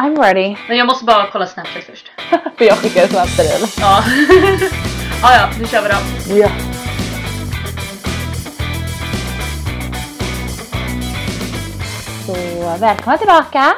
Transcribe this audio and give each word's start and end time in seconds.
I'm 0.00 0.16
ready. 0.16 0.56
Men 0.68 0.76
jag 0.76 0.86
måste 0.86 1.04
bara 1.04 1.26
kolla 1.32 1.46
Snapchat 1.46 1.84
först. 1.84 2.10
För 2.56 2.64
jag 2.64 2.78
skickar 2.78 3.06
snabbt 3.06 3.36
till 3.36 3.44
dig 3.44 3.56
eller? 3.56 3.68
Ja. 3.80 4.02
ja, 5.22 5.32
ja, 5.38 5.48
nu 5.60 5.66
kör 5.66 5.82
vi 5.82 5.88
då. 5.88 6.40
Ja. 6.40 6.48
Så 12.26 12.34
välkomna 12.80 13.18
tillbaka 13.18 13.72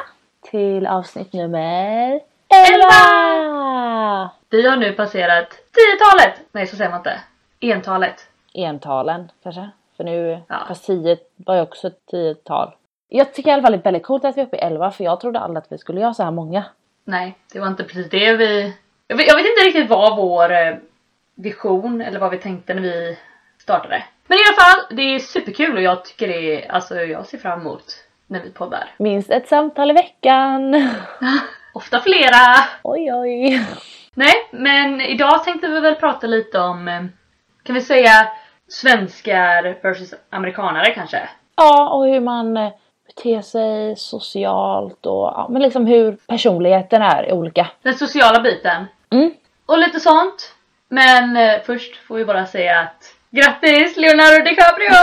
till 0.51 0.87
avsnitt 0.87 1.33
nummer 1.33 2.19
11! 2.49 4.29
Vi 4.49 4.67
har 4.67 4.77
nu 4.77 4.91
passerat 4.93 5.47
tiotalet. 5.49 6.39
Nej, 6.51 6.67
så 6.67 6.75
säger 6.75 6.89
man 6.89 6.99
inte. 6.99 7.19
Entalet. 7.59 8.27
Entalen 8.53 9.31
kanske? 9.43 9.69
För 9.97 10.03
nu, 10.03 10.41
Ja. 10.47 10.55
fast 10.67 10.85
10 10.85 11.17
var 11.35 11.55
ju 11.55 11.61
också 11.61 11.87
ett 11.87 12.05
tiotal. 12.11 12.71
Jag 13.07 13.33
tycker 13.33 13.49
i 13.49 13.53
alla 13.53 13.61
fall 13.61 13.71
det 13.71 13.77
är 13.77 13.83
väldigt 13.83 14.03
coolt 14.03 14.25
att 14.25 14.37
vi 14.37 14.41
är 14.41 14.45
uppe 14.45 14.57
i 14.57 14.59
11 14.59 14.91
för 14.91 15.03
jag 15.03 15.19
trodde 15.19 15.39
aldrig 15.39 15.63
att 15.63 15.71
vi 15.71 15.77
skulle 15.77 16.01
göra 16.01 16.13
så 16.13 16.23
här 16.23 16.31
många. 16.31 16.63
Nej, 17.05 17.37
det 17.53 17.59
var 17.59 17.67
inte 17.67 17.83
precis 17.83 18.09
det 18.09 18.33
vi... 18.33 18.73
Jag 19.07 19.17
vet, 19.17 19.27
jag 19.27 19.35
vet 19.35 19.45
inte 19.45 19.65
riktigt 19.65 19.89
vad 19.89 20.17
vår 20.17 20.51
eh, 20.51 20.75
vision 21.35 22.01
eller 22.01 22.19
vad 22.19 22.31
vi 22.31 22.37
tänkte 22.37 22.73
när 22.73 22.81
vi 22.81 23.17
startade. 23.57 24.03
Men 24.27 24.37
i 24.37 24.41
alla 24.47 24.61
fall, 24.61 24.95
det 24.97 25.01
är 25.01 25.19
superkul 25.19 25.75
och 25.75 25.81
jag 25.81 26.05
tycker 26.05 26.27
det 26.27 26.65
är... 26.65 26.71
Alltså 26.71 26.95
jag 26.95 27.25
ser 27.25 27.37
fram 27.37 27.61
emot 27.61 27.83
när 28.27 28.43
vi 28.43 28.49
poddar. 28.49 28.91
Minst 28.97 29.31
ett 29.31 29.47
samtal 29.47 29.89
i 29.89 29.93
veckan. 29.93 30.73
Ofta 31.73 31.99
flera. 31.99 32.57
Oj 32.83 33.13
oj. 33.13 33.65
Nej, 34.13 34.33
men 34.51 35.01
idag 35.01 35.43
tänkte 35.43 35.67
vi 35.67 35.79
väl 35.79 35.95
prata 35.95 36.27
lite 36.27 36.59
om, 36.59 36.87
eh, 36.87 37.03
kan 37.63 37.75
vi 37.75 37.81
säga 37.81 38.27
svenskar 38.67 39.79
versus 39.83 40.13
amerikanare 40.29 40.93
kanske? 40.93 41.29
Ja, 41.55 41.89
och 41.89 42.05
hur 42.05 42.19
man 42.19 42.71
beter 43.15 43.41
sig 43.41 43.95
socialt 43.95 45.05
och 45.05 45.33
ja, 45.35 45.47
men 45.49 45.61
liksom 45.61 45.85
hur 45.85 46.17
personligheten 46.27 47.01
är 47.01 47.31
olika. 47.33 47.67
Den 47.81 47.93
sociala 47.93 48.41
biten. 48.41 48.85
Mm. 49.11 49.31
Och 49.65 49.77
lite 49.77 49.99
sånt. 49.99 50.53
Men 50.89 51.37
eh, 51.37 51.61
först 51.65 51.95
får 52.07 52.15
vi 52.15 52.25
bara 52.25 52.45
säga 52.45 52.79
att 52.79 53.13
grattis 53.31 53.97
Leonardo 53.97 54.43
DiCaprio! 54.49 54.93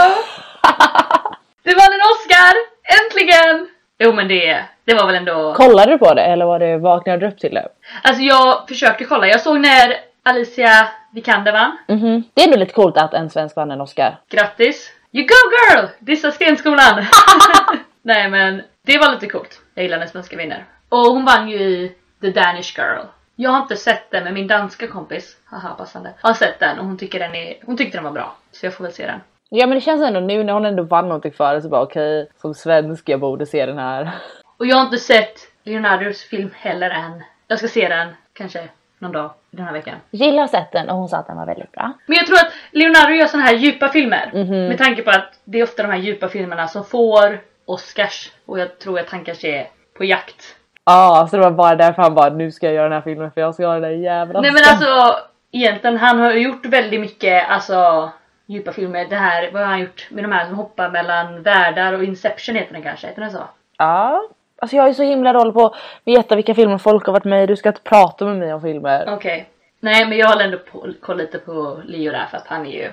Du 1.63 1.75
vann 1.75 1.93
en 1.93 1.99
Oscar! 1.99 2.53
Äntligen! 3.01 3.67
Jo 3.99 4.13
men 4.13 4.27
det, 4.27 4.65
det 4.85 4.93
var 4.93 5.05
väl 5.07 5.15
ändå... 5.15 5.53
Kollade 5.53 5.91
du 5.91 5.97
på 5.97 6.13
det 6.13 6.21
eller 6.21 6.45
var 6.45 6.59
det 6.59 6.77
vaknade 6.77 7.17
du 7.17 7.27
upp 7.27 7.39
till 7.39 7.53
det? 7.53 7.67
Alltså 8.03 8.23
jag 8.23 8.67
försökte 8.67 9.03
kolla, 9.03 9.27
jag 9.27 9.41
såg 9.41 9.59
när 9.59 9.95
Alicia 10.23 10.87
Vikander 11.13 11.51
vann. 11.51 11.77
Mhm. 11.87 12.23
Det 12.33 12.41
är 12.41 12.45
ändå 12.45 12.57
lite 12.57 12.73
coolt 12.73 12.97
att 12.97 13.13
en 13.13 13.29
svensk 13.29 13.55
vann 13.55 13.71
en 13.71 13.81
Oscar. 13.81 14.17
Grattis! 14.29 14.91
You 15.11 15.27
go 15.27 15.35
girl! 15.75 15.85
Dissa 15.99 16.31
Stenskolan! 16.31 17.05
Nej 18.01 18.29
men 18.29 18.61
det 18.85 18.97
var 18.97 19.11
lite 19.11 19.27
coolt. 19.27 19.61
Jag 19.73 19.83
gillar 19.83 19.99
när 19.99 20.07
svenska 20.07 20.37
vinner. 20.37 20.65
Och 20.89 20.97
hon 20.97 21.25
vann 21.25 21.49
ju 21.49 21.57
i 21.57 21.95
The 22.21 22.29
Danish 22.29 22.77
Girl. 22.77 23.05
Jag 23.35 23.51
har 23.51 23.61
inte 23.61 23.75
sett 23.75 24.11
den 24.11 24.23
men 24.23 24.33
min 24.33 24.47
danska 24.47 24.87
kompis, 24.87 25.37
haha 25.45 25.75
passande, 25.77 26.13
har 26.21 26.33
sett 26.33 26.59
den 26.59 26.79
och 26.79 26.85
hon 26.85 26.97
tycker 26.97 27.19
den 27.19 27.35
är, 27.35 27.55
hon 27.65 27.77
tyckte 27.77 27.97
den 27.97 28.03
var 28.03 28.11
bra. 28.11 28.35
Så 28.51 28.65
jag 28.65 28.73
får 28.73 28.83
väl 28.83 28.93
se 28.93 29.05
den. 29.05 29.19
Ja 29.49 29.67
men 29.67 29.75
det 29.75 29.81
känns 29.81 30.01
ändå 30.01 30.19
nu 30.19 30.43
när 30.43 30.53
hon 30.53 30.65
ändå 30.65 30.83
vann 30.83 31.05
någonting 31.07 31.31
för 31.31 31.53
det 31.53 31.61
så 31.61 31.69
bara 31.69 31.81
okej, 31.81 32.29
som 32.41 32.53
svensk 32.53 33.09
jag 33.09 33.19
borde 33.19 33.45
se 33.45 33.65
den 33.65 33.77
här. 33.77 34.11
Och 34.57 34.65
jag 34.65 34.75
har 34.75 34.83
inte 34.83 34.97
sett 34.97 35.39
Leonardos 35.63 36.23
film 36.23 36.49
heller 36.55 36.89
än. 36.89 37.23
Jag 37.47 37.57
ska 37.57 37.67
se 37.67 37.87
den 37.87 38.07
kanske 38.33 38.69
någon 38.99 39.11
dag 39.11 39.31
den 39.51 39.65
här 39.65 39.73
veckan. 39.73 39.95
Gilla 40.11 40.41
har 40.41 40.47
sett 40.47 40.71
den 40.71 40.89
och 40.89 40.95
hon 40.97 41.09
sa 41.09 41.17
att 41.17 41.27
den 41.27 41.37
var 41.37 41.45
väldigt 41.45 41.71
bra. 41.71 41.93
Men 42.05 42.17
jag 42.17 42.27
tror 42.27 42.37
att 42.37 42.53
Leonardo 42.71 43.13
gör 43.13 43.27
såna 43.27 43.43
här 43.43 43.55
djupa 43.55 43.89
filmer. 43.89 44.31
Mhm. 44.33 44.67
Med 44.67 44.77
tanke 44.77 45.01
på 45.01 45.09
att 45.09 45.39
det 45.43 45.59
är 45.59 45.63
ofta 45.63 45.83
de 45.83 45.89
här 45.91 45.99
djupa 45.99 46.29
filmerna 46.29 46.67
som 46.67 46.85
får 46.85 47.39
Oscars. 47.65 48.31
Och 48.45 48.59
jag 48.59 48.79
tror 48.79 48.99
att 48.99 49.09
han 49.09 49.23
kanske 49.23 49.47
är 49.47 49.67
på 49.97 50.03
jakt. 50.03 50.55
Ja, 50.85 51.27
så 51.31 51.37
det 51.37 51.43
var 51.43 51.51
bara 51.51 51.75
därför 51.75 52.01
han 52.01 52.15
bara 52.15 52.29
nu 52.29 52.51
ska 52.51 52.65
jag 52.65 52.75
göra 52.75 52.83
den 52.83 52.93
här 52.93 53.01
filmen 53.01 53.31
för 53.31 53.41
jag 53.41 53.53
ska 53.53 53.65
ha 53.65 53.73
den 53.73 53.81
där 53.81 53.89
jävla 53.89 54.41
Nej 54.41 54.51
men 54.51 54.61
Oscar." 54.61 54.71
alltså 54.71 55.19
egentligen 55.51 55.97
han 55.97 56.19
har 56.19 56.31
gjort 56.31 56.65
väldigt 56.65 57.01
mycket 57.01 57.49
alltså 57.49 58.11
djupa 58.45 58.71
filmer. 58.71 59.05
Det 59.09 59.15
här, 59.15 59.51
vad 59.51 59.61
har 59.61 59.69
han 59.69 59.79
gjort 59.79 60.07
med 60.09 60.23
de 60.23 60.31
här 60.31 60.45
som 60.45 60.55
hoppar 60.55 60.89
mellan 60.89 61.43
världar 61.43 61.93
och 61.93 62.03
Inception 62.03 62.55
heter 62.55 62.73
den 62.73 62.83
kanske? 62.83 63.07
Heter 63.07 63.21
den 63.21 63.31
så? 63.31 63.43
Ja. 63.77 64.23
Alltså 64.61 64.75
jag 64.75 64.89
är 64.89 64.93
så 64.93 65.03
himla 65.03 65.33
dålig 65.33 65.53
på 65.53 65.65
att 65.65 65.75
veta 66.05 66.35
vilka 66.35 66.55
filmer 66.55 66.77
folk 66.77 67.05
har 67.05 67.13
varit 67.13 67.25
med 67.25 67.43
i. 67.43 67.47
Du 67.47 67.55
ska 67.55 67.69
inte 67.69 67.81
prata 67.81 68.25
med 68.25 68.37
mig 68.37 68.53
om 68.53 68.61
filmer. 68.61 69.05
Okej. 69.13 69.49
Nej 69.79 70.05
men 70.05 70.17
jag 70.17 70.27
håller 70.27 70.45
ändå 70.45 70.57
på, 70.57 70.87
koll 71.01 71.17
lite 71.17 71.39
på 71.39 71.81
Leo 71.85 72.11
där 72.11 72.25
för 72.31 72.37
att 72.37 72.47
han 72.47 72.65
är 72.65 72.71
ju 72.71 72.89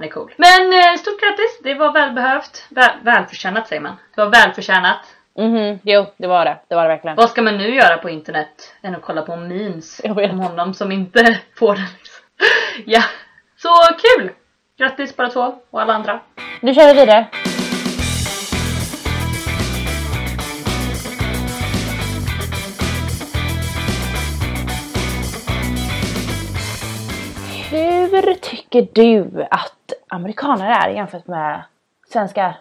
han 0.00 0.08
är 0.08 0.12
cool. 0.12 0.32
Men 0.36 0.72
eh, 0.72 0.96
stort 0.98 1.20
grattis! 1.20 1.60
Det 1.62 1.74
var 1.74 1.92
välbehövt. 1.92 2.66
Väl, 2.68 2.90
välförtjänat 3.02 3.68
säger 3.68 3.82
man. 3.82 3.96
Det 4.14 4.20
var 4.24 4.30
välförtjänat. 4.30 4.98
Mhm, 5.38 5.78
jo 5.82 6.06
det 6.16 6.26
var 6.26 6.44
det. 6.44 6.56
Det 6.68 6.74
var 6.74 6.82
det 6.82 6.88
verkligen. 6.88 7.16
Vad 7.16 7.30
ska 7.30 7.42
man 7.42 7.56
nu 7.56 7.74
göra 7.74 7.96
på 7.96 8.10
internet 8.10 8.74
än 8.82 8.94
att 8.94 9.02
kolla 9.02 9.22
på 9.22 9.36
memes 9.36 10.00
om 10.04 10.40
honom 10.40 10.74
som 10.74 10.92
inte 10.92 11.38
får 11.58 11.74
den? 11.74 11.84
Liksom. 11.98 12.24
ja, 12.86 13.02
så 13.56 13.68
kul! 13.98 14.30
Grattis 14.78 15.16
bara 15.16 15.28
två 15.28 15.54
och 15.70 15.82
alla 15.82 15.92
andra. 15.94 16.20
Nu 16.60 16.74
kör 16.74 16.86
vi 16.94 17.00
vidare. 17.00 17.26
Hur 28.24 28.34
tycker 28.34 28.88
du 28.92 29.46
att 29.50 29.92
amerikanare 30.08 30.74
är 30.74 30.88
jämfört 30.90 31.26
med 31.26 31.62
svenskar? 32.08 32.58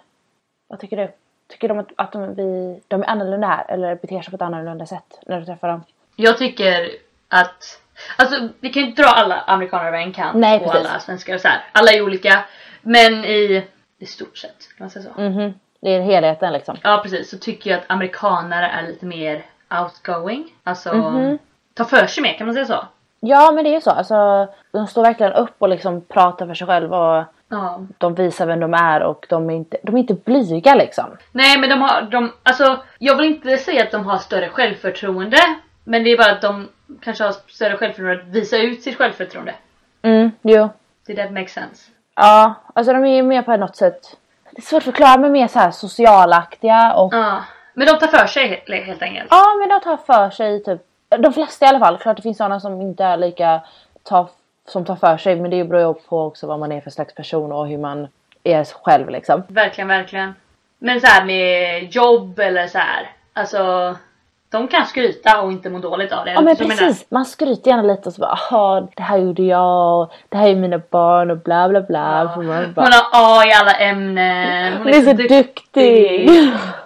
Vad 0.67 0.79
tycker 0.79 0.97
du? 0.97 1.11
Tycker 1.47 1.67
de 1.67 1.79
att, 1.79 1.87
att 1.95 2.11
de, 2.11 2.35
vi, 2.35 2.79
de 2.87 3.01
är 3.03 3.07
annorlunda 3.09 3.47
här 3.47 3.65
eller 3.69 3.95
beter 3.95 4.21
sig 4.21 4.29
på 4.31 4.35
ett 4.35 4.41
annorlunda 4.41 4.85
sätt 4.85 5.19
när 5.25 5.39
du 5.39 5.45
träffar 5.45 5.67
dem? 5.67 5.83
Jag 6.15 6.37
tycker 6.37 6.89
att 7.27 7.81
Alltså 8.17 8.49
vi 8.59 8.69
kan 8.69 8.83
ju 8.83 8.89
inte 8.89 9.01
dra 9.01 9.09
alla 9.09 9.35
amerikaner 9.39 9.85
över 9.87 9.97
en 9.97 10.13
kant 10.13 10.37
Nej, 10.37 10.59
och 10.65 10.75
alla 10.75 10.99
svenskar 10.99 11.35
och 11.35 11.41
så 11.41 11.47
här. 11.47 11.63
Alla 11.71 11.91
är 11.91 12.01
olika. 12.01 12.45
Men 12.81 13.25
i, 13.25 13.67
i 13.97 14.05
stort 14.05 14.37
sett, 14.37 14.57
kan 14.77 14.83
man 14.85 14.89
säga 14.89 15.05
så? 15.15 15.21
Mhm. 15.21 15.53
Det 15.81 15.89
är 15.95 16.01
helheten 16.01 16.53
liksom. 16.53 16.77
Ja 16.83 16.99
precis, 17.03 17.29
så 17.29 17.37
tycker 17.37 17.69
jag 17.69 17.79
att 17.79 17.85
amerikanare 17.91 18.67
är 18.67 18.87
lite 18.87 19.05
mer 19.05 19.45
outgoing. 19.81 20.55
Alltså 20.63 20.93
Mhm. 20.93 21.39
ta 21.73 21.85
för 21.85 22.07
sig 22.07 22.23
mer, 22.23 22.33
kan 22.37 22.47
man 22.47 22.53
säga 22.53 22.65
så? 22.65 22.85
Ja 23.19 23.51
men 23.51 23.63
det 23.63 23.69
är 23.69 23.73
ju 23.73 23.81
så. 23.81 23.91
Alltså, 23.91 24.47
de 24.71 24.87
står 24.87 25.03
verkligen 25.03 25.33
upp 25.33 25.55
och 25.59 25.69
liksom 25.69 26.01
pratar 26.01 26.47
för 26.47 26.53
sig 26.53 26.67
själva 26.67 26.97
och 27.19 27.25
Ja. 27.51 27.79
de 27.97 28.15
visar 28.15 28.45
vem 28.45 28.59
de 28.59 28.73
är 28.73 29.03
och 29.03 29.25
de 29.29 29.49
är 29.49 29.53
inte, 29.53 29.77
de 29.83 29.95
är 29.95 29.99
inte 29.99 30.13
blyga 30.13 30.75
liksom. 30.75 31.05
Nej 31.31 31.59
men 31.59 31.69
de 31.69 31.81
har, 31.81 32.01
de, 32.01 32.31
alltså 32.43 32.77
jag 32.99 33.15
vill 33.15 33.25
inte 33.25 33.57
säga 33.57 33.83
att 33.83 33.91
de 33.91 34.05
har 34.05 34.17
större 34.17 34.49
självförtroende. 34.49 35.37
Men 35.83 36.03
det 36.03 36.09
är 36.11 36.17
bara 36.17 36.31
att 36.31 36.41
de 36.41 36.67
kanske 37.01 37.23
har 37.23 37.31
större 37.47 37.77
självförtroende 37.77 38.21
att 38.23 38.27
visa 38.29 38.57
ut 38.57 38.83
sitt 38.83 38.97
självförtroende. 38.97 39.53
Mm, 40.01 40.31
jo. 40.41 40.69
Det 41.07 41.15
that 41.15 41.31
makes 41.31 41.51
sense. 41.53 41.91
Ja, 42.15 42.53
alltså 42.75 42.93
de 42.93 43.05
är 43.05 43.15
ju 43.15 43.23
mer 43.23 43.41
på 43.41 43.57
något 43.57 43.75
sätt. 43.75 44.01
Det 44.51 44.57
är 44.57 44.61
svårt 44.61 44.77
att 44.77 44.83
förklara 44.83 45.17
men 45.17 45.31
mer 45.31 45.47
så 45.47 45.59
här 45.59 45.71
socialaktiga 45.71 46.93
och 46.93 47.13
Ja. 47.13 47.43
Men 47.73 47.87
de 47.87 47.93
tar 47.99 48.07
för 48.07 48.27
sig 48.27 48.47
helt, 48.47 48.85
helt 48.85 49.01
enkelt. 49.01 49.27
ja 49.31 49.55
men 49.59 49.69
de 49.69 49.79
tar 49.79 49.97
för 49.97 50.29
sig 50.29 50.63
typ. 50.63 50.81
De 51.17 51.33
flesta 51.33 51.65
i 51.65 51.69
alla 51.69 51.79
fall. 51.79 51.97
Klart 51.97 52.15
det 52.17 52.23
finns 52.23 52.37
sådana 52.37 52.59
som 52.59 52.81
inte 52.81 53.03
är 53.03 53.17
lika 53.17 53.61
tar, 54.03 54.27
som 54.67 54.85
tar 54.85 54.95
för 54.95 55.17
sig 55.17 55.35
men 55.35 55.51
det 55.51 55.63
beror 55.63 55.87
ju 55.87 55.93
på 55.93 56.21
också 56.21 56.47
vad 56.47 56.59
man 56.59 56.71
är 56.71 56.81
för 56.81 56.89
slags 56.89 57.15
person 57.15 57.51
och 57.51 57.67
hur 57.67 57.77
man 57.77 58.07
är 58.43 58.63
själv 58.83 59.09
liksom. 59.09 59.43
Verkligen, 59.47 59.87
verkligen. 59.87 60.35
Men 60.79 61.01
så 61.01 61.07
här 61.07 61.25
med 61.25 61.83
jobb 61.95 62.39
eller 62.39 62.67
så 62.67 62.77
här. 62.77 63.09
Alltså 63.33 63.95
de 64.49 64.67
kan 64.67 64.85
skryta 64.85 65.41
och 65.41 65.51
inte 65.51 65.69
må 65.69 65.79
dåligt 65.79 66.11
av 66.11 66.25
det. 66.25 66.31
Ja 66.31 66.41
men 66.41 66.55
Så 66.55 66.63
jag 66.63 66.67
menar- 66.69 66.81
precis, 66.81 67.05
man 67.11 67.25
skryter 67.25 67.71
gärna 67.71 67.83
lite 67.83 68.09
och 68.09 68.13
så 68.15 68.21
bara 68.21 68.37
"Jaha, 68.51 68.87
det 68.95 69.03
här 69.03 69.17
gjorde 69.17 69.43
jag 69.43 70.01
och 70.01 70.11
det 70.29 70.37
här 70.37 70.47
är 70.49 70.55
mina 70.55 70.81
barn 70.89 71.31
och 71.31 71.37
bla 71.37 71.69
bla 71.69 71.81
bla. 71.81 72.29
Ja. 72.35 72.41
Man 72.41 72.45
Hon 72.63 72.73
bara, 72.73 72.85
har 73.11 73.41
A 73.41 73.45
i 73.45 73.53
alla 73.53 73.73
ämnen. 73.73 74.77
Hon 74.77 74.87
är 74.87 75.01
så 75.01 75.13
duktig. 75.13 76.29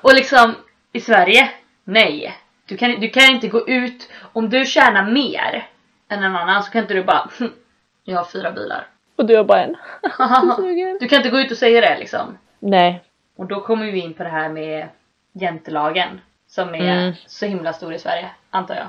Och 0.01 0.13
liksom 0.13 0.55
i 0.93 0.99
Sverige, 1.01 1.49
nej. 1.83 2.33
Du 2.73 2.77
kan, 2.77 2.99
du 2.99 3.09
kan 3.09 3.23
inte 3.35 3.47
gå 3.47 3.67
ut, 3.67 4.09
om 4.33 4.49
du 4.49 4.65
tjänar 4.65 5.11
mer 5.11 5.67
än 6.09 6.23
en 6.23 6.35
annan 6.35 6.63
så 6.63 6.71
kan 6.71 6.81
inte 6.81 6.93
du 6.93 7.03
bara 7.03 7.29
"Hm, 7.39 7.51
jag 8.03 8.17
har 8.17 8.25
fyra 8.25 8.51
bilar. 8.51 8.87
och 9.15 9.25
du 9.25 9.37
har 9.37 9.43
bara 9.43 9.63
en. 9.63 9.75
Du 10.99 11.07
kan 11.07 11.17
inte 11.17 11.29
gå 11.29 11.39
ut 11.39 11.51
och 11.51 11.57
säga 11.57 11.81
det 11.81 11.97
liksom. 11.99 12.37
Nej. 12.59 13.03
Och 13.35 13.45
då 13.45 13.59
kommer 13.61 13.85
vi 13.91 13.99
in 13.99 14.13
på 14.13 14.23
det 14.23 14.29
här 14.29 14.49
med 14.49 14.87
jantelagen. 15.33 16.21
Som 16.47 16.75
är 16.75 16.79
Mm. 16.97 17.13
så 17.27 17.45
himla 17.45 17.73
stor 17.73 17.93
i 17.93 17.99
Sverige, 17.99 18.29
antar 18.49 18.75
jag. 18.75 18.87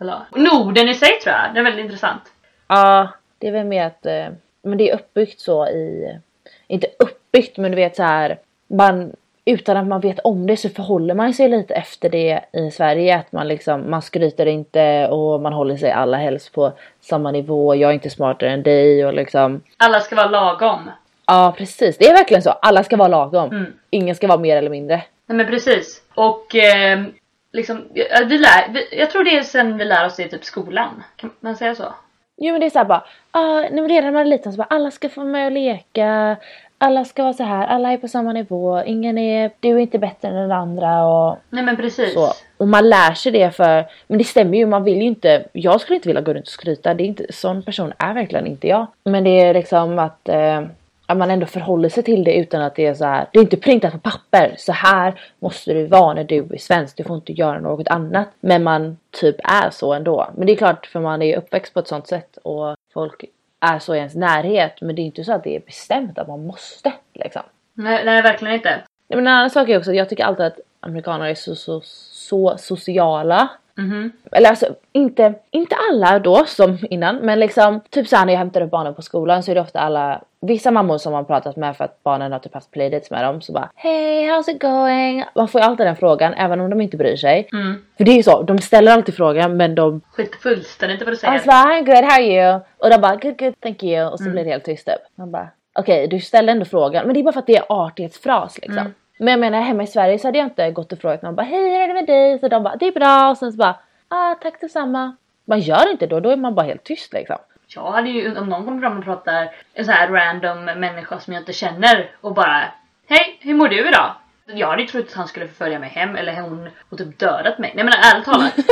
Eller, 0.00 0.20
Norden 0.30 0.88
i 0.88 0.94
sig 0.94 1.20
tror 1.22 1.34
jag, 1.36 1.54
det 1.54 1.60
är 1.60 1.64
väldigt 1.64 1.84
intressant. 1.84 2.22
Ja, 2.68 3.08
det 3.38 3.48
är 3.48 3.52
väl 3.52 3.66
mer 3.66 3.86
att 3.86 4.06
eh, 4.06 4.28
men 4.62 4.78
det 4.78 4.90
är 4.90 4.94
uppbyggt 4.94 5.40
så 5.40 5.66
i, 5.68 6.18
inte 6.66 6.86
uppbyggt 6.98 7.58
men 7.58 7.70
du 7.70 7.76
vet 7.76 7.96
så 7.96 8.02
här 8.02 8.38
man 8.66 9.12
utan 9.46 9.76
att 9.76 9.86
man 9.86 10.00
vet 10.00 10.18
om 10.18 10.46
det 10.46 10.56
så 10.56 10.68
förhåller 10.68 11.14
man 11.14 11.34
sig 11.34 11.48
lite 11.48 11.74
efter 11.74 12.08
det 12.08 12.40
i 12.52 12.70
Sverige 12.70 13.16
att 13.16 13.32
man 13.32 13.48
liksom 13.48 13.90
man 13.90 14.02
skryter 14.02 14.46
inte 14.46 15.08
och 15.08 15.40
man 15.40 15.52
håller 15.52 15.76
sig 15.76 15.90
alla 15.90 16.16
helst 16.16 16.52
på 16.52 16.72
samma 17.00 17.30
nivå. 17.30 17.74
Jag 17.74 17.90
är 17.90 17.94
inte 17.94 18.10
smartare 18.10 18.50
än 18.50 18.62
dig 18.62 19.06
och 19.06 19.14
liksom 19.14 19.62
Alla 19.76 20.00
ska 20.00 20.16
vara 20.16 20.28
lagom. 20.28 20.90
ja 21.26 21.54
precis. 21.58 21.98
Det 21.98 22.08
är 22.08 22.12
verkligen 22.12 22.42
så. 22.42 22.50
Alla 22.50 22.84
ska 22.84 22.96
vara 22.96 23.08
lagom. 23.08 23.50
Mm. 23.50 23.72
Ingen 23.90 24.14
ska 24.14 24.26
vara 24.26 24.38
mer 24.38 24.56
eller 24.56 24.70
mindre. 24.70 25.02
Nej 25.26 25.36
men 25.36 25.46
precis. 25.46 26.02
Och 26.14 26.54
eh, 26.56 27.04
liksom, 27.52 27.84
vi 28.26 28.38
lär, 28.38 28.72
vi, 28.72 28.98
jag 28.98 29.10
tror 29.10 29.24
det 29.24 29.38
är 29.38 29.42
sen 29.42 29.78
vi 29.78 29.84
lär 29.84 30.06
oss 30.06 30.16
det 30.16 30.22
i 30.22 30.28
typ 30.28 30.44
skolan. 30.44 31.02
Kan 31.16 31.30
man 31.40 31.56
säga 31.56 31.74
så? 31.74 31.94
Jo 32.36 32.52
men 32.52 32.60
det 32.60 32.66
är 32.66 32.70
såhär 32.70 32.86
bara, 32.86 33.04
ah, 33.30 33.60
när 33.60 33.82
man 33.82 33.88
redan 33.88 34.04
när 34.04 34.12
man 34.12 34.20
är 34.26 34.30
liten 34.30 34.52
så 34.52 34.58
bara 34.58 34.66
alla 34.70 34.90
ska 34.90 35.08
få 35.08 35.20
vara 35.20 35.30
med 35.30 35.46
och 35.46 35.52
leka. 35.52 36.36
Alla 36.78 37.04
ska 37.04 37.22
vara 37.22 37.32
så 37.32 37.42
här, 37.42 37.66
alla 37.66 37.92
är 37.92 37.96
på 37.96 38.08
samma 38.08 38.32
nivå, 38.32 38.82
ingen 38.86 39.18
är, 39.18 39.50
du 39.60 39.68
är 39.68 39.78
inte 39.78 39.98
bättre 39.98 40.28
än 40.28 40.34
den 40.34 40.52
andra 40.52 41.06
och 41.06 41.38
Nej 41.50 41.64
men 41.64 41.76
precis. 41.76 42.14
så. 42.14 42.32
Och 42.56 42.68
man 42.68 42.88
lär 42.88 43.14
sig 43.14 43.32
det 43.32 43.50
för, 43.50 43.84
men 44.06 44.18
det 44.18 44.24
stämmer 44.24 44.58
ju, 44.58 44.66
man 44.66 44.84
vill 44.84 44.96
ju 44.96 45.06
inte, 45.06 45.44
jag 45.52 45.80
skulle 45.80 45.96
inte 45.96 46.08
vilja 46.08 46.22
gå 46.22 46.34
runt 46.34 46.46
och 46.46 46.52
skryta, 46.52 46.94
det 46.94 47.04
är 47.04 47.06
inte, 47.06 47.32
sån 47.32 47.62
person 47.62 47.92
är 47.98 48.14
verkligen 48.14 48.46
inte 48.46 48.68
jag. 48.68 48.86
Men 49.04 49.24
det 49.24 49.40
är 49.40 49.54
liksom 49.54 49.98
att, 49.98 50.28
eh, 50.28 50.62
att 51.06 51.16
man 51.16 51.30
ändå 51.30 51.46
förhåller 51.46 51.88
sig 51.88 52.02
till 52.02 52.24
det 52.24 52.34
utan 52.34 52.62
att 52.62 52.74
det 52.74 52.86
är 52.86 52.94
så 52.94 53.04
här, 53.04 53.26
det 53.32 53.38
är 53.38 53.42
inte 53.42 53.56
printat 53.56 53.92
på 53.92 53.98
papper, 53.98 54.54
så 54.58 54.72
här 54.72 55.20
måste 55.38 55.72
du 55.72 55.86
vara 55.86 56.14
när 56.14 56.24
du 56.24 56.38
är 56.38 56.58
svensk, 56.58 56.96
du 56.96 57.04
får 57.04 57.16
inte 57.16 57.32
göra 57.32 57.60
något 57.60 57.88
annat. 57.88 58.28
Men 58.40 58.62
man 58.62 58.96
typ 59.20 59.36
är 59.44 59.70
så 59.70 59.94
ändå. 59.94 60.30
Men 60.36 60.46
det 60.46 60.52
är 60.52 60.56
klart 60.56 60.86
för 60.86 61.00
man 61.00 61.22
är 61.22 61.38
uppväxt 61.38 61.74
på 61.74 61.80
ett 61.80 61.88
sånt 61.88 62.06
sätt 62.06 62.38
och 62.42 62.76
folk 62.94 63.24
är 63.60 63.78
så 63.78 63.94
i 63.94 63.98
ens 63.98 64.14
närhet 64.14 64.80
men 64.80 64.96
det 64.96 65.02
är 65.02 65.04
inte 65.04 65.24
så 65.24 65.32
att 65.32 65.44
det 65.44 65.56
är 65.56 65.60
bestämt 65.60 66.18
att 66.18 66.28
man 66.28 66.46
måste 66.46 66.92
liksom. 67.14 67.42
Nej, 67.74 68.04
nej 68.04 68.22
verkligen 68.22 68.54
inte. 68.54 68.82
Men 69.08 69.18
en 69.18 69.26
annan 69.26 69.50
sak 69.50 69.68
är 69.68 69.78
också 69.78 69.90
att 69.90 69.96
jag 69.96 70.08
tycker 70.08 70.24
alltid 70.24 70.46
att 70.46 70.58
amerikaner 70.80 71.26
är 71.26 71.34
så, 71.34 71.54
så, 71.54 71.80
så 71.84 72.56
sociala. 72.58 73.48
Mhm. 73.78 74.12
Eller 74.32 74.48
alltså 74.48 74.66
inte, 74.92 75.34
inte 75.50 75.76
alla 75.90 76.18
då 76.18 76.44
som 76.46 76.78
innan 76.90 77.16
men 77.16 77.40
liksom 77.40 77.80
typ 77.90 78.08
såhär 78.08 78.26
när 78.26 78.32
jag 78.32 78.38
hämtar 78.38 78.60
upp 78.60 78.70
barnen 78.70 78.94
på 78.94 79.02
skolan 79.02 79.42
så 79.42 79.50
är 79.50 79.54
det 79.54 79.60
ofta 79.60 79.80
alla 79.80 80.22
Vissa 80.40 80.70
mammor 80.70 80.98
som 80.98 81.12
man 81.12 81.24
pratat 81.24 81.56
med 81.56 81.76
för 81.76 81.84
att 81.84 82.02
barnen 82.02 82.32
har 82.32 82.38
typ 82.38 82.54
haft 82.54 82.70
playdates 82.70 83.10
med 83.10 83.24
dem 83.24 83.40
så 83.40 83.52
bara 83.52 83.70
Hey 83.74 84.30
how's 84.30 84.50
it 84.50 84.62
going? 84.62 85.24
Man 85.34 85.48
får 85.48 85.60
ju 85.60 85.66
alltid 85.66 85.86
den 85.86 85.96
frågan 85.96 86.34
även 86.34 86.60
om 86.60 86.70
de 86.70 86.80
inte 86.80 86.96
bryr 86.96 87.16
sig. 87.16 87.48
Mm. 87.52 87.82
För 87.96 88.04
det 88.04 88.10
är 88.10 88.16
ju 88.16 88.22
så, 88.22 88.42
de 88.42 88.58
ställer 88.58 88.92
alltid 88.92 89.14
frågan 89.14 89.56
men 89.56 89.74
de 89.74 90.00
Skiter 90.10 90.38
fullständigt 90.38 91.00
vad 91.00 91.12
du 91.12 91.16
säger. 91.16 91.34
Alltså 91.34 91.50
I'm 91.50 91.84
good, 91.84 92.04
how 92.04 92.12
are 92.12 92.22
you? 92.22 92.60
Och 92.78 92.90
de 92.90 92.98
bara 93.00 93.16
good 93.16 93.38
good 93.38 93.60
thank 93.60 93.82
you 93.82 94.08
och 94.08 94.18
så 94.18 94.30
blir 94.30 94.44
det 94.44 94.50
helt 94.50 94.64
tyst 94.64 94.86
typ. 94.86 95.00
Man 95.14 95.32
bara 95.32 95.48
okej 95.78 96.08
du 96.08 96.20
ställer 96.20 96.52
ändå 96.52 96.64
frågan 96.64 97.06
men 97.06 97.14
det 97.14 97.20
är 97.20 97.24
bara 97.24 97.32
för 97.32 97.40
att 97.40 97.46
det 97.46 97.56
är 97.56 97.64
artighetsfras 97.68 98.58
liksom. 98.58 98.78
Mm. 98.78 98.92
Men 99.18 99.28
jag 99.28 99.40
menar 99.40 99.60
hemma 99.60 99.82
i 99.82 99.86
Sverige 99.86 100.18
så 100.18 100.28
hade 100.28 100.38
jag 100.38 100.46
inte 100.46 100.70
gått 100.70 100.92
och 100.92 100.98
frågat 100.98 101.22
någon 101.22 101.34
bara 101.34 101.42
hej 101.46 101.70
hur 101.72 101.80
är 101.80 101.88
det 101.88 101.94
med 101.94 102.06
dig? 102.06 102.38
Så 102.38 102.48
de 102.48 102.62
bara 102.62 102.76
det 102.76 102.86
är 102.86 102.92
bra 102.92 103.30
och 103.30 103.38
sen 103.38 103.52
så 103.52 103.58
bara 103.58 103.76
ah 104.08 104.34
tack 104.34 104.60
detsamma. 104.60 105.16
Man 105.44 105.60
gör 105.60 105.90
inte 105.90 106.06
då, 106.06 106.20
då 106.20 106.30
är 106.30 106.36
man 106.36 106.54
bara 106.54 106.66
helt 106.66 106.84
tyst 106.84 107.12
liksom. 107.12 107.36
Jag 107.68 107.90
hade 107.92 108.10
ju, 108.10 108.38
om 108.38 108.48
någon 108.48 108.64
kommer 108.64 108.80
fram 108.80 108.98
och 108.98 109.04
pratar 109.04 109.48
en 109.74 109.84
så 109.84 109.92
här 109.92 110.08
random 110.08 110.64
människa 110.64 111.18
som 111.20 111.32
jag 111.32 111.40
inte 111.40 111.52
känner 111.52 112.10
och 112.20 112.34
bara 112.34 112.62
Hej, 113.08 113.38
hur 113.40 113.54
mår 113.54 113.68
du 113.68 113.88
idag? 113.88 114.10
Jag 114.46 114.66
hade 114.68 114.82
ju 114.82 114.88
trott 114.88 115.06
att 115.08 115.14
han 115.14 115.28
skulle 115.28 115.48
förfölja 115.48 115.78
mig 115.78 115.88
hem 115.88 116.16
eller 116.16 116.40
hon 116.40 116.68
och 116.90 116.98
typ 116.98 117.18
dödat 117.18 117.58
mig. 117.58 117.72
Nej 117.74 117.84
men 117.84 117.94
ärligt 117.94 118.24
talat. 118.24 118.54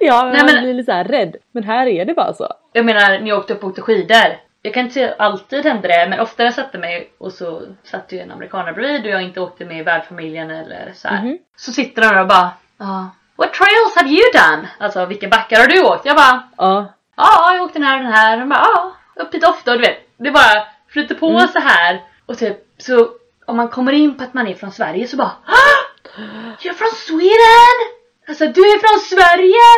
Ja 0.00 0.24
men 0.24 0.32
Nej, 0.32 0.42
man 0.42 0.54
men- 0.54 0.62
blir 0.64 0.74
lite 0.74 0.86
såhär 0.92 1.04
rädd. 1.04 1.36
Men 1.52 1.62
här 1.64 1.86
är 1.86 2.04
det 2.04 2.14
bara 2.14 2.32
så. 2.34 2.48
Jag 2.72 2.84
menar 2.84 3.00
när 3.20 3.26
jag 3.28 3.38
åkte 3.38 3.54
upp 3.54 3.62
och 3.64 3.68
åkte 3.68 3.80
skidor. 3.82 4.36
Jag 4.62 4.74
kan 4.74 4.82
inte 4.82 4.94
säga 4.94 5.14
alltid 5.18 5.64
hände 5.64 5.88
det 5.88 6.06
men 6.10 6.20
ofta 6.20 6.44
jag 6.44 6.54
satte 6.54 6.78
mig 6.78 7.12
och 7.18 7.32
så 7.32 7.62
satt 7.84 8.12
ju 8.12 8.18
en 8.18 8.30
amerikaner 8.30 8.72
bredvid 8.72 9.04
och 9.04 9.10
jag 9.10 9.22
inte 9.22 9.40
åkte 9.40 9.64
med 9.64 9.78
i 9.78 9.82
värdfamiljen 9.82 10.50
eller 10.50 10.92
så 10.94 11.08
här. 11.08 11.22
Mhm. 11.22 11.38
Så 11.56 11.72
sitter 11.72 12.02
de 12.02 12.08
där 12.08 12.20
och 12.20 12.28
bara 12.28 12.50
ja, 12.78 13.10
What 13.36 13.52
trails 13.54 13.96
have 13.96 14.08
you 14.08 14.22
done? 14.32 14.68
Alltså 14.78 15.06
vilka 15.06 15.28
backar 15.28 15.60
har 15.60 15.66
du 15.66 15.82
åkt? 15.82 16.06
Jag 16.06 16.16
bara 16.16 16.42
Ja. 16.56 16.94
Ja, 17.16 17.54
jag 17.54 17.62
åkte 17.62 17.78
den 17.78 17.88
här 17.88 17.96
och 17.96 18.04
den 18.04 18.12
här. 18.12 18.36
De 18.36 18.48
bara 18.48 18.60
ja, 18.60 18.92
upp 19.22 19.34
hit 19.34 19.44
ofta 19.48 19.72
och 19.72 19.78
du 19.78 19.84
vet. 19.84 19.98
Det 20.16 20.30
bara 20.30 20.66
flyter 20.88 21.14
på 21.14 21.48
så 21.52 21.58
här 21.58 22.02
och 22.26 22.38
typ 22.38 22.56
så 22.78 23.08
om 23.46 23.56
man 23.56 23.68
kommer 23.68 23.92
in 23.92 24.16
på 24.18 24.24
att 24.24 24.34
man 24.34 24.46
är 24.46 24.54
från 24.54 24.72
Sverige 24.72 25.08
så 25.08 25.16
bara 25.16 25.32
ah, 25.46 25.78
You're 26.62 26.72
from 26.74 26.90
Sweden! 26.94 27.76
Alltså 28.28 28.44
du 28.46 28.60
är 28.60 28.78
från 28.78 29.00
Sverige! 29.00 29.68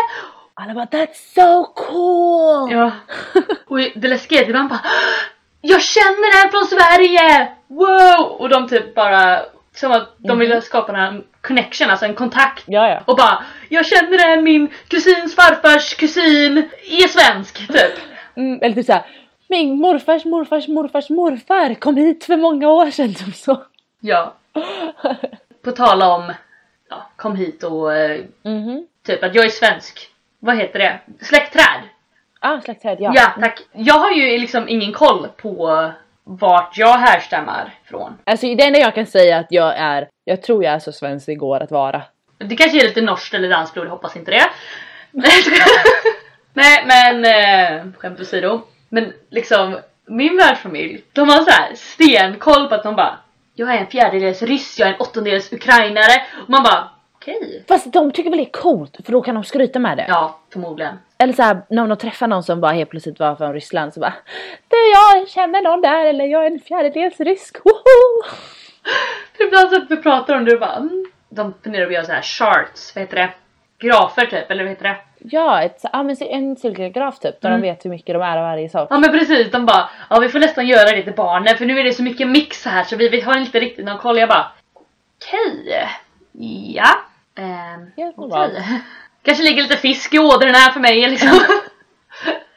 Alla 0.62 0.74
bara 0.74 0.84
that's 0.86 1.34
so 1.34 1.64
cool! 1.64 2.72
Ja. 2.72 2.90
Och 3.66 3.78
det 3.78 4.08
läskiga 4.08 4.40
är 4.40 4.54
att 4.54 4.68
bara 4.68 4.80
Jag 5.60 5.82
känner 5.82 6.44
en 6.44 6.50
från 6.50 6.64
Sverige! 6.64 7.52
Wow! 7.66 8.26
Och 8.26 8.48
de 8.48 8.68
typ 8.68 8.94
bara 8.94 9.42
som 9.74 9.92
att 9.92 10.14
de 10.18 10.38
ville 10.38 10.62
skapa 10.62 10.96
en 10.96 11.24
connection, 11.40 11.90
alltså 11.90 12.06
en 12.06 12.14
kontakt. 12.14 12.64
Ja 12.66 12.88
ja. 12.88 13.00
Och 13.04 13.16
bara 13.16 13.44
Jag 13.68 13.86
känner 13.86 14.28
en, 14.28 14.44
min 14.44 14.68
kusins 14.88 15.34
farfars 15.34 15.94
kusin 15.94 16.58
är 16.84 17.08
svensk 17.08 17.66
typ. 17.72 17.92
Mm, 18.36 18.58
eller 18.62 18.74
typ 18.74 18.86
såhär 18.86 19.02
min 19.48 19.78
morfars 19.78 20.24
morfars 20.24 20.68
morfars 20.68 21.10
morfar 21.10 21.74
kom 21.74 21.96
hit 21.96 22.24
för 22.24 22.36
många 22.36 22.68
år 22.68 22.90
sedan. 22.90 23.14
Typ 23.14 23.34
så. 23.36 23.62
Ja. 24.00 24.34
På 25.64 25.72
tala 25.72 26.08
om 26.14 26.32
ja, 26.90 27.10
kom 27.16 27.36
hit 27.36 27.62
och 27.64 27.94
eh, 27.94 28.20
Mhm. 28.44 28.86
typ 29.06 29.22
att 29.24 29.34
jag 29.34 29.44
är 29.44 29.48
svensk. 29.48 30.06
Vad 30.40 30.56
heter 30.56 30.78
det? 30.78 31.00
Släktträd. 31.20 31.82
Ah 32.40 32.60
släktträd 32.60 32.96
ja. 33.00 33.12
Ja, 33.14 33.32
tack. 33.40 33.60
Jag 33.72 33.94
har 33.94 34.10
ju 34.10 34.38
liksom 34.38 34.68
ingen 34.68 34.92
koll 34.92 35.28
på 35.36 35.90
vart 36.24 36.78
jag 36.78 36.98
härstammar 36.98 37.74
från. 37.84 38.18
Alltså 38.24 38.54
det 38.54 38.64
enda 38.64 38.78
jag 38.78 38.94
kan 38.94 39.06
säga 39.06 39.38
att 39.38 39.46
jag 39.50 39.74
är, 39.76 40.08
jag 40.24 40.42
tror 40.42 40.64
jag 40.64 40.74
är 40.74 40.78
så 40.78 40.92
svensk 40.92 41.26
det 41.26 41.34
går 41.34 41.60
att 41.60 41.70
vara. 41.70 42.02
Det 42.38 42.56
kanske 42.56 42.80
är 42.80 42.84
lite 42.84 43.00
norskt 43.00 43.34
eller 43.34 43.48
danskt 43.48 43.74
blod, 43.74 43.88
hoppas 43.88 44.16
inte 44.16 44.30
det. 44.30 44.44
Nej 46.52 46.84
men 46.86 47.24
eh, 47.24 47.92
skämt 47.98 48.20
åsido. 48.20 48.60
Men 48.88 49.12
liksom 49.30 49.78
min 50.06 50.36
värdfamilj, 50.36 51.04
de 51.12 51.28
har 51.28 51.38
så 51.38 51.50
här 51.50 51.74
stenkoll 51.74 52.68
på 52.68 52.74
att 52.74 52.82
de 52.82 52.96
bara 52.96 53.18
Jag 53.54 53.74
är 53.74 53.78
en 53.78 53.86
fjärdedels 53.86 54.42
ryss, 54.42 54.78
jag 54.78 54.88
är 54.88 54.92
en 54.92 55.00
åttondels 55.00 55.52
ukrainare. 55.52 56.22
Och 56.42 56.50
man 56.50 56.62
bara 56.62 56.88
okej. 57.20 57.64
Fast 57.68 57.92
de 57.92 58.12
tycker 58.12 58.30
väl 58.30 58.38
det 58.38 58.44
är 58.44 58.60
coolt 58.62 58.96
för 59.04 59.12
då 59.12 59.22
kan 59.22 59.34
de 59.34 59.44
skryta 59.44 59.78
med 59.78 59.96
det. 59.96 60.04
Ja, 60.08 60.38
förmodligen. 60.52 60.98
Eller 61.18 61.32
såhär 61.32 61.62
när 61.68 61.86
de 61.86 61.96
träffar 61.96 62.26
någon 62.26 62.42
som 62.42 62.60
bara 62.60 62.72
helt 62.72 62.90
plötsligt 62.90 63.20
var 63.20 63.36
från 63.36 63.52
Ryssland 63.52 63.94
så 63.94 64.00
bara 64.00 64.14
Du 64.68 64.76
jag 64.76 65.28
känner 65.28 65.62
någon 65.62 65.80
där 65.80 66.04
eller 66.04 66.24
jag 66.24 66.46
är 66.46 66.50
en 66.50 66.60
fjärdedels 66.60 67.20
rysk, 67.20 67.56
woho! 67.64 68.34
Ibland 69.46 69.70
så 69.70 69.76
att 69.76 69.90
vi 69.90 69.96
pratar 69.96 70.36
om 70.36 70.44
det 70.44 70.54
och 70.54 70.60
bara 70.60 70.76
mm. 70.76 71.06
De 71.28 71.54
funderar 71.64 71.84
på 71.84 71.88
att 71.88 71.94
göra 71.94 72.04
så 72.04 72.12
här 72.12 72.22
charts, 72.22 72.94
vad 72.94 73.02
heter 73.02 73.16
det? 73.16 73.30
Grafer 73.78 74.26
typ, 74.26 74.50
eller 74.50 74.62
vad 74.64 74.70
heter 74.70 74.84
det? 74.84 74.96
Ja, 75.18 75.62
ett, 75.62 75.80
ja 75.92 76.02
men 76.02 76.16
en 76.22 76.56
cirkelgraf 76.56 77.18
typ 77.18 77.40
där 77.40 77.48
Mm. 77.48 77.60
de 77.60 77.68
vet 77.68 77.84
hur 77.84 77.90
mycket 77.90 78.14
de 78.14 78.22
är 78.22 78.36
av 78.36 78.42
varje 78.42 78.68
sak. 78.68 78.88
Ja 78.90 78.98
men 78.98 79.10
precis, 79.10 79.50
de 79.50 79.66
bara 79.66 79.88
ja 80.10 80.20
vi 80.20 80.28
får 80.28 80.38
nästan 80.38 80.66
göra 80.66 80.96
det 80.96 81.02
till 81.02 81.12
barnen 81.12 81.56
för 81.56 81.66
nu 81.66 81.80
är 81.80 81.84
det 81.84 81.92
så 81.92 82.02
mycket 82.02 82.28
mix 82.28 82.64
här 82.66 82.84
så 82.84 82.96
vi, 82.96 83.08
vi 83.08 83.20
har 83.20 83.38
inte 83.38 83.60
riktigt 83.60 83.84
någon 83.84 83.98
koll. 83.98 84.18
Jag 84.18 84.28
bara 84.28 84.52
okej, 85.22 85.88
ja. 86.74 86.88
Ehm, 87.34 87.90
Helt 87.96 88.16
normalt. 88.16 88.52
Kanske 89.22 89.44
ligger 89.44 89.62
lite 89.62 89.76
fisk 89.76 90.14
i 90.14 90.18
ådrorna 90.18 90.58
här 90.58 90.72
för 90.72 90.80
mig 90.80 91.10
liksom. 91.10 91.40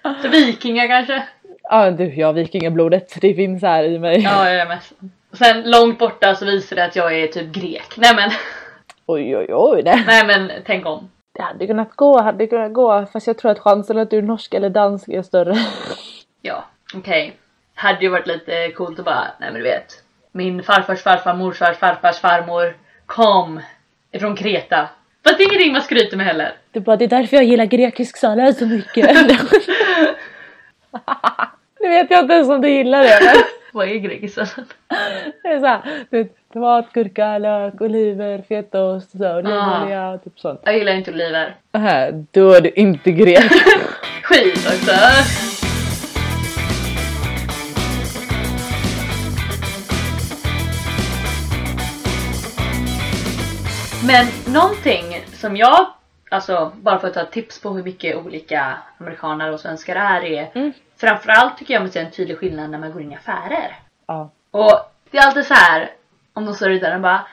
så 0.21 0.27
vikingar 0.27 0.87
kanske. 0.87 1.23
Ja 1.69 1.91
du, 1.91 2.13
jag 2.13 2.27
har 2.27 2.33
vikingablodet, 2.33 3.17
det 3.21 3.33
finns 3.33 3.61
här 3.63 3.83
i 3.83 3.99
mig. 3.99 4.21
Ja 4.21 4.49
jag 4.49 4.59
är 4.61 4.65
med. 4.67 4.79
Sen 5.33 5.71
långt 5.71 5.99
borta 5.99 6.35
så 6.35 6.45
visar 6.45 6.75
det 6.75 6.85
att 6.85 6.95
jag 6.95 7.19
är 7.19 7.27
typ 7.27 7.51
grek. 7.53 7.93
Nej 7.97 8.15
men, 8.15 8.31
Oj 9.05 9.37
oj 9.37 9.47
oj 9.49 9.83
det. 9.83 10.03
nej 10.07 10.25
men 10.27 10.51
tänk 10.65 10.85
om. 10.85 11.09
Det 11.35 11.41
hade 11.41 11.67
kunnat 11.67 11.95
gå, 11.95 12.21
hade 12.21 12.47
kunnat 12.47 12.73
gå 12.73 13.05
fast 13.05 13.27
jag 13.27 13.37
tror 13.37 13.51
att 13.51 13.59
chansen 13.59 13.97
att 13.97 14.09
du 14.09 14.17
är 14.17 14.21
norsk 14.21 14.53
eller 14.53 14.69
dansk 14.69 15.07
är 15.09 15.21
större. 15.21 15.55
Ja, 16.41 16.63
okej. 16.95 17.37
Hade 17.75 18.01
ju 18.01 18.09
varit 18.09 18.27
lite 18.27 18.71
coolt 18.71 18.99
att 18.99 19.05
bara, 19.05 19.27
nej 19.39 19.49
men 19.51 19.53
du 19.53 19.63
vet. 19.63 20.03
Min 20.31 20.63
farfars 20.63 21.01
farfar, 21.03 21.33
morfars 21.33 21.77
farfars 21.77 22.19
farmor 22.19 22.75
kom 23.05 23.61
ifrån 24.13 24.35
Kreta. 24.35 24.89
Fast 25.23 25.37
det 25.37 25.43
är 25.43 25.47
ingenting 25.47 25.73
man 25.73 25.81
skryter 25.81 26.17
med 26.17 26.25
heller. 26.25 26.51
Det 26.71 26.79
är 26.79 26.83
bara 26.83 26.97
det 26.97 27.05
är 27.05 27.09
därför 27.09 27.35
jag 27.35 27.45
gillar 27.45 27.65
grekisk 27.65 28.17
sallad 28.17 28.57
så 28.57 28.65
mycket. 28.65 29.09
Nu 31.83 31.89
vet 31.89 32.11
jag 32.11 32.19
inte 32.19 32.33
ens 32.33 32.49
om 32.49 32.61
du 32.61 32.69
gillar 32.69 33.03
det 33.03 33.19
men 33.21 33.43
Vad 33.73 33.89
är 33.89 33.95
grekisar? 33.95 34.49
det 35.43 35.47
är 35.49 35.59
såhär, 35.59 35.81
du 36.09 36.29
tomat, 36.53 36.93
gurka, 36.93 37.37
lök, 37.37 37.81
oliver, 37.81 38.43
fetaost, 38.49 39.11
så, 39.11 39.37
olivolja 39.37 40.09
och 40.09 40.23
typ 40.23 40.39
sånt. 40.39 40.61
Jag 40.63 40.77
gillar 40.77 40.93
inte 40.93 41.11
oliver. 41.11 41.55
Aha, 41.71 42.11
då 42.31 42.51
är 42.51 42.61
du 42.61 42.69
inte 42.69 43.11
grek. 43.11 43.51
Skit 44.23 44.67
också. 44.67 44.91
Men 54.07 54.53
någonting 54.53 55.25
som 55.33 55.57
jag, 55.57 55.85
alltså 56.31 56.71
bara 56.75 56.99
för 56.99 57.07
att 57.07 57.13
ta 57.13 57.25
tips 57.25 57.61
på 57.61 57.69
hur 57.69 57.83
mycket 57.83 58.15
olika 58.15 58.77
amerikaner 58.97 59.51
och 59.51 59.59
svenskar 59.59 59.95
är, 59.95 60.23
är 60.23 60.51
Mm. 60.55 60.73
framförallt 60.97 61.57
tycker 61.57 61.73
jag 61.73 61.81
man 61.83 61.91
ser 61.91 62.05
en 62.05 62.11
tydlig 62.11 62.37
skillnad 62.37 62.69
när 62.69 62.77
man 62.77 62.91
går 62.91 63.01
in 63.01 63.11
i 63.11 63.15
affärer. 63.15 63.79
ja. 64.07 64.29
Och 64.51 64.71
det 65.11 65.17
är 65.17 65.25
alltid 65.27 65.45
så 65.45 65.53
här 65.53 65.91
om 66.33 66.45
de 66.45 66.53
står 66.55 66.69
där 66.69 66.95
och 66.95 67.01
bara 67.01 67.25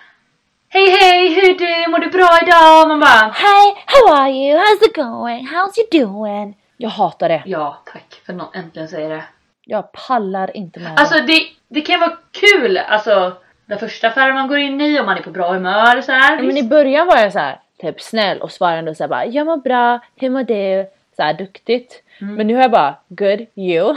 Hej 0.69 0.91
hej, 0.91 1.35
hur 1.35 1.51
är 1.51 1.59
du? 1.85 1.91
Mår 1.91 1.99
du 1.99 2.11
bra 2.11 2.39
idag? 2.43 2.89
Man 2.89 3.01
bara 3.01 3.33
Hi, 3.33 3.75
how 3.87 4.15
are 4.15 4.31
you? 4.31 4.59
How's 4.59 4.85
it 4.87 4.95
going? 4.97 5.47
How's 5.49 5.73
you 5.79 6.05
doing? 6.07 6.57
Jag 6.77 6.91
hatar 6.91 7.29
det. 7.29 7.43
Ja 7.47 7.83
tack 7.93 8.23
för 8.27 8.33
att 8.41 8.57
äntligen 8.57 8.89
säger 8.89 9.11
det. 9.11 9.25
Jag 9.65 9.93
pallar 9.93 10.57
inte 10.57 10.81
med 10.81 11.01
Alltså 11.01 11.15
det, 11.23 11.41
det 11.69 11.81
kan 11.81 12.01
vara 12.01 12.17
kul, 12.33 12.79
alltså 12.79 13.37
den 13.71 13.79
första 13.79 14.09
affären 14.09 14.35
man 14.35 14.49
går 14.49 14.59
in 14.59 14.81
i 14.81 15.01
om 15.01 15.07
man 15.07 15.17
är 15.17 15.23
på 15.23 15.31
bra 15.31 15.53
humör 15.53 15.99
och 15.99 16.05
så 16.05 16.13
här. 16.13 16.37
det. 16.37 16.43
Men 16.43 16.57
i 16.57 16.63
början 16.63 17.07
var 17.07 17.17
jag 17.17 17.33
så 17.33 17.39
här. 17.39 17.61
typ 17.81 18.01
snäll 18.01 18.39
och 18.39 18.53
svarar 18.53 18.77
ändå 18.77 18.95
såhär 18.95 19.09
bara 19.09 19.27
jag 19.27 19.47
mår 19.47 19.57
bra, 19.57 20.01
hur 20.17 20.31
mår 20.31 20.43
du? 20.43 20.87
Såhär 21.17 21.35
duktigt. 21.35 22.03
Mm. 22.21 22.35
Men 22.35 22.47
nu 22.47 22.55
har 22.55 22.63
jag 22.63 22.71
bara 22.71 22.95
good, 23.09 23.47
you. 23.55 23.97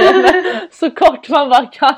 så 0.70 0.90
kort 0.90 1.28
man 1.28 1.48
bara 1.48 1.66
kan. 1.66 1.94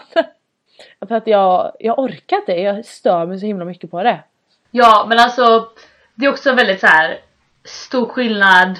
För 1.08 1.14
att 1.14 1.26
jag, 1.26 1.72
jag 1.78 1.98
orkar 1.98 2.36
inte, 2.36 2.52
jag 2.52 2.84
stör 2.84 3.26
mig 3.26 3.40
så 3.40 3.46
himla 3.46 3.64
mycket 3.64 3.90
på 3.90 4.02
det. 4.02 4.20
Ja 4.70 5.06
men 5.08 5.18
alltså 5.18 5.68
det 6.14 6.26
är 6.26 6.30
också 6.30 6.52
väldigt 6.52 6.80
så 6.80 6.86
här 6.86 7.18
stor 7.64 8.06
skillnad 8.06 8.78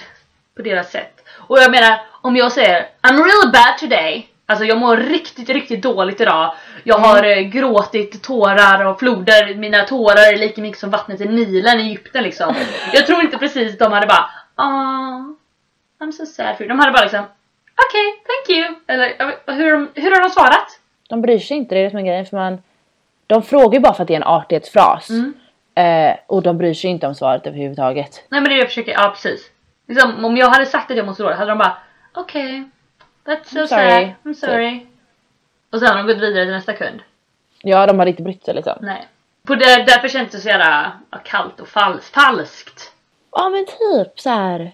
på 0.57 0.63
deras 0.63 0.91
sätt. 0.91 1.21
Och 1.49 1.59
jag 1.59 1.71
menar 1.71 2.01
om 2.23 2.37
jag 2.37 2.53
säger 2.53 2.89
I'm 3.03 3.17
really 3.17 3.53
bad 3.53 3.79
today. 3.79 4.32
Alltså 4.53 4.65
jag 4.65 4.79
mår 4.79 4.97
riktigt 4.97 5.49
riktigt 5.49 5.83
dåligt 5.83 6.21
idag. 6.21 6.55
Jag 6.85 6.99
har 6.99 7.25
eh, 7.25 7.41
gråtit 7.41 8.23
tårar 8.23 8.85
och 8.85 8.99
floder. 8.99 9.55
Mina 9.55 9.85
tårar 9.85 10.33
är 10.33 10.37
lika 10.37 10.61
mycket 10.61 10.81
som 10.81 10.91
vattnet 10.91 11.21
i 11.21 11.25
Nilen 11.25 11.81
i 11.81 11.83
Egypten 11.83 12.23
liksom. 12.23 12.55
Jag 12.93 13.07
tror 13.07 13.21
inte 13.21 13.39
precis 13.39 13.79
de 13.79 13.93
hade 13.93 14.07
bara 14.07 14.31
ah, 14.55 15.35
I'm 16.01 16.13
so 16.13 16.27
sad 16.27 16.57
for 16.57 16.63
you. 16.63 16.69
De 16.69 16.79
hade 16.79 16.93
bara 16.93 17.03
liksom 17.03 17.25
okej, 17.87 18.09
okay, 18.09 18.25
thank 18.29 18.59
you. 18.59 18.81
Eller 18.87 19.09
hur, 19.53 20.01
hur 20.01 20.11
har 20.11 20.23
de 20.23 20.31
svarat? 20.31 20.81
De 21.09 21.23
bryr 21.23 21.39
sig 21.39 21.57
inte, 21.57 21.75
det 21.75 21.81
är 21.81 21.85
det 21.85 21.91
som 21.91 21.99
är 21.99 22.03
grejen. 22.03 22.27
För 22.27 22.37
man, 22.37 22.63
de 23.27 23.43
frågar 23.43 23.75
ju 23.75 23.81
bara 23.81 23.95
för 23.95 24.03
att 24.03 24.09
det 24.09 24.15
är 24.15 24.21
en 24.21 24.23
artighetsfras. 24.23 25.11
Mm. 25.11 25.35
Eh, 25.75 26.17
och 26.27 26.43
de 26.43 26.59
bryr 26.59 26.75
sig 26.75 26.91
inte 26.91 27.07
om 27.07 27.15
svaret 27.15 27.47
överhuvudtaget. 27.47 28.25
Nej 28.29 28.41
men 28.41 28.45
det 28.45 28.49
är 28.49 28.55
det 28.55 28.61
jag 28.61 28.69
försöker, 28.69 28.93
ja 28.93 29.11
precis. 29.15 29.51
Liksom, 29.89 30.25
om 30.25 30.37
jag 30.37 30.47
hade 30.47 30.67
sagt 30.67 30.91
att 30.91 30.97
jag 30.97 31.07
måste 31.07 31.23
dåligt 31.23 31.39
hade 31.39 31.51
de 31.51 31.59
bara 31.59 31.77
okej, 32.15 32.71
that's 33.25 33.45
so 33.45 33.59
I'm 33.59 33.67
sad, 33.67 33.69
sorry." 33.69 34.15
I'm 34.23 34.35
sorry. 34.35 34.87
Och 35.71 35.79
sen 35.79 35.89
har 35.89 35.97
de 35.97 36.07
gått 36.07 36.23
vidare 36.23 36.45
till 36.45 36.55
nästa 36.55 36.73
kund. 36.73 37.01
Ja, 37.63 37.87
de 37.87 37.99
hade 37.99 38.11
inte 38.11 38.23
brytt 38.23 38.45
sig 38.45 38.55
liksom. 38.55 38.79
Nej. 38.81 39.09
På 39.47 39.55
det, 39.55 39.85
därför 39.87 40.09
känns 40.09 40.31
det 40.31 40.39
så 40.39 40.49
jävla 40.49 40.93
kallt 41.25 41.61
och 41.61 41.69
fals, 41.69 42.11
falskt. 42.11 42.93
Ja 43.33 43.49
men 43.49 43.67
typ 43.67 44.21
så 44.21 44.31
här. 44.31 44.73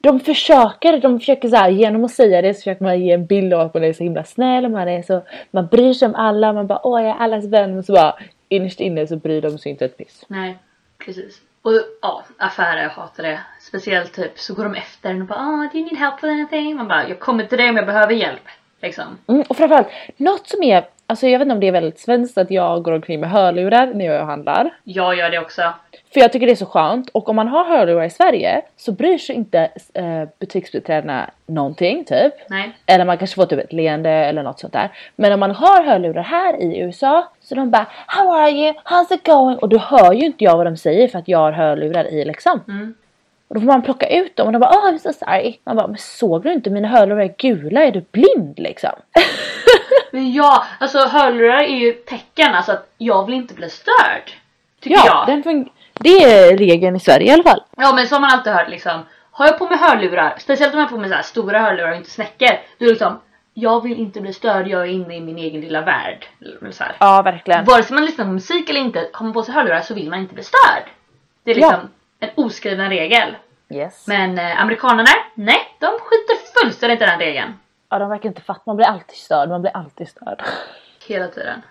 De 0.00 0.20
försöker, 0.20 1.00
de 1.00 1.18
försöker 1.18 1.48
så 1.48 1.56
här, 1.56 1.70
genom 1.70 2.04
att 2.04 2.10
säga 2.10 2.42
det 2.42 2.54
så 2.54 2.58
försöker 2.58 2.84
man 2.84 3.00
ge 3.00 3.12
en 3.12 3.26
bild 3.26 3.54
av 3.54 3.60
att 3.60 3.74
man 3.74 3.84
är 3.84 3.92
så 3.92 4.02
himla 4.02 4.24
snäll, 4.24 4.68
man 4.68 4.88
är 4.88 5.02
så, 5.02 5.22
man 5.50 5.66
bryr 5.66 5.92
sig 5.92 6.06
om 6.06 6.14
alla, 6.14 6.52
man 6.52 6.66
bara 6.66 6.86
åh 6.86 7.02
jag 7.02 7.10
är 7.10 7.20
allas 7.20 7.44
vän, 7.44 7.74
men 7.74 7.82
så 7.82 7.92
bara 7.92 8.18
innerst 8.48 8.80
inne 8.80 9.06
så 9.06 9.16
bryr 9.16 9.42
de 9.42 9.58
sig 9.58 9.72
inte 9.72 9.84
ett 9.84 9.98
piss. 9.98 10.24
Nej, 10.28 10.58
precis. 10.98 11.40
Och 11.66 11.72
ja, 12.02 12.24
affärer, 12.38 12.82
jag 12.82 12.90
hatar 12.90 13.22
det. 13.22 13.40
Speciellt 13.60 14.12
typ 14.12 14.38
så 14.38 14.54
går 14.54 14.64
de 14.64 14.74
efter 14.74 15.10
en 15.10 15.22
och 15.22 15.28
bara 15.28 15.38
ah, 15.38 15.68
do 15.72 15.78
you 15.78 15.84
need 15.84 15.98
help 15.98 16.14
with 16.22 16.32
anything? 16.32 16.76
Man 16.76 16.88
bara 16.88 17.08
jag 17.08 17.20
kommer 17.20 17.44
till 17.44 17.58
dig 17.58 17.70
om 17.70 17.76
jag 17.76 17.86
behöver 17.86 18.12
hjälp. 18.12 18.48
Liksom. 18.82 19.18
Mm, 19.26 19.44
och 19.48 19.56
framförallt, 19.56 19.88
något 20.16 20.48
som 20.48 20.62
är, 20.62 20.84
alltså 21.06 21.26
jag 21.26 21.38
vet 21.38 21.46
inte 21.46 21.54
om 21.54 21.60
det 21.60 21.68
är 21.68 21.72
väldigt 21.72 21.98
svenskt 21.98 22.38
att 22.38 22.50
jag 22.50 22.82
går 22.82 22.92
omkring 22.92 23.20
med 23.20 23.30
hörlurar 23.30 23.86
när 23.86 24.04
jag 24.04 24.26
handlar. 24.26 24.70
Jag 24.84 25.16
gör 25.16 25.30
det 25.30 25.38
också. 25.38 25.72
För 26.16 26.20
jag 26.20 26.32
tycker 26.32 26.46
det 26.46 26.52
är 26.52 26.56
så 26.56 26.66
skönt 26.66 27.08
och 27.08 27.28
om 27.28 27.36
man 27.36 27.48
har 27.48 27.64
hörlurar 27.64 28.04
i 28.04 28.10
Sverige 28.10 28.62
så 28.76 28.92
bryr 28.92 29.18
sig 29.18 29.36
inte 29.36 29.70
eh, 29.94 30.24
butiksbiträdena 30.38 31.30
någonting 31.46 32.04
typ. 32.04 32.34
Nej. 32.48 32.72
Eller 32.86 33.04
man 33.04 33.18
kanske 33.18 33.34
får 33.34 33.46
typ 33.46 33.58
ett 33.58 33.72
leende 33.72 34.10
eller 34.10 34.42
något 34.42 34.60
sånt 34.60 34.72
där. 34.72 34.90
Men 35.16 35.32
om 35.32 35.40
man 35.40 35.50
har 35.50 35.82
hörlurar 35.82 36.22
här 36.22 36.62
i 36.62 36.78
USA 36.78 37.32
så 37.40 37.54
de 37.54 37.70
bara 37.70 37.86
How 38.06 38.30
are 38.32 38.50
you? 38.50 38.74
How's 38.84 39.14
it 39.14 39.26
going? 39.26 39.58
Och 39.58 39.68
då 39.68 39.78
hör 39.78 40.12
ju 40.12 40.26
inte 40.26 40.44
jag 40.44 40.56
vad 40.56 40.66
de 40.66 40.76
säger 40.76 41.08
för 41.08 41.18
att 41.18 41.28
jag 41.28 41.38
har 41.38 41.52
hörlurar 41.52 42.04
i 42.04 42.24
liksom. 42.24 42.60
Mm. 42.68 42.94
Och 43.48 43.54
då 43.54 43.60
får 43.60 43.66
man 43.66 43.82
plocka 43.82 44.08
ut 44.08 44.36
dem 44.36 44.46
och 44.46 44.52
de 44.52 44.58
bara 44.58 44.70
oh 44.70 44.92
I'm 44.92 44.98
so 44.98 45.12
sorry. 45.12 45.58
Man 45.64 45.76
bara 45.76 45.86
men 45.86 45.98
såg 45.98 46.42
du 46.42 46.52
inte 46.52 46.70
mina 46.70 46.88
hörlurar 46.88 47.20
är 47.20 47.34
gula? 47.38 47.84
Är 47.84 47.92
du 47.92 48.04
blind 48.10 48.58
liksom? 48.58 48.92
Men 50.12 50.32
ja, 50.32 50.64
alltså 50.80 50.98
hörlurar 50.98 51.62
är 51.62 51.76
ju 51.76 51.92
tecken 51.92 52.54
alltså 52.54 52.72
att 52.72 52.88
jag 52.98 53.26
vill 53.26 53.34
inte 53.34 53.54
bli 53.54 53.70
störd. 53.70 54.32
Tycker 54.80 54.96
ja, 54.96 55.06
jag. 55.06 55.26
den 55.26 55.42
det 56.00 56.24
är 56.24 56.56
regeln 56.56 56.96
i 56.96 57.00
Sverige 57.00 57.30
i 57.30 57.32
alla 57.32 57.42
fall. 57.42 57.62
Ja 57.76 57.92
men 57.94 58.06
som 58.06 58.20
man 58.20 58.30
alltid 58.30 58.52
hört 58.52 58.68
liksom. 58.68 59.00
Har 59.30 59.46
jag 59.46 59.58
på 59.58 59.68
mig 59.68 59.78
hörlurar, 59.78 60.34
speciellt 60.38 60.74
om 60.74 60.80
jag 60.80 60.86
har 60.86 60.90
på 60.90 61.00
mig 61.00 61.10
så 61.10 61.22
stora 61.22 61.58
hörlurar 61.58 61.90
och 61.90 61.96
inte 61.96 62.10
snäckor. 62.10 62.48
Då 62.48 62.84
är 62.84 62.86
det 62.86 62.90
liksom, 62.90 63.20
jag 63.54 63.82
vill 63.82 63.98
inte 63.98 64.20
bli 64.20 64.32
störd, 64.32 64.68
jag 64.68 64.82
är 64.82 64.86
inne 64.86 65.16
i 65.16 65.20
min 65.20 65.38
egen 65.38 65.60
lilla 65.60 65.80
värld. 65.80 66.26
Så 66.70 66.84
här. 66.84 66.96
Ja 67.00 67.22
verkligen. 67.22 67.64
Vare 67.64 67.82
sig 67.82 67.94
man 67.94 68.04
lyssnar 68.04 68.24
på 68.24 68.30
musik 68.30 68.70
eller 68.70 68.80
inte, 68.80 69.08
har 69.12 69.24
man 69.24 69.32
på 69.32 69.42
sig 69.42 69.54
hörlurar 69.54 69.80
så 69.80 69.94
vill 69.94 70.10
man 70.10 70.18
inte 70.18 70.34
bli 70.34 70.42
störd. 70.42 70.82
Det 71.44 71.50
är 71.50 71.54
liksom 71.54 71.88
en 72.20 72.30
oskriven 72.34 72.88
regel. 72.88 73.36
Yes. 73.70 74.06
Men 74.06 74.38
eh, 74.38 74.62
amerikanerna, 74.62 75.10
nej, 75.34 75.76
de 75.78 75.86
skiter 75.86 76.60
fullständigt 76.60 77.02
i 77.02 77.04
den 77.04 77.18
regeln. 77.18 77.54
Ja 77.90 77.98
de 77.98 78.08
verkar 78.08 78.28
inte 78.28 78.42
fatta, 78.42 78.62
man 78.66 78.76
blir 78.76 78.86
alltid 78.86 79.16
störd, 79.16 79.48
man 79.48 79.60
blir 79.60 79.76
alltid 79.76 80.08
störd. 80.08 80.42
Hela 81.06 81.28
tiden. 81.28 81.62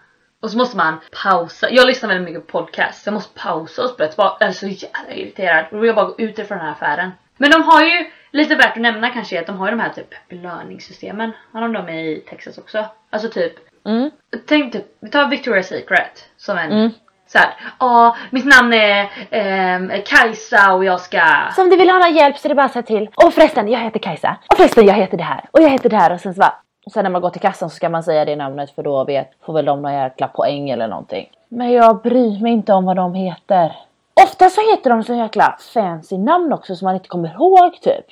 Och 0.45 0.51
så 0.51 0.57
måste 0.57 0.77
man 0.77 0.99
pausa. 1.23 1.69
Jag 1.71 1.87
lyssnar 1.87 2.09
väldigt 2.09 2.25
mycket 2.33 2.47
på 2.47 2.59
podcast. 2.59 3.05
Jag 3.05 3.13
måste 3.13 3.39
pausa 3.39 3.83
och 3.83 3.89
spela 3.89 4.09
tillbaka. 4.09 4.35
Jag 4.39 4.49
är 4.49 4.53
så 4.53 4.67
jävla 4.67 5.13
irriterad. 5.13 5.65
Då 5.71 5.77
vill 5.77 5.87
jag 5.87 5.95
bara 5.95 6.05
gå 6.05 6.15
ut 6.17 6.39
ifrån 6.39 6.57
den 6.57 6.67
här 6.67 6.73
affären. 6.73 7.11
Men 7.37 7.51
de 7.51 7.63
har 7.63 7.81
ju, 7.81 8.05
lite 8.31 8.55
värt 8.55 8.71
att 8.75 8.81
nämna 8.81 9.09
kanske, 9.09 9.39
att 9.39 9.47
de 9.47 9.57
har 9.57 9.67
ju 9.67 9.71
de 9.71 9.79
här 9.79 9.89
typ 9.89 10.29
belöningssystemen. 10.29 11.31
Har 11.53 11.61
de 11.61 11.73
dem 11.73 11.89
i 11.89 12.23
Texas 12.29 12.57
också? 12.57 12.85
Alltså 13.09 13.29
typ, 13.29 13.53
Mm. 13.85 14.11
tänk 14.47 14.73
typ, 14.73 14.85
vi 14.99 15.09
tar 15.09 15.25
Victoria's 15.25 15.61
Secret 15.61 16.25
som 16.37 16.57
en 16.57 16.71
Mm. 16.71 16.89
så 17.27 17.37
här. 17.37 17.53
Ja, 17.79 18.17
mitt 18.29 18.45
namn 18.45 18.73
är 18.73 19.09
ehm, 19.31 19.91
Kajsa 20.05 20.73
och 20.73 20.85
jag 20.85 21.01
ska... 21.01 21.21
Så 21.55 21.61
om 21.61 21.69
du 21.69 21.77
vill 21.77 21.89
ha 21.89 21.97
någon 21.99 22.15
hjälp 22.15 22.37
så 22.37 22.47
är 22.47 22.49
det 22.49 22.55
bara 22.55 22.65
att 22.65 22.73
säga 22.73 22.83
till. 22.83 23.09
Och 23.15 23.33
förresten, 23.33 23.67
jag 23.67 23.79
heter 23.79 23.99
Kajsa. 23.99 24.37
Och 24.49 24.57
förresten, 24.57 24.85
jag 24.85 24.93
heter 24.93 25.17
det 25.17 25.23
här. 25.23 25.45
Och 25.51 25.61
jag 25.61 25.69
heter 25.69 25.89
det 25.89 25.97
här. 25.97 26.13
Och 26.13 26.19
sen 26.19 26.33
så 26.33 26.39
bara, 26.39 26.55
sen 26.93 27.03
när 27.03 27.09
man 27.09 27.21
går 27.21 27.29
till 27.29 27.41
kassan 27.41 27.69
så 27.69 27.75
ska 27.75 27.89
man 27.89 28.03
säga 28.03 28.25
det 28.25 28.35
namnet 28.35 28.71
för 28.71 28.83
då 28.83 29.03
vet, 29.03 29.31
får 29.45 29.53
väl 29.53 29.65
de 29.65 29.81
någon 29.81 29.93
jäkla 29.93 30.27
poäng 30.27 30.69
eller 30.69 30.87
någonting. 30.87 31.29
Men 31.49 31.71
jag 31.71 32.01
bryr 32.01 32.41
mig 32.41 32.51
inte 32.51 32.73
om 32.73 32.85
vad 32.85 32.95
de 32.95 33.13
heter. 33.13 33.75
Ofta 34.23 34.49
så 34.49 34.71
heter 34.71 34.89
de 34.89 35.03
så 35.03 35.13
jäkla 35.13 35.57
fancy 35.73 36.17
namn 36.17 36.53
också 36.53 36.75
som 36.75 36.85
man 36.85 36.95
inte 36.95 37.07
kommer 37.07 37.33
ihåg 37.33 37.81
typ. 37.81 38.05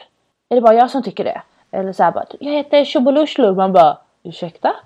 Är 0.50 0.56
det 0.56 0.62
bara 0.62 0.74
jag 0.74 0.89
som 0.89 1.03
tycker 1.03 1.24
det? 1.24 1.42
Eller 1.72 1.94
så 1.94 2.03
här 2.03 2.12
bara, 2.12 2.25
jag 2.39 2.51
heter 2.51 2.86
Tjobolushlu. 2.86 3.56
Man 3.56 3.74
bara, 3.74 3.98
ursäkta? 4.24 4.75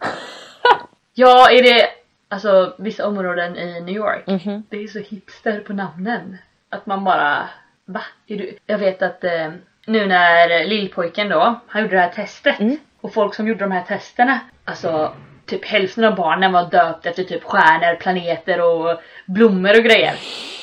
Ja, 1.20 1.52
är 1.52 1.64
det 1.64 1.90
alltså 2.28 2.74
vissa 2.78 3.08
områden 3.08 3.58
i 3.58 3.82
New 3.82 3.96
York? 3.96 4.28
Mhm. 4.28 4.64
Det 4.70 4.84
är 4.84 4.88
så 4.88 5.00
hipster 5.00 5.60
på 5.60 5.74
namnen. 5.74 6.38
Att 6.70 6.86
man 6.86 7.04
bara, 7.04 7.50
va? 7.86 8.02
Är 8.28 8.38
du? 8.38 8.58
Jag 8.66 8.78
vet 8.78 9.02
att 9.02 9.24
eh, 9.24 9.52
nu 9.86 10.06
när 10.06 10.66
lillpojken 10.66 11.30
då, 11.30 11.60
han 11.68 11.82
gjorde 11.82 11.96
det 11.96 12.02
här 12.02 12.10
testet. 12.10 12.60
Mm. 12.60 12.78
Och 13.02 13.14
folk 13.14 13.34
som 13.36 13.48
gjorde 13.48 13.60
de 13.60 13.72
här 13.72 13.84
testerna, 13.84 14.40
alltså 14.66 15.14
typ 15.46 15.66
hälften 15.66 16.04
av 16.04 16.16
barnen 16.16 16.52
var 16.52 16.70
döpt 16.70 17.06
efter 17.06 17.24
typ 17.24 17.44
stjärnor, 17.44 17.96
planeter 17.96 18.62
och 18.62 19.02
blommor 19.26 19.78
och 19.78 19.84
grejer. 19.84 20.16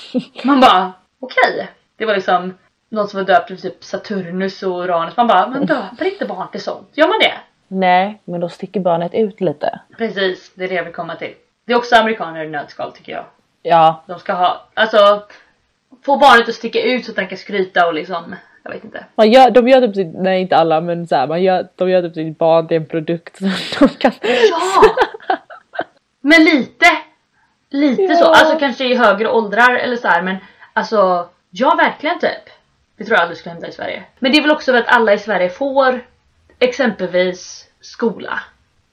Man 0.45 0.61
bara, 0.61 0.93
okej. 1.21 1.69
Det 1.97 2.05
var 2.07 2.15
liksom 2.15 2.55
någon 2.89 3.09
som 3.09 3.21
var 3.21 3.27
döpt 3.27 3.51
efter 3.51 3.69
typ 3.71 3.85
Saturnus 3.85 4.63
och 4.63 4.81
Uranus. 4.85 5.17
Man 5.17 5.27
bara, 5.27 5.47
man 5.49 5.67
döper 5.67 6.05
inte 6.05 6.27
barn 6.27 6.49
till 6.51 6.61
sånt. 6.63 6.89
Gör 6.93 7.09
man 7.09 7.19
det? 7.19 7.35
Nej, 7.69 8.21
men 8.25 8.41
då 8.41 8.49
sticker 8.49 8.81
barnet 8.81 9.15
ut 9.15 9.41
lite. 9.41 9.81
Precis, 9.99 10.53
det 10.55 10.65
är 10.65 10.69
det 10.69 10.75
jag 10.75 10.85
vill 10.85 10.93
komma 10.93 11.15
till. 11.17 11.35
Det 11.67 11.73
är 11.73 11.77
också 11.77 11.97
amerikaner 11.97 12.45
i 12.45 12.49
nötskal 12.49 12.93
tycker 12.93 13.13
jag. 13.13 13.25
Ja, 13.63 14.03
De 14.07 14.19
ska 14.19 14.33
ha, 14.33 14.67
alltså 14.75 15.23
få 16.05 16.17
barnet 16.17 16.49
att 16.49 16.55
sticka 16.55 16.83
ut 16.83 17.05
så 17.05 17.11
att 17.11 17.17
den 17.17 17.29
kan 17.29 17.39
skryta 17.39 17.87
och 17.87 17.95
liksom, 17.95 18.35
jag 18.65 18.71
vet 18.71 18.85
inte. 18.85 19.05
Man 19.15 19.31
gör, 19.33 19.51
de 19.51 19.69
gör 19.69 19.81
typ 19.81 19.95
sitt, 19.95 20.15
nej 20.15 20.41
inte 20.43 20.57
alla 20.57 20.81
men 20.81 21.07
så 21.07 21.17
här, 21.17 21.27
man 21.27 21.43
gör, 21.43 21.69
de 21.77 21.91
gör 21.91 22.03
typ 22.03 22.15
sitt 22.15 22.39
barn 22.39 22.69
till 22.69 22.77
en 22.77 22.87
produkt 22.87 23.37
som 23.39 23.51
de 23.79 23.89
kan... 23.89 24.13
Ja! 24.23 24.83
Men 26.21 26.45
lite, 26.45 26.87
lite 27.71 28.03
Ja. 28.03 28.17
så, 28.17 28.25
alltså 28.25 28.59
kanske 28.59 28.85
i 28.85 28.95
högre 28.95 29.29
åldrar 29.31 29.75
eller 29.75 29.97
så 29.97 30.09
här, 30.09 30.23
men 30.23 30.37
alltså 30.73 31.29
ja 31.51 31.75
verkligen 31.75 32.19
typ. 32.19 32.51
Det 32.97 33.05
tror 33.05 33.15
jag 33.17 33.23
aldrig 33.23 33.39
skulle 33.39 33.53
hända 33.53 33.69
i 33.69 33.73
Sverige. 33.73 34.03
Men 34.19 34.33
det 34.33 34.39
är 34.39 34.43
väl 34.43 34.51
också 34.51 34.73
för 34.73 34.79
att 34.79 34.89
alla 34.89 35.13
i 35.13 35.19
Sverige 35.19 35.49
får 35.51 36.01
exempelvis 36.59 37.69
skola. 37.81 38.39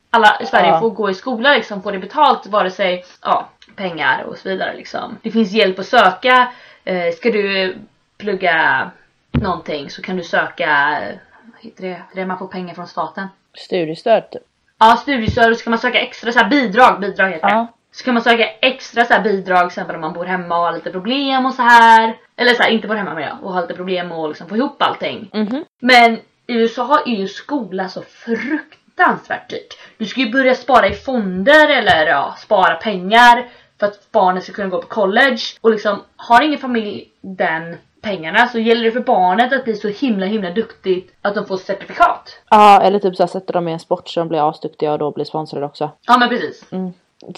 Alla 0.09 0.37
i 0.41 0.45
Sverige 0.45 0.67
Ja. 0.67 0.79
får 0.79 0.89
gå 0.89 1.09
i 1.09 1.13
skola 1.13 1.53
liksom, 1.53 1.83
får 1.83 1.91
det 1.91 1.99
betalt 1.99 2.47
vare 2.47 2.71
sig 2.71 3.05
ja, 3.21 3.49
pengar 3.75 4.23
och 4.23 4.37
så 4.37 4.49
vidare 4.49 4.75
liksom. 4.75 5.17
Det 5.21 5.31
finns 5.31 5.51
hjälp 5.51 5.79
att 5.79 5.85
söka. 5.85 6.51
Eh, 6.83 7.13
ska 7.13 7.29
du 7.29 7.75
plugga 8.17 8.91
någonting 9.31 9.89
så 9.89 10.01
kan 10.01 10.17
du 10.17 10.23
söka, 10.23 10.99
vad 11.43 11.61
heter 11.61 11.83
det, 11.83 12.01
det 12.15 12.25
man 12.25 12.37
får 12.37 12.47
pengar 12.47 12.73
från 12.73 12.87
staten. 12.87 13.27
Studiestöd 13.53 14.31
typ. 14.31 14.43
Ja, 14.79 14.97
studiestöd, 15.01 15.57
så 15.57 15.63
kan 15.63 15.71
man 15.71 15.79
söka 15.79 15.99
extra 15.99 16.31
så 16.31 16.39
här, 16.39 16.49
bidrag, 16.49 16.99
bidrag 16.99 17.29
heter 17.29 17.47
det. 17.47 17.53
Ja. 17.53 17.67
Så 17.91 18.03
kan 18.03 18.13
man 18.13 18.23
söka 18.23 18.49
extra 18.61 19.05
så 19.05 19.13
här, 19.13 19.21
bidrag, 19.21 19.59
till 19.59 19.67
exempel 19.67 19.95
om 19.95 20.01
man 20.01 20.13
bor 20.13 20.25
hemma 20.25 20.57
och 20.57 20.65
har 20.65 20.73
lite 20.73 20.91
problem 20.91 21.45
och 21.45 21.53
så 21.53 21.61
här. 21.61 22.17
Eller 22.35 22.53
så 22.53 22.63
här, 22.63 22.69
inte 22.69 22.87
bor 22.87 22.95
hemma 22.95 23.13
med 23.13 23.37
och 23.41 23.53
har 23.53 23.61
lite 23.61 23.73
problem 23.73 24.11
och 24.11 24.27
liksom 24.27 24.49
få 24.49 24.57
ihop 24.57 24.81
allting. 24.81 25.29
Mhm. 25.33 25.65
Men 25.79 26.13
i 26.47 26.53
USA 26.53 27.01
är 27.05 27.15
ju 27.15 27.27
skola 27.27 27.89
så 27.89 28.01
fruktansvärt 28.01 29.49
dyrt. 29.49 29.77
Du 29.97 30.05
ska 30.05 30.21
ju 30.21 30.31
börja 30.31 30.55
spara 30.55 30.87
i 30.87 30.93
fonder 30.93 31.69
eller 31.69 32.07
ja, 32.07 32.35
spara 32.39 32.75
pengar 32.75 33.49
för 33.79 33.87
att 33.87 34.11
barnet 34.11 34.43
ska 34.43 34.53
kunna 34.53 34.69
gå 34.69 34.81
på 34.81 34.87
college. 34.87 35.41
Och 35.61 35.71
liksom, 35.71 36.03
har 36.15 36.41
ingen 36.41 36.59
familj 36.59 37.11
den 37.21 37.77
pengarna 38.01 38.47
så 38.47 38.59
gäller 38.59 38.83
det 38.83 38.91
för 38.91 38.99
barnet 38.99 39.53
att 39.53 39.63
bli 39.63 39.75
så 39.75 39.87
himla 39.87 40.25
himla 40.25 40.49
duktigt 40.51 41.13
att 41.21 41.35
de 41.35 41.45
får 41.45 41.57
certifikat. 41.57 42.37
Ja, 42.49 42.81
eller 42.81 42.99
typ 42.99 43.15
så 43.15 43.23
här, 43.23 43.27
sätter 43.27 43.53
dem 43.53 43.67
i 43.67 43.71
en 43.71 43.79
sport 43.79 44.09
så 44.09 44.19
de 44.19 44.29
blir 44.29 44.49
asduktiga 44.49 44.91
och 44.93 44.99
då 44.99 45.11
blir 45.11 45.25
sponsrade 45.25 45.65
också. 45.65 45.91
Ja 46.07 46.17
men 46.17 46.29
precis. 46.29 46.63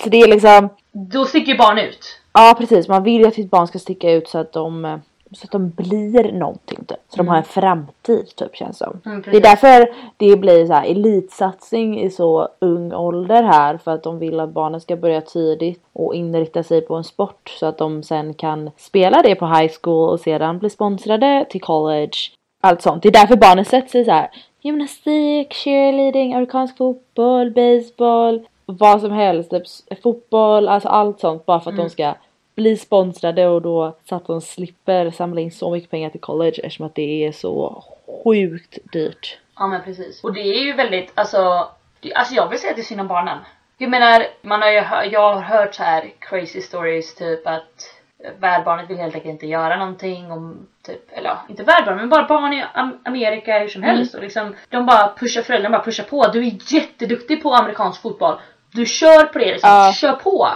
Så 0.03 0.09
det 0.09 0.21
är 0.21 0.27
liksom, 0.27 0.69
Då 0.91 1.25
sticker 1.25 1.51
ju 1.51 1.57
barn 1.57 1.77
ut. 1.79 2.19
ja 2.33 2.55
precis, 2.57 2.87
man 2.87 3.03
vill 3.03 3.21
ju 3.21 3.27
att 3.27 3.33
sitt 3.33 3.51
barn 3.51 3.67
ska 3.67 3.79
sticka 3.79 4.11
ut 4.11 4.27
så 4.27 4.37
att 4.37 4.53
de, 4.53 4.85
eh, 4.85 4.97
så 5.35 5.45
att 5.45 5.51
de 5.51 5.69
blir 5.69 6.31
någonting 6.31 6.85
typ. 6.87 6.97
Så 7.09 7.17
de 7.17 7.27
har 7.27 7.37
en 7.37 7.43
framtid 7.43 8.35
typ 8.35 8.55
känns 8.55 8.77
som. 8.77 9.01
Mm, 9.05 9.23
Det 9.31 9.37
är 9.37 9.41
därför 9.41 9.87
det 10.17 10.35
blir 10.37 10.65
så 10.65 10.73
här 10.73 10.85
elitsatsning 10.85 11.99
i 12.01 12.09
så 12.09 12.47
ung 12.59 12.93
ålder 12.93 13.43
här 13.43 13.77
för 13.77 13.91
att 13.91 14.03
de 14.03 14.19
vill 14.19 14.39
att 14.39 14.49
barnen 14.49 14.81
ska 14.81 14.95
börja 14.95 15.21
tidigt 15.21 15.83
och 15.93 16.15
inrikta 16.15 16.63
sig 16.63 16.81
på 16.81 16.95
en 16.95 17.03
sport 17.03 17.49
så 17.59 17.65
att 17.65 17.77
de 17.77 18.03
sen 18.03 18.33
kan 18.33 18.71
spela 18.77 19.21
det 19.21 19.35
på 19.35 19.45
high 19.45 19.71
school 19.81 20.09
och 20.09 20.19
sedan 20.19 20.59
bli 20.59 20.69
sponsrade 20.69 21.45
till 21.49 21.61
college. 21.61 22.17
Allt 22.61 22.81
sånt. 22.81 23.03
Det 23.03 23.09
är 23.09 23.11
därför 23.21 23.35
barnen 23.35 23.65
sätter 23.65 23.89
sig 23.89 24.05
så 24.05 24.11
här 24.11 24.29
gymnastik, 24.61 25.53
cheerleading, 25.53 26.33
amerikansk 26.33 26.77
fotboll, 26.77 27.51
baseball, 27.51 28.47
vad 28.65 29.01
som 29.01 29.11
helst, 29.11 29.49
typ 29.51 29.63
fotboll, 30.03 30.67
alltså 30.67 30.89
allt 30.89 31.19
sånt 31.19 31.45
bara 31.45 31.59
för 31.59 31.71
att 31.71 31.77
de 31.77 31.89
ska 31.89 32.13
bli 32.55 32.77
sponsrade 32.77 33.47
och 33.47 33.61
då 33.61 33.97
så 34.09 34.15
att 34.15 34.25
de 34.27 34.41
slipper 34.41 35.11
samla 35.11 35.41
in 35.41 35.51
så 35.51 35.71
mycket 35.71 35.89
pengar 35.91 36.09
till 36.09 36.21
college 36.21 36.55
eftersom 36.63 36.85
att 36.85 36.95
det 36.95 37.25
är 37.25 37.31
så 37.31 37.83
sjukt 38.23 38.77
dyrt. 38.91 39.37
Ja 39.55 39.67
men 39.67 39.81
precis. 39.83 40.23
Och 40.23 40.33
det 40.33 40.39
är 40.41 40.63
ju 40.63 40.73
väldigt, 40.73 41.11
alltså, 41.15 41.67
det, 41.99 42.13
alltså 42.13 42.33
jag 42.35 42.49
vill 42.49 42.59
säga 42.59 42.69
att 42.71 42.75
det 42.75 42.81
är 42.81 42.83
synd 42.83 43.01
om 43.01 43.07
barnen. 43.07 43.37
Jag 43.77 43.89
menar, 43.89 44.25
man 44.41 44.61
har 44.61 44.69
ju, 44.69 44.83
jag 45.11 45.33
har 45.33 45.41
hört 45.41 45.75
så 45.75 45.83
här 45.83 46.11
crazy 46.19 46.61
stories 46.61 47.15
typ 47.15 47.47
att 47.47 47.89
värdbarnet 48.39 48.89
vill 48.89 48.97
helt 48.97 49.15
enkelt 49.15 49.31
inte 49.31 49.47
göra 49.47 49.75
någonting 49.75 50.31
om 50.31 50.67
typ, 50.85 51.01
eller 51.11 51.29
ja, 51.29 51.37
inte 51.49 51.63
värdbarn 51.63 51.95
men 51.97 52.09
bara 52.09 52.23
barn 52.27 52.53
i 52.53 52.63
Am- 52.73 52.99
Amerika 53.05 53.59
hur 53.59 53.67
som 53.67 53.83
helst 53.83 54.15
och 54.15 54.21
liksom 54.21 54.55
de 54.69 54.85
bara 54.85 55.13
pushar, 55.19 55.41
föräldrarna 55.41 55.77
bara 55.77 55.85
pushar 55.85 56.03
på. 56.03 56.27
Du 56.33 56.39
är 56.47 56.73
jätteduktig 56.73 57.43
på 57.43 57.53
amerikansk 57.53 58.01
fotboll. 58.01 58.35
Du 58.71 58.85
kör 58.85 59.25
på 59.25 59.39
det 59.39 59.45
liksom, 59.51 59.69
Ja. 59.69 59.93
kör 59.95 60.11
på! 60.13 60.47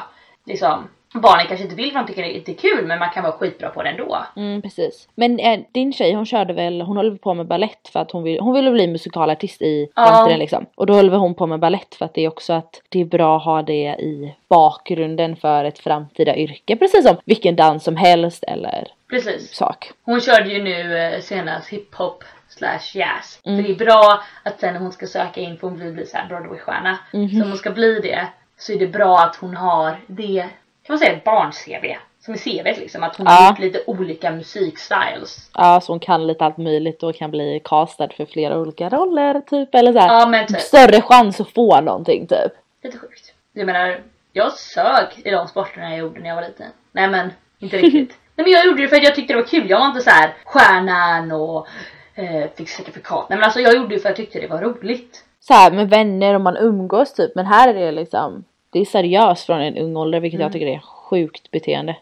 Liksom. 0.46 0.88
Barnen 1.13 1.47
kanske 1.47 1.63
inte 1.63 1.75
vill 1.75 1.91
för 1.91 1.99
de 1.99 2.07
tycker 2.07 2.23
det 2.23 2.49
är 2.51 2.53
kul 2.53 2.85
men 2.87 2.99
man 2.99 3.09
kan 3.09 3.23
vara 3.23 3.33
skitbra 3.33 3.69
på 3.69 3.83
det 3.83 3.89
ändå. 3.89 4.17
Mm 4.35 4.61
precis. 4.61 5.09
Men 5.15 5.39
eh, 5.39 5.59
din 5.71 5.93
tjej 5.93 6.13
hon 6.13 6.25
körde 6.25 6.53
väl, 6.53 6.81
hon 6.81 6.97
håller 6.97 7.09
väl 7.09 7.19
på 7.19 7.33
med 7.33 7.47
ballett 7.47 7.87
för 7.93 7.99
att 7.99 8.11
hon 8.11 8.23
vill, 8.23 8.39
hon 8.39 8.53
ville 8.53 8.71
bli 8.71 8.87
musikalartist 8.87 9.61
i 9.61 9.89
Ja. 9.95 10.05
framtiden 10.07 10.39
liksom. 10.39 10.65
Och 10.75 10.85
då 10.85 10.93
håller 10.93 11.09
väl 11.09 11.19
hon 11.19 11.35
på 11.35 11.47
med 11.47 11.59
ballett 11.59 11.95
för 11.95 12.05
att 12.05 12.13
det 12.13 12.21
är 12.21 12.27
också 12.27 12.53
att 12.53 12.81
det 12.89 13.01
är 13.01 13.05
bra 13.05 13.37
att 13.37 13.43
ha 13.45 13.61
det 13.61 13.95
i 13.99 14.35
bakgrunden 14.49 15.35
för 15.35 15.63
ett 15.65 15.79
framtida 15.79 16.35
yrke. 16.35 16.75
Precis 16.75 17.05
som 17.05 17.15
vilken 17.25 17.55
dans 17.55 17.83
som 17.83 17.95
helst 17.95 18.43
eller 18.47 18.87
Precis. 19.09 19.55
sak. 19.55 19.91
Hon 20.05 20.21
körde 20.21 20.49
ju 20.49 20.63
nu 20.63 20.97
eh, 20.97 21.19
senast 21.21 21.69
hiphop 21.69 22.23
slash 22.49 22.79
jazz. 22.93 23.39
Mm. 23.45 23.57
För 23.57 23.67
det 23.67 23.73
är 23.75 23.85
bra 23.85 24.21
att 24.43 24.59
sen 24.59 24.73
när 24.73 24.81
hon 24.81 24.91
ska 24.91 25.05
söka 25.07 25.41
in 25.41 25.57
för 25.57 25.67
hon 25.67 25.79
vill 25.79 25.93
bli 25.93 26.05
så 26.05 26.17
här 26.17 26.27
Broadway-stjärna. 26.27 26.99
Mhm. 27.13 27.29
Så 27.29 27.43
om 27.43 27.49
hon 27.49 27.57
ska 27.57 27.71
bli 27.71 27.99
det 27.99 28.27
så 28.57 28.73
är 28.73 28.79
det 28.79 28.87
bra 28.87 29.17
att 29.19 29.35
hon 29.35 29.55
har 29.55 29.99
det, 30.07 30.45
kan 30.88 30.94
man 30.94 31.00
säga 31.00 31.13
ett 31.13 31.24
barn-CV? 31.24 31.96
Som 32.20 32.34
är 32.34 32.38
CV 32.38 32.79
liksom, 32.79 33.03
att 33.03 33.15
hon 33.15 33.27
har 33.27 33.34
Ja. 33.44 33.50
gjort 33.50 33.60
lite 33.60 33.84
olika 33.88 34.32
musikstyles. 34.32 35.50
Ja 35.53 35.82
så 35.82 35.91
hon 35.94 36.00
kan 36.00 36.27
lite 36.27 36.46
allt 36.46 36.58
möjligt 36.58 37.03
och 37.03 37.15
kan 37.15 37.32
bli 37.32 37.62
castad 37.63 38.10
för 38.17 38.25
flera 38.25 38.58
olika 38.60 38.89
roller 38.89 39.41
typ 39.41 39.75
eller 39.75 39.94
så 39.94 40.00
här. 40.00 40.20
Ja 40.20 40.27
men 40.27 40.48
typ, 40.48 40.60
Större 40.62 41.01
chans 41.01 41.39
att 41.41 41.50
få 41.50 41.82
någonting 41.82 42.27
typ. 42.27 42.51
lite 42.84 42.98
sjukt. 42.98 43.34
Jag 43.53 43.65
menar, 43.65 44.00
jag 44.34 44.53
sög 44.53 45.08
i 45.25 45.29
de 45.29 45.48
sporterna 45.48 45.89
jag 45.89 46.00
gjorde 46.00 46.20
när 46.20 46.27
jag 46.29 46.36
var 46.36 46.41
liten. 46.44 46.67
Nej 46.91 47.08
men, 47.08 47.32
inte 47.60 47.77
riktigt. 47.77 48.17
Nej 48.36 48.44
men 48.46 48.51
jag 48.53 48.65
gjorde 48.65 48.82
det 48.82 48.88
för 48.88 48.96
att 48.96 49.03
jag 49.03 49.15
tyckte 49.15 49.34
det 49.34 49.41
var 49.41 49.48
kul. 49.48 49.70
Jag 49.70 49.79
var 49.79 49.88
inte 49.88 50.01
så 50.01 50.10
här 50.10 50.34
stjärnan 50.46 51.32
och 51.32 51.67
eh, 52.15 52.50
fick 52.56 52.70
certifikat. 52.70 53.29
Nej 53.29 53.38
men 53.39 53.44
alltså 53.44 53.60
jag 53.60 53.75
gjorde 53.75 53.96
det 53.96 54.00
för 54.00 54.10
att 54.10 54.17
jag 54.20 54.25
tyckte 54.25 54.39
det 54.39 54.48
var 54.48 54.62
roligt. 54.62 55.24
så 55.39 55.53
här 55.53 55.72
med 55.72 55.89
vänner 55.89 56.34
och 56.36 56.41
man 56.41 56.58
umgås 56.58 57.13
typ 57.13 57.32
men 57.36 57.46
här 57.46 57.70
är 57.70 57.74
det 57.74 57.91
liksom 57.91 58.44
det 58.69 58.79
är 58.79 58.86
seriöst 58.86 59.45
från 59.45 59.62
en 59.62 59.77
ung 59.77 59.97
ålder 59.97 60.19
vilket 60.19 60.39
jag 60.39 60.51
tycker 60.51 60.67
är 60.67 60.79
sjukt 60.79 61.51
beteende. 61.51 61.97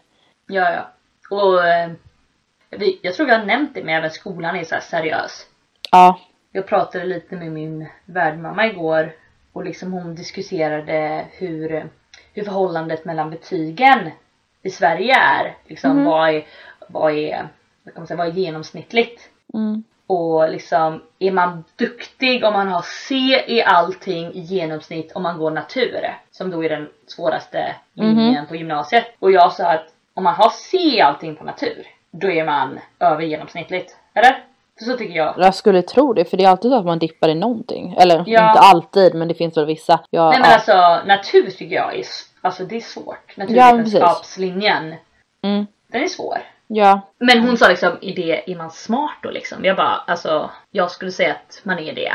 Ja, 0.46 0.70
ja. 0.72 0.90
Och 1.30 1.66
eh, 1.68 1.90
jag 3.02 3.14
tror 3.14 3.26
vi 3.26 3.32
har 3.32 3.44
nämnt 3.44 3.74
det 3.74 3.84
men 3.84 3.94
även 3.94 4.10
skolan 4.10 4.56
är 4.56 4.64
så 4.64 4.76
seriös. 4.82 5.46
Ja, 5.92 6.20
Jag 6.52 6.66
pratade 6.66 7.04
lite 7.04 7.36
med 7.36 7.52
min 7.52 7.86
värdmamma 8.04 8.66
igår 8.66 9.12
och 9.52 9.64
liksom 9.64 9.92
hon 9.92 10.14
diskuterade 10.14 11.26
hur, 11.32 11.88
hur 12.32 12.44
förhållandet 12.44 13.04
mellan 13.04 13.30
betygen 13.30 14.10
i 14.62 14.70
Sverige 14.70 15.14
är. 15.14 15.56
Liksom 15.66 16.04
vad 16.04 16.34
är, 16.34 16.46
vad 16.88 17.12
är, 17.12 17.48
vad 17.82 17.94
kan 17.94 18.00
man 18.00 18.06
säga, 18.06 18.18
vad 18.18 18.26
är 18.26 18.32
genomsnittligt? 18.32 19.30
mm. 19.54 19.84
Och 20.08 20.50
liksom 20.50 21.02
är 21.18 21.30
man 21.30 21.64
duktig 21.76 22.44
om 22.44 22.52
man 22.52 22.68
har 22.68 22.82
C 23.08 23.14
i 23.46 23.62
allting 23.62 24.32
i 24.34 24.40
genomsnitt 24.40 25.12
om 25.14 25.22
man 25.22 25.38
går 25.38 25.50
natur. 25.50 26.14
Som 26.30 26.50
då 26.50 26.64
är 26.64 26.68
den 26.68 26.88
svåraste 27.06 27.74
linjen 27.94 28.46
på 28.46 28.56
gymnasiet. 28.56 29.04
Och 29.18 29.32
jag 29.32 29.52
sa 29.52 29.72
att 29.72 29.86
om 30.14 30.24
man 30.24 30.34
har 30.34 30.50
C 30.50 30.78
i 30.78 31.00
allting 31.00 31.36
på 31.36 31.44
natur 31.44 31.86
då 32.10 32.30
är 32.30 32.44
man 32.44 32.78
över 33.00 33.22
genomsnittligt. 33.22 33.96
Eller? 34.14 34.44
För 34.78 34.84
så 34.84 34.96
tycker 34.96 35.14
jag. 35.14 35.34
jag 35.38 35.54
skulle 35.54 35.82
tro 35.82 36.12
det 36.12 36.24
för 36.24 36.36
det 36.36 36.44
är 36.44 36.48
alltid 36.48 36.70
så 36.70 36.76
att 36.78 36.84
man 36.84 36.98
dippar 36.98 37.28
i 37.28 37.34
någonting. 37.34 37.96
Eller 37.98 38.24
Ja. 38.26 38.48
inte 38.48 38.60
alltid 38.60 39.14
men 39.14 39.28
det 39.28 39.34
finns 39.34 39.56
väl 39.56 39.66
vissa. 39.66 40.00
Ja, 40.10 40.30
Nej 40.30 40.40
men 40.40 40.48
ja. 40.50 40.54
alltså 40.54 41.06
natur 41.06 41.50
tycker 41.50 41.76
jag 41.76 41.94
är, 41.98 42.04
alltså 42.40 42.64
det 42.64 42.76
är 42.76 42.80
svårt. 42.80 43.34
Ja, 43.36 43.44
Naturvetenskapslinjen. 43.44 44.94
Mm. 45.44 45.66
den 45.92 46.02
är 46.02 46.08
svår. 46.08 46.38
Ja. 46.66 47.00
Men 47.18 47.40
hon 47.40 47.58
sa 47.58 47.68
liksom, 47.68 47.98
är, 48.00 48.14
det, 48.14 48.52
är 48.52 48.56
man 48.56 48.70
smart 48.70 49.16
då 49.22 49.30
liksom? 49.30 49.64
Jag 49.64 49.76
bara, 49.76 49.96
alltså 50.06 50.50
jag 50.70 50.90
skulle 50.90 51.12
säga 51.12 51.32
att 51.32 51.60
man 51.62 51.78
är 51.78 51.94
det. 51.94 52.12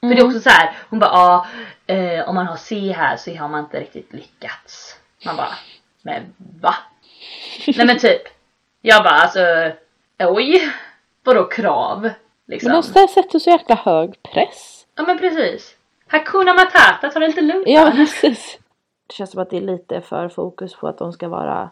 För 0.00 0.08
det 0.08 0.20
är 0.20 0.26
också 0.26 0.40
så 0.40 0.50
här, 0.50 0.76
hon 0.90 0.98
bara, 0.98 1.10
ja 1.10 1.46
eh, 1.94 2.28
om 2.28 2.34
man 2.34 2.46
har 2.46 2.56
C 2.56 2.92
här 2.96 3.16
så 3.16 3.34
har 3.34 3.48
man 3.48 3.64
inte 3.64 3.80
riktigt 3.80 4.12
lyckats. 4.12 4.96
Man 5.26 5.36
bara, 5.36 5.54
men 6.02 6.34
va? 6.60 6.74
Nej 7.76 7.86
men 7.86 7.98
typ. 7.98 8.22
Jag 8.80 9.02
bara 9.02 9.14
alltså, 9.14 9.72
oj. 10.18 10.72
Vadå 11.24 11.44
krav? 11.44 12.10
Liksom. 12.46 12.72
Men 12.72 12.82
de 12.82 13.08
sätter 13.08 13.38
så 13.38 13.50
jäkla 13.50 13.74
hög 13.74 14.22
press. 14.22 14.86
Ja 14.94 15.02
men 15.02 15.18
precis. 15.18 15.76
Hakuna 16.06 16.54
Matata, 16.54 17.10
ta 17.10 17.18
det 17.18 17.26
lite 17.26 17.40
lugnt 17.40 17.64
Ja 17.66 17.90
precis. 17.96 18.58
Det 19.06 19.14
känns 19.14 19.30
som 19.30 19.42
att 19.42 19.50
det 19.50 19.56
är 19.56 19.60
lite 19.60 20.00
för 20.00 20.28
fokus 20.28 20.74
på 20.74 20.88
att 20.88 20.98
de 20.98 21.12
ska 21.12 21.28
vara 21.28 21.70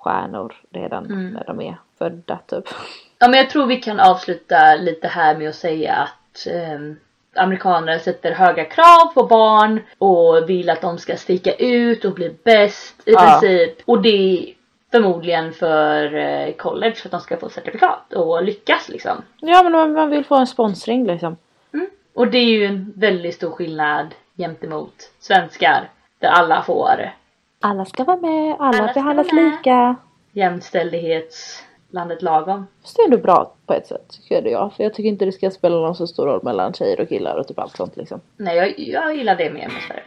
stjärnor 0.00 0.54
redan 0.72 1.06
Mm. 1.06 1.30
när 1.32 1.44
de 1.46 1.60
är 1.60 1.76
födda 1.98 2.38
typ. 2.46 2.64
Ja 3.22 3.28
men 3.28 3.38
jag 3.38 3.50
tror 3.50 3.66
vi 3.66 3.76
kan 3.76 4.00
avsluta 4.00 4.74
lite 4.76 5.08
här 5.08 5.36
med 5.36 5.48
att 5.48 5.54
säga 5.54 5.94
att 5.94 6.46
ehm, 6.46 6.96
amerikaner 7.36 7.98
sätter 7.98 8.32
höga 8.32 8.64
krav 8.64 9.14
på 9.14 9.22
barn 9.26 9.80
och 9.98 10.50
vill 10.50 10.70
att 10.70 10.80
de 10.80 10.98
ska 10.98 11.16
sticka 11.16 11.52
ut 11.54 12.04
och 12.04 12.12
bli 12.14 12.36
bäst 12.44 12.94
i 13.08 13.12
Ja. 13.12 13.20
princip. 13.40 13.78
Och 13.84 14.02
det 14.02 14.08
är 14.48 14.54
förmodligen 14.90 15.52
för 15.52 16.14
eh, 16.14 16.52
college 16.52 16.94
för 16.94 17.08
att 17.08 17.12
de 17.12 17.20
ska 17.20 17.36
få 17.36 17.48
certifikat 17.48 18.12
och 18.12 18.44
lyckas 18.44 18.88
liksom. 18.88 19.22
Ja 19.40 19.62
men 19.62 19.72
man- 19.72 19.92
man 19.92 20.10
vill 20.10 20.24
få 20.24 20.34
en 20.36 20.46
sponsring 20.46 21.06
liksom. 21.06 21.36
Och 22.14 22.26
det 22.28 22.38
är 22.38 22.44
ju 22.44 22.64
en 22.64 22.92
väldigt 22.96 23.34
stor 23.34 23.50
skillnad 23.50 24.06
gentemot 24.36 24.94
svenskar 25.18 25.88
där 26.18 26.28
alla 26.28 26.62
får 26.62 27.10
Alla 27.62 27.84
ska 27.84 28.04
vara 28.04 28.16
med, 28.16 28.56
alla, 28.58 28.78
Alla 28.78 28.92
behandlas 28.92 29.32
lika. 29.32 29.96
jämställdhetslandet 30.32 32.22
lagom. 32.22 32.66
Fast 32.82 32.96
det 32.96 33.02
är 33.02 33.04
ändå 33.04 33.18
bra 33.18 33.52
på 33.66 33.72
ett 33.74 33.86
sätt 33.86 34.08
tycker 34.08 34.50
jag. 34.50 34.72
För 34.72 34.82
jag 34.82 34.94
tycker 34.94 35.08
inte 35.08 35.24
det 35.24 35.32
ska 35.32 35.50
spela 35.50 35.76
någon 35.76 35.94
så 35.94 36.06
stor 36.06 36.26
roll 36.26 36.40
mellan 36.42 36.72
tjejer 36.72 37.00
och 37.00 37.08
killar 37.08 37.36
och 37.36 37.48
typ 37.48 37.58
allt 37.58 37.76
sånt 37.76 37.96
liksom. 37.96 38.20
Nej 38.36 38.56
jag, 38.56 38.78
jag 38.78 39.16
gillar 39.16 39.36
det 39.36 39.50
mer 39.50 39.68
med 39.68 39.82
Sverige. 39.88 40.02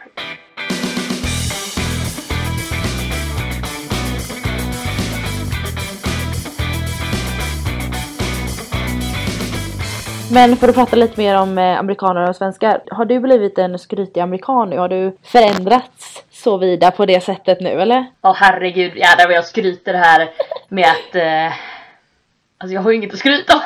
Men 10.32 10.56
för 10.56 10.68
att 10.68 10.74
prata 10.74 10.96
lite 10.96 11.20
mer 11.20 11.38
om 11.40 11.58
eh, 11.58 11.78
amerikaner 11.78 12.28
och 12.28 12.36
svenskar. 12.36 12.82
Har 12.90 13.04
du 13.04 13.20
blivit 13.20 13.58
en 13.58 13.78
skrytig 13.78 14.20
amerikan 14.20 14.70
nu? 14.70 14.78
Har 14.78 14.88
du 14.88 15.16
förändrats 15.22 16.13
så 16.44 16.56
vida 16.56 16.90
på 16.90 17.06
det 17.06 17.20
sättet 17.20 17.60
nu 17.60 17.68
eller? 17.68 18.06
Åh 18.22 18.34
herregud, 18.36 18.96
jädrar 18.96 19.26
vad 19.26 19.36
jag 19.36 19.44
skryter 19.44 19.94
här 19.94 20.30
med 20.68 20.84
att... 20.84 21.14
Eh, 21.14 21.52
alltså 22.58 22.74
jag 22.74 22.80
har 22.80 22.90
ju 22.90 22.96
inget 22.96 23.12
att 23.12 23.18
skryta 23.18 23.54
om. 23.54 23.60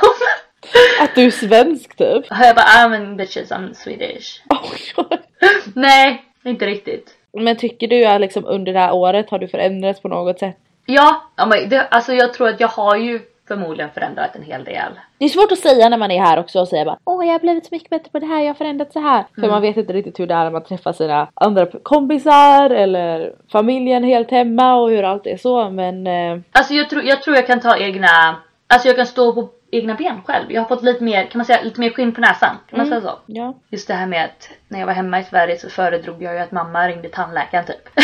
Att 1.00 1.14
du 1.14 1.26
är 1.26 1.30
svensk 1.30 1.96
typ? 1.96 2.24
jag 2.30 2.56
bara, 2.56 2.66
ah 2.76 2.88
men 2.88 3.16
bitches 3.16 3.50
I'm 3.50 3.72
Swedish. 3.72 4.42
Oj. 4.50 5.06
Nej, 5.74 6.24
inte 6.44 6.66
riktigt. 6.66 7.14
Men 7.32 7.56
tycker 7.56 7.88
du 7.88 8.04
att 8.04 8.20
liksom 8.20 8.44
under 8.46 8.72
det 8.72 8.78
här 8.78 8.92
året 8.92 9.30
har 9.30 9.38
du 9.38 9.48
förändrats 9.48 10.02
på 10.02 10.08
något 10.08 10.38
sätt? 10.38 10.56
Ja, 10.86 11.22
ja 11.36 11.46
men 11.46 11.68
det, 11.68 11.80
alltså 11.80 12.12
jag 12.12 12.34
tror 12.34 12.48
att 12.48 12.60
jag 12.60 12.68
har 12.68 12.96
ju 12.96 13.20
förmodligen 13.48 13.90
förändrat 13.90 14.36
en 14.36 14.42
hel 14.42 14.64
del. 14.64 14.92
Det 15.18 15.24
är 15.24 15.28
svårt 15.28 15.52
att 15.52 15.58
säga 15.58 15.88
när 15.88 15.96
man 15.96 16.10
är 16.10 16.20
här 16.20 16.38
också 16.38 16.60
och 16.60 16.68
säga 16.68 16.84
bara 16.84 16.98
Åh 17.04 17.26
jag 17.26 17.32
har 17.32 17.38
blivit 17.40 17.66
så 17.66 17.74
mycket 17.74 17.90
bättre 17.90 18.10
på 18.10 18.18
det 18.18 18.26
här, 18.26 18.40
jag 18.40 18.48
har 18.48 18.54
förändrats 18.54 18.92
så 18.92 19.00
här. 19.00 19.24
För 19.34 19.48
man 19.48 19.62
vet 19.62 19.76
inte 19.76 19.92
riktigt 19.92 20.20
hur 20.20 20.26
det 20.26 20.34
är 20.34 20.44
när 20.44 20.50
man 20.50 20.64
träffar 20.64 20.92
sina 20.92 21.28
andra 21.34 21.66
kompisar 21.82 22.70
eller 22.70 23.32
familjen 23.52 24.04
helt 24.04 24.30
hemma 24.30 24.74
och 24.74 24.90
hur 24.90 25.02
allt 25.02 25.26
är 25.26 25.36
så 25.36 25.70
men 25.70 26.06
eh, 26.06 26.40
Alltså 26.52 26.74
jag 26.74 26.90
tror, 26.90 27.04
jag 27.04 27.22
tror 27.22 27.36
jag 27.36 27.46
kan 27.46 27.60
ta 27.60 27.76
egna, 27.76 28.36
alltså 28.68 28.88
jag 28.88 28.96
kan 28.96 29.06
stå 29.06 29.32
på 29.32 29.48
egna 29.70 29.94
ben 29.94 30.22
själv. 30.26 30.52
Jag 30.52 30.60
har 30.60 30.68
fått 30.68 30.82
lite 30.82 31.04
mer, 31.04 31.24
kan 31.24 31.38
man 31.38 31.44
säga, 31.44 31.62
lite 31.62 31.80
mer 31.80 31.90
skinn 31.90 32.14
på 32.14 32.20
näsan. 32.20 32.56
Kan 32.70 32.78
man 32.78 32.88
säga 32.88 33.00
så? 33.00 33.18
ja. 33.26 33.54
Just 33.70 33.88
det 33.88 33.94
här 33.94 34.06
med 34.06 34.24
att 34.24 34.48
när 34.68 34.78
jag 34.78 34.86
var 34.86 34.92
hemma 34.92 35.20
i 35.20 35.24
Sverige 35.24 35.58
så 35.58 35.70
föredrog 35.70 36.22
jag 36.22 36.34
ju 36.34 36.40
att 36.40 36.52
mamma 36.52 36.88
ringde 36.88 37.08
tandläkaren 37.08 37.66
typ. 37.66 37.88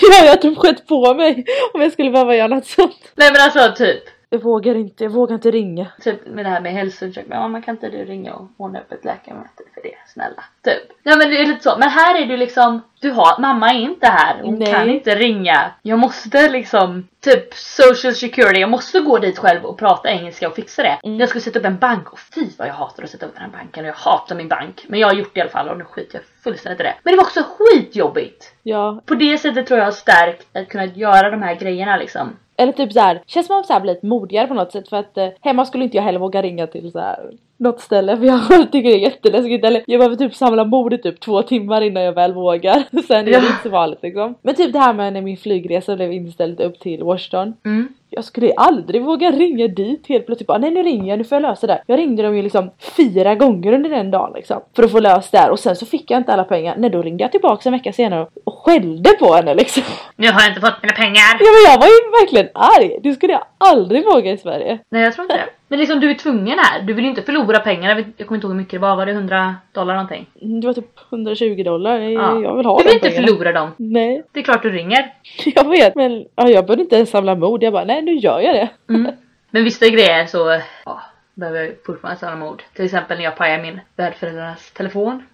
ja, 0.00 0.24
jag 0.24 0.42
typ 0.42 0.58
skett 0.58 0.86
på 0.86 1.14
mig 1.14 1.44
om 1.74 1.80
jag 1.80 1.92
skulle 1.92 2.10
behöva 2.10 2.36
göra 2.36 2.48
något 2.48 2.66
sånt. 2.66 3.12
Nej 3.14 3.32
men 3.32 3.42
alltså 3.42 3.84
typ. 3.84 4.15
Jag 4.30 4.42
vågar 4.42 4.74
inte, 4.74 5.04
jag 5.04 5.10
vågar 5.10 5.34
inte 5.34 5.50
ringa. 5.50 5.86
Typ 6.00 6.26
med 6.26 6.44
det 6.44 6.48
här 6.48 6.60
med 6.60 6.72
hälsoundersökning. 6.72 7.38
Ja, 7.38 7.48
man 7.48 7.62
kan 7.62 7.74
inte 7.74 7.88
du 7.88 8.04
ringa 8.04 8.34
och 8.34 8.48
ordna 8.56 8.80
upp 8.80 8.92
ett 8.92 9.04
läkarmöte 9.04 9.62
för 9.74 9.82
det? 9.82 9.94
Snälla. 10.06 10.44
Typ. 10.64 10.98
Ja 11.02 11.16
men 11.16 11.30
det 11.30 11.40
är 11.42 11.46
lite 11.46 11.62
så. 11.62 11.78
Men 11.78 11.88
här 11.88 12.22
är 12.22 12.26
du 12.26 12.36
liksom, 12.36 12.82
du 13.00 13.10
har, 13.10 13.40
mamma 13.40 13.70
är 13.70 13.80
inte 13.80 14.06
här. 14.06 14.40
Hon 14.42 14.58
Nej. 14.58 14.72
kan 14.72 14.90
inte 14.90 15.14
ringa. 15.14 15.70
Jag 15.82 15.98
måste 15.98 16.48
liksom, 16.48 17.08
typ 17.20 17.54
social 17.54 18.14
security. 18.14 18.60
Jag 18.60 18.70
måste 18.70 19.00
gå 19.00 19.18
dit 19.18 19.38
själv 19.38 19.64
och 19.64 19.78
prata 19.78 20.08
engelska 20.08 20.48
och 20.48 20.54
fixa 20.54 20.82
det. 20.82 20.98
Mm. 21.02 21.20
Jag 21.20 21.28
ska 21.28 21.40
sätta 21.40 21.58
upp 21.58 21.64
en 21.64 21.78
bank 21.78 22.12
och 22.12 22.18
fy 22.18 22.46
vad 22.58 22.68
jag 22.68 22.74
hatar 22.74 23.02
att 23.02 23.10
sätta 23.10 23.26
upp 23.26 23.34
den 23.34 23.42
här 23.42 23.50
banken 23.50 23.84
och 23.84 23.88
jag 23.88 23.94
hatar 23.94 24.36
min 24.36 24.48
bank. 24.48 24.84
Men 24.88 25.00
jag 25.00 25.08
har 25.08 25.14
gjort 25.14 25.34
det 25.34 25.38
i 25.38 25.40
alla 25.40 25.50
fall 25.50 25.68
och 25.68 25.78
nu 25.78 25.84
skiter 25.84 26.14
jag 26.18 26.22
fullständigt 26.44 26.80
i 26.80 26.82
det. 26.82 26.94
Men 27.02 27.12
det 27.12 27.16
var 27.16 27.24
också 27.24 27.42
skitjobbigt. 27.58 28.52
Ja, 28.62 29.00
På 29.06 29.14
det 29.14 29.38
sättet 29.38 29.66
tror 29.66 29.78
jag 29.78 29.86
har 29.86 29.92
stärkt 29.92 30.56
att 30.56 30.68
kunna 30.68 30.84
göra 30.84 31.30
de 31.30 31.42
här 31.42 31.54
grejerna 31.54 31.96
liksom. 31.96 32.36
Eller 32.58 32.72
typ 32.72 32.92
så 32.92 33.00
här. 33.00 33.22
känns 33.26 33.46
som 33.46 33.60
att 33.60 33.68
man 33.68 33.82
blivit 33.82 34.02
modigare 34.02 34.46
på 34.46 34.54
något 34.54 34.72
sätt 34.72 34.88
för 34.88 34.96
att 34.96 35.18
eh, 35.18 35.28
hemma 35.40 35.64
skulle 35.64 35.84
inte 35.84 35.96
jag 35.96 36.04
heller 36.04 36.18
våga 36.18 36.42
ringa 36.42 36.66
till 36.66 36.92
så 36.92 36.98
här 36.98 37.30
något 37.58 37.80
ställe 37.80 38.16
för 38.16 38.24
jag 38.24 38.40
tycker 38.72 38.88
det 38.90 38.94
är 38.96 38.98
jätteläskigt 38.98 39.64
eller 39.64 39.82
jag 39.86 39.98
behöver 40.00 40.16
typ 40.16 40.34
samla 40.34 40.64
mod 40.64 40.92
i 40.92 40.98
typ 40.98 41.20
två 41.20 41.42
timmar 41.42 41.80
innan 41.80 42.02
jag 42.02 42.12
väl 42.12 42.32
vågar. 42.32 42.82
Sen 43.06 43.16
är 43.20 43.24
det 43.24 43.30
Ja. 43.30 43.38
inte 43.38 43.62
så 43.62 43.68
vanligt 43.68 44.02
liksom. 44.02 44.34
Men 44.42 44.54
typ 44.54 44.72
det 44.72 44.78
här 44.78 44.92
med 44.94 45.12
när 45.12 45.22
min 45.22 45.36
flygresa 45.36 45.96
blev 45.96 46.12
inställd 46.12 46.60
upp 46.60 46.80
till 46.80 47.02
Washington. 47.02 47.54
Mm. 47.64 47.88
Jag 48.16 48.24
skulle 48.24 48.52
aldrig 48.56 49.02
våga 49.04 49.30
ringa 49.30 49.68
dit 49.68 50.06
helt 50.08 50.26
plötsligt 50.26 50.46
bara 50.46 50.58
nej 50.58 50.70
nu 50.70 50.82
ringer 50.82 51.08
jag, 51.08 51.18
nu 51.18 51.24
får 51.24 51.36
jag 51.36 51.42
lösa 51.42 51.66
det. 51.66 51.82
Jag 51.86 51.98
ringde 51.98 52.22
dem 52.22 52.36
ju 52.36 52.42
liksom 52.42 52.70
fyra 52.96 53.34
gånger 53.34 53.72
under 53.72 53.90
den 53.90 54.10
dagen 54.10 54.32
liksom. 54.34 54.60
För 54.76 54.82
att 54.82 54.90
få 54.92 55.00
löst 55.00 55.32
det 55.32 55.38
här 55.38 55.50
och 55.50 55.58
sen 55.58 55.76
så 55.76 55.86
fick 55.86 56.10
jag 56.10 56.18
inte 56.20 56.32
alla 56.32 56.44
pengar. 56.44 56.74
Nej 56.78 56.90
då 56.90 57.02
ringde 57.02 57.24
jag 57.24 57.32
tillbaka 57.32 57.68
en 57.68 57.72
vecka 57.72 57.92
senare 57.92 58.26
och 58.44 58.54
skällde 58.58 59.10
på 59.10 59.32
henne 59.34 59.54
liksom. 59.54 59.82
Nu 60.16 60.26
har 60.32 60.40
jag 60.40 60.50
inte 60.50 60.60
fått 60.60 60.82
mina 60.82 60.94
pengar. 60.94 61.36
Ja 61.40 61.46
men 61.54 61.72
jag 61.72 61.78
var 61.80 61.86
ju 61.86 62.10
verkligen 62.20 62.48
arg. 62.54 62.98
Det 63.02 63.12
skulle 63.14 63.32
jag 63.32 63.42
aldrig 63.58 64.04
våga 64.04 64.30
i 64.32 64.38
Sverige. 64.38 64.78
Nej 64.88 65.02
jag 65.02 65.14
tror 65.14 65.22
inte 65.24 65.36
det. 65.36 65.44
Men 65.68 65.78
liksom 65.78 66.00
du 66.00 66.10
är 66.10 66.14
tvungen 66.14 66.58
här. 66.58 66.82
Du 66.82 66.92
vill 66.92 67.04
ju 67.04 67.10
inte 67.10 67.22
förlora 67.22 67.58
pengar. 67.58 68.04
Jag, 68.16 68.26
kommer 68.26 68.36
inte 68.36 68.46
ihåg 68.46 68.52
hur 68.52 68.58
mycket 68.60 68.70
det 68.72 68.78
var. 68.78 68.96
Var 68.96 69.06
det 69.06 69.12
100 69.12 69.54
dollar 69.74 69.94
någonting? 69.94 70.26
Det 70.60 70.66
var 70.66 70.74
typ 70.74 70.90
120 71.12 71.62
dollar. 71.64 71.98
Ja. 71.98 72.40
Jag 72.42 72.56
vill 72.56 72.66
ha 72.66 72.78
Du 72.78 72.84
vill 72.84 72.94
inte 72.94 73.08
pengarna. 73.08 73.26
förlora 73.26 73.52
dem. 73.52 73.70
Nej, 73.76 74.22
Det 74.32 74.40
är 74.40 74.44
klart 74.44 74.62
du 74.62 74.70
ringer. 74.70 75.12
jag 75.54 75.68
vet. 75.70 75.94
Men 75.94 76.24
ja, 76.36 76.48
jag 76.48 76.66
behövde 76.66 76.82
inte 76.82 76.96
ens 76.96 77.10
samla 77.10 77.34
mod. 77.34 77.62
Jag 77.62 77.72
bara 77.72 77.84
nej 77.84 78.02
nu 78.06 78.14
gör 78.14 78.40
jag 78.40 78.54
det. 78.54 78.68
Mm. 78.94 79.12
Men 79.50 79.64
vissa 79.64 79.88
grejer 79.88 80.26
så 80.26 80.60
ja, 80.84 81.02
behöver 81.34 81.60
jag 81.62 81.74
fortfarande 81.86 82.20
samla 82.20 82.36
mod. 82.36 82.62
Till 82.74 82.84
exempel 82.84 83.16
när 83.18 83.24
jag 83.24 83.36
pajar 83.36 83.58
min 83.62 83.80
värdföräldrarnas 83.96 84.70
telefon. 84.70 85.26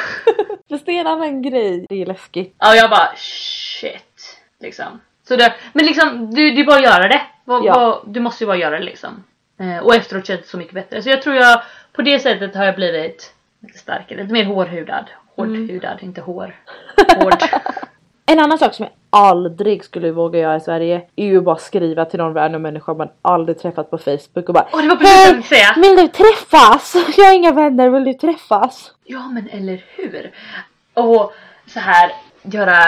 Fast 0.68 0.86
det 0.86 0.92
är 0.92 1.00
en 1.00 1.06
annan 1.06 1.42
grej. 1.42 1.86
Det 1.88 2.02
är 2.02 2.06
läskigt. 2.06 2.54
Ja 2.58 2.74
jag 2.74 2.90
bara 2.90 3.12
shit. 3.16 4.38
Liksom. 4.60 5.00
Så 5.28 5.36
det, 5.36 5.54
men 5.72 5.86
liksom 5.86 6.30
du, 6.34 6.50
du 6.50 6.64
bara 6.64 6.80
göra 6.80 7.08
det. 7.08 7.20
Vad- 7.44 7.64
Ja. 7.64 7.72
vad- 8.04 8.14
du 8.14 8.20
måste 8.20 8.44
ju 8.44 8.46
bara 8.46 8.56
göra 8.56 8.78
det 8.78 8.84
liksom. 8.84 9.24
Eh, 9.60 9.78
och 9.78 9.94
efteråt 9.94 10.26
känns 10.26 10.40
det 10.40 10.46
så 10.46 10.56
mycket 10.58 10.74
bättre. 10.74 11.02
Så 11.02 11.10
jag 11.10 11.22
tror 11.22 11.36
jag 11.36 11.62
på 11.92 12.02
det 12.02 12.18
sättet 12.18 12.54
har 12.54 12.64
jag 12.64 12.74
blivit 12.76 13.34
lite 13.62 13.78
starkare. 13.78 14.18
Lite 14.22 14.32
mer 14.32 14.44
hårdhudad. 14.44 15.04
Hårdhudad, 15.36 15.98
inte 16.02 16.20
hår. 16.20 16.56
Hård. 17.16 17.42
En 18.26 18.38
annan 18.40 18.58
sak 18.58 18.74
som 18.74 18.84
jag 18.84 18.92
aldrig 19.14 19.84
skulle 19.84 20.10
våga 20.10 20.38
göra 20.38 20.56
i 20.56 20.60
Sverige 20.60 21.02
är 21.16 21.26
ju 21.26 21.40
bara 21.40 21.56
skriva 21.56 22.04
till 22.04 22.18
någon 22.18 22.34
random 22.34 22.62
människa 22.62 22.94
man 22.94 23.08
aldrig 23.22 23.58
träffat 23.58 23.90
på 23.90 23.98
Facebook 23.98 24.48
och 24.48 24.54
bara 24.54 24.66
Och 24.72 24.82
det 24.82 24.88
var 24.88 24.96
precis 24.96 25.30
tänkte 25.30 25.48
säga. 25.48 25.74
Vill 25.76 25.96
du 25.96 26.08
träffas? 26.08 26.94
Jag 27.16 27.24
har 27.24 27.34
inga 27.34 27.52
vänner, 27.52 27.90
vill 27.90 28.04
du 28.04 28.14
träffas? 28.14 28.92
Ja 29.04 29.28
men 29.28 29.48
eller 29.48 29.84
hur? 29.96 30.30
Och 30.94 31.32
så 31.66 31.80
här 31.80 32.12
göra 32.42 32.78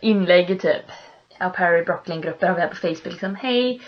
inlägg 0.00 0.50
i 0.50 0.58
typ 0.58 0.90
ja, 1.38 1.48
Perry 1.48 1.84
Brooklyn 1.84 2.20
grupper 2.20 2.46
har 2.46 2.54
vi 2.54 2.60
här 2.60 2.68
på 2.68 2.76
Facebook 2.76 3.04
liksom 3.04 3.34
Hej, 3.34 3.80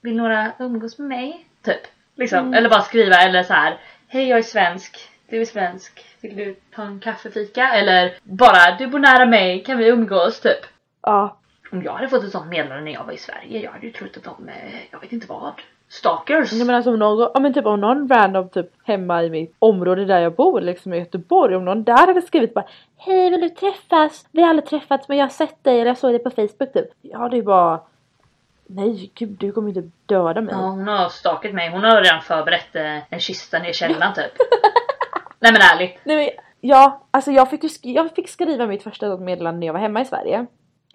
vill 0.00 0.16
några 0.16 0.52
umgås 0.58 0.98
med 0.98 1.08
mig? 1.08 1.46
Typ. 1.64 1.80
Liksom. 2.16 2.54
Eller 2.54 2.68
bara 2.68 2.82
skriva 2.82 3.16
eller 3.16 3.42
så 3.42 3.52
här 3.52 3.78
Hej 4.08 4.28
jag 4.28 4.38
är 4.38 4.42
svensk, 4.42 5.10
du 5.28 5.40
är 5.40 5.44
svensk, 5.44 6.04
vill 6.20 6.36
du 6.36 6.56
ta 6.74 6.82
en 6.82 7.00
kaffefika? 7.00 7.68
Eller 7.68 8.14
bara 8.22 8.76
du 8.78 8.86
bor 8.86 8.98
nära 8.98 9.26
mig, 9.26 9.64
kan 9.64 9.78
vi 9.78 9.88
umgås? 9.88 10.40
Typ. 10.40 10.73
Ja. 11.04 11.36
Om 11.72 11.82
jag 11.82 11.92
hade 11.92 12.08
fått 12.08 12.24
ett 12.24 12.32
sånt 12.32 12.46
meddelande 12.46 12.84
när 12.84 12.92
jag 12.92 13.04
var 13.04 13.12
i 13.12 13.18
Sverige, 13.18 13.60
jag 13.60 13.70
hade 13.70 13.86
ju 13.86 13.92
trott 13.92 14.16
att 14.16 14.24
de, 14.24 14.48
eh, 14.48 14.80
jag 14.90 15.00
vet 15.00 15.12
inte 15.12 15.26
vad, 15.26 15.52
stalkers. 15.88 16.52
Jag 16.52 16.66
menar 16.66 16.82
som 16.82 16.98
någon, 16.98 17.30
ja, 17.34 17.40
men 17.40 17.54
typ 17.54 17.66
om 17.66 17.80
någon 17.80 18.08
random 18.08 18.48
typ 18.48 18.70
hemma 18.84 19.22
i 19.22 19.30
mitt 19.30 19.54
område 19.58 20.04
där 20.04 20.20
jag 20.20 20.34
bor 20.34 20.60
liksom 20.60 20.94
i 20.94 20.98
Göteborg 20.98 21.56
om 21.56 21.64
någon 21.64 21.84
där 21.84 22.06
hade 22.06 22.22
skrivit 22.22 22.54
bara 22.54 22.64
Hej 22.96 23.30
vill 23.30 23.40
du 23.40 23.48
träffas? 23.48 24.26
Vi 24.30 24.42
har 24.42 24.48
aldrig 24.48 24.66
träffats 24.66 25.08
men 25.08 25.16
jag 25.16 25.24
har 25.24 25.30
sett 25.30 25.64
dig 25.64 25.80
eller 25.80 25.90
jag 25.90 25.98
såg 25.98 26.12
dig 26.12 26.18
på 26.18 26.30
Facebook 26.30 26.72
typ. 26.72 26.88
Ja 27.02 27.28
det 27.28 27.36
är 27.38 27.42
bara 27.42 27.80
Nej 28.66 29.10
gud 29.14 29.36
du 29.40 29.52
kommer 29.52 29.68
inte 29.68 29.90
döda 30.06 30.40
mig. 30.40 30.54
Ja, 30.54 30.60
hon 30.60 30.88
har 30.88 31.08
stakat 31.08 31.52
mig. 31.52 31.70
Hon 31.70 31.84
har 31.84 32.02
redan 32.02 32.22
förberett 32.22 32.76
eh, 32.76 33.12
en 33.12 33.20
kista 33.20 33.58
ner 33.58 33.70
i 33.70 33.72
källaren 33.72 34.14
typ. 34.14 34.32
Nej 35.40 35.52
men 35.52 35.60
ärligt. 35.62 35.98
Nej, 36.04 36.16
men, 36.16 36.44
ja, 36.60 37.02
alltså 37.10 37.30
jag 37.30 37.50
fick, 37.50 37.64
jag 37.82 38.14
fick 38.14 38.28
skriva 38.28 38.66
mitt 38.66 38.82
första 38.82 39.16
meddelande 39.16 39.60
när 39.60 39.66
jag 39.66 39.74
var 39.74 39.80
hemma 39.80 40.00
i 40.00 40.04
Sverige. 40.04 40.46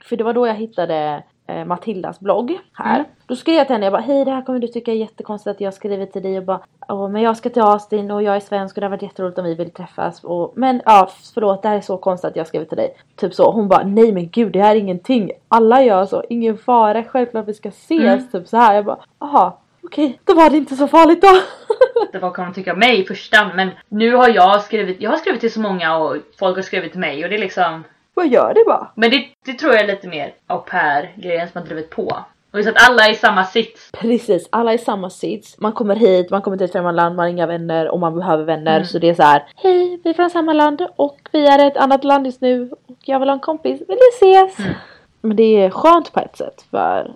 För 0.03 0.17
det 0.17 0.23
var 0.23 0.33
då 0.33 0.47
jag 0.47 0.55
hittade 0.55 1.23
eh, 1.47 1.65
Matildas 1.65 2.19
blogg 2.19 2.59
här. 2.73 2.95
Mm. 2.95 3.11
Då 3.25 3.35
skrev 3.35 3.55
jag 3.55 3.67
till 3.67 3.73
henne, 3.73 3.85
jag 3.85 3.93
bara 3.93 4.01
hej 4.01 4.25
det 4.25 4.31
här 4.31 4.41
kommer 4.41 4.59
du 4.59 4.67
tycka 4.67 4.91
är 4.91 4.95
jättekonstigt 4.95 5.55
att 5.55 5.61
jag 5.61 5.73
skriver 5.73 6.05
till 6.05 6.23
dig 6.23 6.37
och 6.37 6.43
bara 6.43 6.59
Åh 6.87 7.09
men 7.09 7.21
jag 7.21 7.37
ska 7.37 7.49
till 7.49 7.61
Austin 7.61 8.11
och 8.11 8.23
jag 8.23 8.35
är 8.35 8.39
svensk 8.39 8.77
och 8.77 8.81
det 8.81 8.85
har 8.85 8.91
varit 8.91 9.01
jätteroligt 9.01 9.39
om 9.39 9.45
vi 9.45 9.55
vill 9.55 9.71
träffas 9.71 10.23
och 10.23 10.53
men 10.55 10.81
ja 10.85 11.09
förlåt 11.33 11.61
det 11.61 11.69
här 11.69 11.77
är 11.77 11.81
så 11.81 11.97
konstigt 11.97 12.29
att 12.29 12.35
jag 12.35 12.47
skriver 12.47 12.65
till 12.65 12.77
dig. 12.77 12.95
Typ 13.15 13.33
så. 13.33 13.51
Hon 13.51 13.67
bara 13.67 13.83
nej 13.83 14.11
men 14.11 14.29
gud 14.29 14.53
det 14.53 14.61
här 14.61 14.75
är 14.75 14.79
ingenting. 14.79 15.31
Alla 15.47 15.83
gör 15.83 16.05
så, 16.05 16.23
ingen 16.29 16.57
fara, 16.57 17.03
självklart 17.03 17.47
vi 17.47 17.53
ska 17.53 17.69
ses. 17.69 18.01
Mm. 18.01 18.27
Typ 18.31 18.47
så 18.47 18.57
här. 18.57 18.75
Jag 18.75 18.85
bara 18.85 18.99
aha 19.19 19.59
okej 19.83 20.19
då 20.23 20.33
var 20.33 20.49
det 20.49 20.57
inte 20.57 20.75
så 20.75 20.87
farligt 20.87 21.21
då. 21.21 21.41
Det 22.11 22.19
var 22.19 22.31
kan 22.31 22.45
de 22.45 22.53
tycka 22.53 22.73
om 22.73 22.79
mig 22.79 23.01
i 23.01 23.05
första 23.05 23.51
men 23.55 23.69
nu 23.89 24.15
har 24.15 24.29
jag 24.29 24.61
skrivit, 24.61 25.01
jag 25.01 25.09
har 25.09 25.17
skrivit 25.17 25.41
till 25.41 25.53
så 25.53 25.59
många 25.59 25.97
och 25.97 26.17
folk 26.39 26.55
har 26.55 26.63
skrivit 26.63 26.91
till 26.91 26.99
mig 26.99 27.23
och 27.23 27.29
det 27.29 27.35
är 27.35 27.39
liksom 27.39 27.83
Vad 28.19 28.27
gör 28.27 28.53
det 28.53 28.63
bara? 28.65 28.87
Men 28.95 29.11
det, 29.11 29.25
det 29.45 29.53
tror 29.53 29.73
jag 29.73 29.83
är 29.83 29.87
lite 29.87 30.07
mer 30.07 30.33
au 30.47 30.57
pair 30.57 31.13
grejen 31.15 31.49
som 31.49 31.61
har 31.61 31.67
drivit 31.67 31.89
på. 31.89 32.17
Och 32.51 32.59
just 32.59 32.69
att 32.69 32.89
alla 32.89 33.05
är 33.05 33.11
i 33.11 33.15
samma 33.15 33.43
sits. 33.43 33.91
Precis, 33.91 34.47
alla 34.49 34.71
är 34.71 34.75
i 34.75 34.77
samma 34.77 35.09
sits. 35.09 35.55
Man 35.59 35.71
kommer 35.73 35.95
hit, 35.95 36.29
man 36.29 36.41
kommer 36.41 36.57
till 36.57 36.65
ett 36.65 36.71
främmande 36.71 37.01
land, 37.01 37.15
man 37.15 37.23
har 37.23 37.29
inga 37.29 37.47
vänner 37.47 37.87
och 37.89 37.99
man 37.99 38.15
behöver 38.15 38.43
vänner. 38.43 38.75
Mm. 38.75 38.85
Så 38.85 38.99
det 38.99 39.09
är 39.09 39.13
så 39.13 39.23
här. 39.23 39.43
Hej, 39.55 39.99
vi 40.03 40.09
är 40.09 40.13
från 40.13 40.29
samma 40.29 40.53
land 40.53 40.87
och 40.95 41.17
vi 41.31 41.47
är 41.47 41.63
i 41.63 41.67
ett 41.67 41.77
annat 41.77 42.03
land 42.03 42.25
just 42.25 42.41
nu 42.41 42.71
och 42.87 42.97
jag 43.05 43.19
vill 43.19 43.29
ha 43.29 43.33
en 43.33 43.39
kompis. 43.39 43.81
Vill 43.87 43.97
vi 44.21 44.27
ses? 44.27 44.59
Mm. 44.59 44.73
Men 45.21 45.37
det 45.37 45.43
är 45.63 45.69
skönt 45.69 46.13
på 46.13 46.19
ett 46.19 46.37
sätt 46.37 46.65
för 46.71 47.11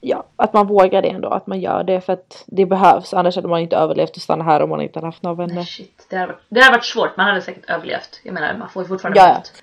ja, 0.00 0.24
att 0.36 0.52
man 0.52 0.66
vågar 0.66 1.02
det 1.02 1.08
ändå. 1.08 1.28
Att 1.28 1.46
man 1.46 1.60
gör 1.60 1.84
det 1.84 2.00
för 2.00 2.12
att 2.12 2.44
det 2.46 2.66
behövs. 2.66 3.14
Annars 3.14 3.36
hade 3.36 3.48
man 3.48 3.60
inte 3.60 3.76
överlevt 3.76 4.16
och 4.16 4.22
stanna 4.22 4.44
här 4.44 4.62
om 4.62 4.70
man 4.70 4.80
inte 4.80 4.98
hade 4.98 5.06
haft 5.06 5.22
några 5.22 5.36
Nej, 5.36 5.46
vänner. 5.46 5.62
shit, 5.62 6.06
det 6.10 6.16
hade, 6.16 6.26
varit, 6.32 6.42
det 6.48 6.60
hade 6.60 6.76
varit 6.76 6.84
svårt. 6.84 7.16
Man 7.16 7.26
hade 7.26 7.42
säkert 7.42 7.70
överlevt. 7.70 8.20
Jag 8.22 8.34
menar 8.34 8.56
man 8.58 8.68
får 8.68 8.82
ju 8.82 8.88
fortfarande 8.88 9.20
Ja, 9.20 9.28
mat. 9.28 9.52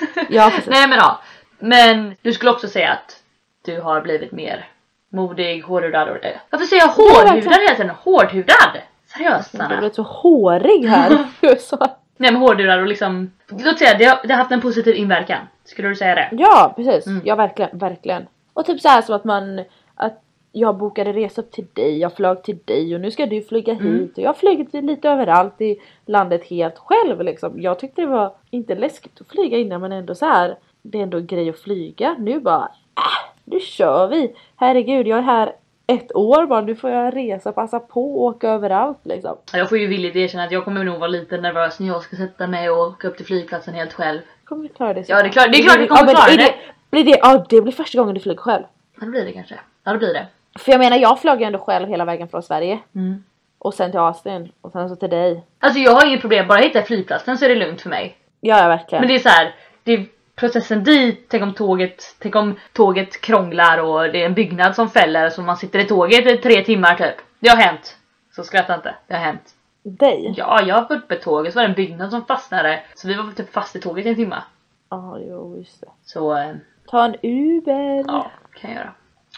Ja, 0.28 0.50
precis. 0.50 0.70
Nej 0.70 0.88
men 0.88 0.98
ja. 0.98 1.20
Men 1.58 2.14
du 2.22 2.32
skulle 2.32 2.50
också 2.50 2.68
säga 2.68 2.92
att 2.92 3.16
du 3.64 3.80
har 3.80 4.00
blivit 4.00 4.32
mer 4.32 4.68
modig, 5.12 5.62
hårdhudad 5.62 6.08
och 6.08 6.16
det. 6.22 6.40
Varför 6.50 6.66
säger 6.66 6.82
jag 6.82 6.88
Ja, 6.98 7.20
hårdhudad 7.32 7.60
hela 7.60 7.74
tiden? 7.74 7.90
Hårdhudad? 7.90 8.78
Seriöst 9.06 9.54
Jag 9.54 9.62
Sanna? 9.62 9.76
blivit 9.78 9.94
så 9.94 10.02
hårig 10.02 10.86
här. 10.88 11.10
Jag 11.40 11.52
är 11.52 11.56
så- 11.56 11.76
Nej 12.16 12.32
men 12.32 12.36
hårdhudad 12.42 12.80
och 12.80 12.86
liksom, 12.86 13.32
låt 13.48 13.78
säga 13.78 13.98
det 13.98 14.04
har, 14.04 14.18
det 14.26 14.32
har 14.34 14.38
haft 14.38 14.52
en 14.52 14.60
positiv 14.60 14.94
inverkan. 14.96 15.38
Skulle 15.64 15.88
du 15.88 15.96
säga 15.96 16.14
det? 16.14 16.28
Ja 16.32 16.72
precis, 16.76 17.06
Mm. 17.06 17.22
ja 17.24 17.34
verkligen, 17.34 17.78
verkligen. 17.78 18.26
Och 18.52 18.66
typ 18.66 18.80
så 18.80 18.88
här 18.88 19.02
som 19.02 19.14
att 19.14 19.24
man, 19.24 19.64
att 19.94 20.22
jag 20.52 20.76
bokade 20.76 21.12
resa 21.12 21.40
upp 21.42 21.50
till 21.52 21.66
dig, 21.72 21.98
jag 21.98 22.12
flög 22.16 22.42
till 22.42 22.58
dig 22.64 22.94
och 22.94 23.00
nu 23.00 23.10
ska 23.10 23.26
du 23.26 23.42
flyga 23.42 23.72
Mm. 23.72 23.86
hit 24.00 24.12
och 24.18 24.24
jag 24.24 24.28
har 24.28 24.34
flugit 24.34 24.72
lite 24.74 25.08
överallt 25.08 25.60
i 25.60 25.80
landet 26.06 26.44
helt 26.44 26.78
själv 26.78 27.20
liksom. 27.22 27.60
Jag 27.60 27.78
tyckte 27.78 28.00
det 28.00 28.06
var 28.06 28.32
inte 28.50 28.74
läskigt 28.74 29.20
att 29.20 29.28
flyga 29.28 29.58
innan 29.58 29.80
men 29.80 29.92
ändå 29.92 30.14
så 30.14 30.26
här. 30.26 30.56
det 30.82 30.98
är 30.98 31.02
ändå 31.02 31.18
en 31.18 31.26
grej 31.26 31.50
att 31.50 31.58
flyga. 31.58 32.16
Nu 32.18 32.40
bara, 32.40 32.62
äh, 32.96 33.30
nu 33.44 33.60
kör 33.60 34.08
vi! 34.08 34.34
Herregud 34.56 35.06
jag 35.06 35.18
är 35.18 35.22
här 35.22 35.52
ett 35.86 36.16
år 36.16 36.46
bara, 36.46 36.60
nu 36.60 36.76
får 36.76 36.90
jag 36.90 37.16
resa, 37.16 37.52
passa 37.52 37.80
på 37.80 38.14
och 38.14 38.22
åka 38.22 38.48
överallt 38.50 38.98
liksom. 39.02 39.36
Jag 39.52 39.68
får 39.68 39.78
ju 39.78 39.86
villigt 39.86 40.16
erkänna 40.16 40.44
att 40.44 40.52
jag 40.52 40.64
kommer 40.64 40.84
nog 40.84 40.98
vara 40.98 41.08
lite 41.08 41.40
nervös 41.40 41.80
när 41.80 41.86
jag 41.86 42.02
ska 42.02 42.16
sätta 42.16 42.46
mig 42.46 42.70
och 42.70 42.78
åka 42.78 43.08
upp 43.08 43.16
till 43.16 43.26
flygplatsen 43.26 43.74
helt 43.74 43.92
själv. 43.92 44.18
Kommer 44.44 44.62
vi 44.62 44.68
klara 44.68 44.94
det? 44.94 45.08
Ja, 45.08 45.22
det 45.22 45.28
är 45.28 45.32
klart- 45.32 45.52
det 45.52 45.58
är 45.58 45.62
klart 45.62 45.78
vi 45.80 45.86
kommer 45.86 46.04
men 46.06 46.14
klara 46.14 46.30
är 46.32 46.36
det. 46.38 46.54
Blir 46.90 47.04
det, 47.04 47.18
ja 47.22 47.44
det 47.48 47.60
blir 47.62 47.72
första 47.72 47.98
gången 47.98 48.14
du 48.14 48.20
flyger 48.20 48.40
själv. 48.40 48.64
Ja 49.00 49.04
det 49.04 49.10
blir 49.10 49.24
det 49.24 49.32
kanske. 49.32 49.54
Ja 49.84 49.92
det 49.92 49.98
blir 49.98 50.14
det. 50.14 50.26
För 50.60 50.72
jag 50.72 50.78
menar 50.78 50.96
jag 50.96 51.20
flög 51.20 51.40
ju 51.40 51.46
ändå 51.46 51.58
själv 51.58 51.88
hela 51.88 52.04
vägen 52.04 52.28
från 52.28 52.42
Sverige. 52.42 52.78
Mm. 52.94 53.24
Och 53.58 53.74
sen 53.74 53.90
till 53.90 54.00
Austin 54.00 54.52
och 54.60 54.72
sen 54.72 54.88
så 54.88 54.96
till 54.96 55.10
dig. 55.10 55.44
Alltså 55.58 55.78
jag 55.80 55.92
har 55.92 56.06
inget 56.06 56.20
problem, 56.20 56.48
bara 56.48 56.58
hitta 56.58 56.82
flygplatsen 56.82 57.38
så 57.38 57.44
är 57.44 57.48
det 57.48 57.54
lugnt 57.54 57.80
för 57.80 57.90
mig. 57.90 58.16
Ja, 58.40 58.62
ja 58.62 58.68
verkligen. 58.68 59.02
Men 59.02 59.08
det 59.08 59.14
är 59.14 59.18
så 59.18 59.28
här, 59.28 59.54
det 59.84 59.92
är 59.92 60.06
processen 60.36 60.84
dit, 60.84 61.26
tänk 61.28 61.42
om 61.42 61.54
tåget, 61.54 62.16
tänk 62.18 62.36
om 62.36 62.58
tåget 62.72 63.20
krånglar 63.20 63.78
och 63.78 64.12
det 64.12 64.22
är 64.22 64.26
en 64.26 64.34
byggnad 64.34 64.74
som 64.74 64.90
fäller 64.90 65.30
så 65.30 65.42
man 65.42 65.56
sitter 65.56 65.78
i 65.78 65.84
tåget 65.84 66.26
i 66.26 66.36
tre 66.36 66.64
timmar 66.64 66.94
typ. 66.94 67.14
Det 67.38 67.48
har 67.48 67.56
hänt. 67.56 67.96
Så 68.36 68.44
skratta 68.44 68.74
inte, 68.74 68.94
det 69.06 69.14
har 69.14 69.20
hänt. 69.20 69.54
Dig? 69.82 70.34
Ja, 70.36 70.62
jag 70.62 70.88
var 70.88 70.96
uppe 70.96 71.14
i 71.14 71.18
tåget 71.18 71.52
så 71.52 71.58
var 71.58 71.62
det 71.64 71.68
en 71.68 71.74
byggnad 71.74 72.10
som 72.10 72.26
fastnade 72.26 72.82
så 72.94 73.08
vi 73.08 73.14
var 73.14 73.32
typ 73.32 73.52
fast 73.52 73.76
i 73.76 73.80
tåget 73.80 74.06
i 74.06 74.08
en 74.08 74.16
timme. 74.16 74.42
Ja, 74.90 75.18
jo 75.28 75.56
just 75.58 75.80
det. 75.80 75.88
Så 76.04 76.36
eh, 76.36 76.54
Ta 76.90 77.04
en 77.04 77.16
Uber. 77.22 78.04
ja, 78.06 78.30
kan 78.60 78.70
jag 78.70 78.78
göra. 78.78 78.92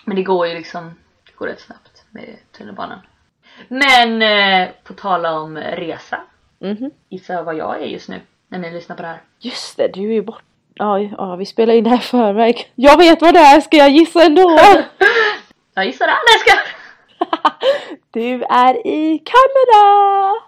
Men 0.05 0.17
det 0.17 0.23
går 0.23 0.47
ju 0.47 0.55
liksom, 0.55 0.95
går 1.43 1.49
rätt 1.49 1.61
snabbt. 1.61 2.05
med 2.11 2.37
tunnelbanan. 2.57 2.99
Men 3.69 4.23
eh, 4.23 4.69
på 4.85 4.93
tala 4.95 5.41
om 5.41 5.59
resa. 5.59 6.21
Mhm. 6.59 6.91
Gissa 7.09 7.43
vad 7.43 7.55
jag 7.57 7.83
är 7.83 7.87
just 7.87 8.09
nu 8.09 8.21
när 8.49 8.59
ni 8.59 8.71
lyssnar 8.71 8.97
på 8.97 9.03
det 9.03 9.09
här. 9.09 9.21
Just 9.39 9.77
det, 9.77 9.89
du 9.95 10.01
är 10.01 10.13
ju 10.13 10.23
bort. 10.23 10.43
Ja, 10.75 10.99
ja, 10.99 11.37
vi 11.37 11.47
spelar 11.47 11.75
in 11.75 11.85
det 11.85 11.91
här 11.91 11.99
förväg. 11.99 12.73
Jag 12.75 12.97
vet 12.99 13.23
vad 13.23 13.35
det 13.35 13.41
är, 13.41 13.61
ska 13.61 13.77
jag 13.77 13.91
gissa 13.91 14.23
ändå? 14.25 14.59
Jag 15.75 15.87
gissar 15.87 16.07
det. 16.07 16.13
Jag 16.33 16.41
ska. 16.41 16.59
du 18.11 18.45
är 18.45 18.87
i 18.87 19.19
Kanada! 19.19 19.83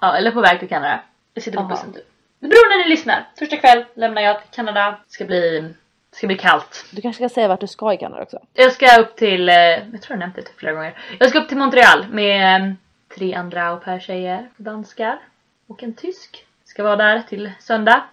Ja, 0.01 0.17
eller 0.17 0.31
på 0.31 0.41
väg 0.41 0.59
till 0.59 0.69
Kanada. 0.69 1.01
Jag 1.35 1.43
sitter 1.45 1.59
på 1.59 1.63
Aha. 1.65 1.71
bussen 1.71 1.93
typ. 1.93 2.05
Det 2.41 2.49
beror 2.49 2.69
när 2.79 2.85
ni 2.85 2.91
lyssnar. 2.91 3.29
Torsdag 3.39 3.57
kväll 3.57 3.85
lämnar 3.95 4.23
jag 4.23 4.41
till 4.41 4.51
Kanada. 4.51 4.91
Det 5.07 5.13
ska 5.13 5.25
bli, 5.25 5.75
det 6.15 6.19
ska 6.19 6.27
bli 6.27 6.37
kallt. 6.37 6.85
Du 6.91 7.03
kanske 7.03 7.29
ska 7.29 7.35
säga 7.35 7.49
vart 7.49 7.61
du 7.61 7.67
ska 7.67 7.93
i 7.93 7.97
Kanada 7.97 8.23
också? 8.23 8.39
Jag 8.53 8.73
ska 8.73 9.01
upp 9.01 9.17
till, 9.17 9.49
eh, 9.49 9.55
jag 9.57 10.03
tror 10.03 10.03
jag 10.09 10.19
nämnt 10.19 10.37
det 10.37 10.43
typ 10.43 10.59
flera 10.59 10.73
gånger. 10.73 10.99
Jag 11.19 11.31
ska 11.31 11.39
upp 11.39 11.49
till 11.49 11.57
Montreal 11.57 12.07
med 12.11 12.63
eh, 12.63 12.73
tre 13.17 13.35
andra 13.35 13.69
au 13.69 13.81
pair 13.81 14.01
tjejer, 14.01 14.49
danskar 14.57 15.19
och 15.67 15.83
en 15.83 15.95
tysk. 15.95 16.45
Ska 16.65 16.83
vara 16.83 16.97
där 16.97 17.23
till 17.29 17.53
söndag. 17.61 18.05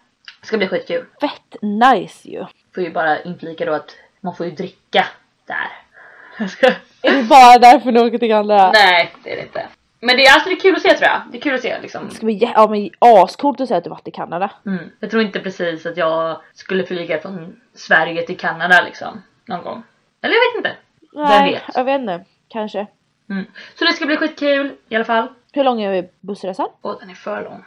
Det 0.41 0.47
ska 0.47 0.57
bli 0.57 0.67
skitkul. 0.67 1.05
Fett 1.21 1.55
nice 1.61 2.29
ju! 2.29 2.45
Får 2.75 2.83
ju 2.83 2.91
bara 2.91 3.21
inflika 3.21 3.65
då 3.65 3.73
att 3.73 3.95
man 4.19 4.35
får 4.35 4.45
ju 4.45 4.51
dricka 4.51 5.05
där. 5.45 5.67
Jag 6.39 6.49
ska... 6.49 6.67
Är 7.01 7.11
du 7.11 7.23
bara 7.23 7.57
därför 7.57 7.91
du 7.91 8.01
åker 8.01 8.17
till 8.17 8.29
Kanada? 8.29 8.71
Nej, 8.73 9.13
det 9.23 9.31
är 9.31 9.35
det 9.35 9.41
inte. 9.41 9.67
Men 10.03 10.17
det 10.17 10.25
är 10.25 10.33
alltså 10.33 10.49
det 10.49 10.55
är 10.55 10.59
kul 10.59 10.75
att 10.75 10.81
se 10.81 10.89
tror 10.97 11.09
jag. 11.09 11.21
Det 11.31 11.37
är 11.37 11.41
kul 11.41 11.55
att 11.55 11.61
se 11.61 11.79
liksom. 11.81 12.07
Det 12.09 12.15
ska 12.15 12.25
bli 12.25 12.39
jä- 12.39 12.51
ja, 12.55 12.67
men 12.69 12.89
ascoolt 12.99 13.61
att 13.61 13.67
säga 13.67 13.77
att 13.77 13.83
du 13.83 13.89
varit 13.89 14.07
i 14.07 14.11
Kanada. 14.11 14.51
Mm. 14.65 14.89
Jag 14.99 15.11
tror 15.11 15.23
inte 15.23 15.39
precis 15.39 15.85
att 15.85 15.97
jag 15.97 16.41
skulle 16.53 16.83
flyga 16.85 17.21
från 17.21 17.61
Sverige 17.73 18.21
till 18.25 18.37
Kanada 18.37 18.81
liksom. 18.81 19.23
Någon 19.45 19.63
gång. 19.63 19.83
Eller 20.21 20.35
jag 20.35 20.41
vet 20.51 20.57
inte. 20.57 20.77
Nej, 21.13 21.53
vet? 21.53 21.63
jag 21.75 21.83
vet 21.83 22.01
inte. 22.01 22.25
Kanske. 22.47 22.87
Mm. 23.29 23.45
Så 23.75 23.85
det 23.85 23.93
ska 23.93 24.05
bli 24.05 24.17
skitkul 24.17 24.75
i 24.89 24.95
alla 24.95 25.05
fall. 25.05 25.27
Hur 25.53 25.63
lång 25.63 25.81
är 25.81 26.09
bussresan? 26.19 26.69
Och 26.81 26.97
den 26.99 27.09
är 27.09 27.13
för 27.13 27.43
lång. 27.43 27.63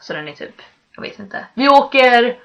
Så 0.00 0.12
den 0.12 0.28
är 0.28 0.32
typ, 0.32 0.54
jag 0.94 1.02
vet 1.02 1.18
inte. 1.18 1.46
Vi 1.54 1.68
åker 1.68 2.38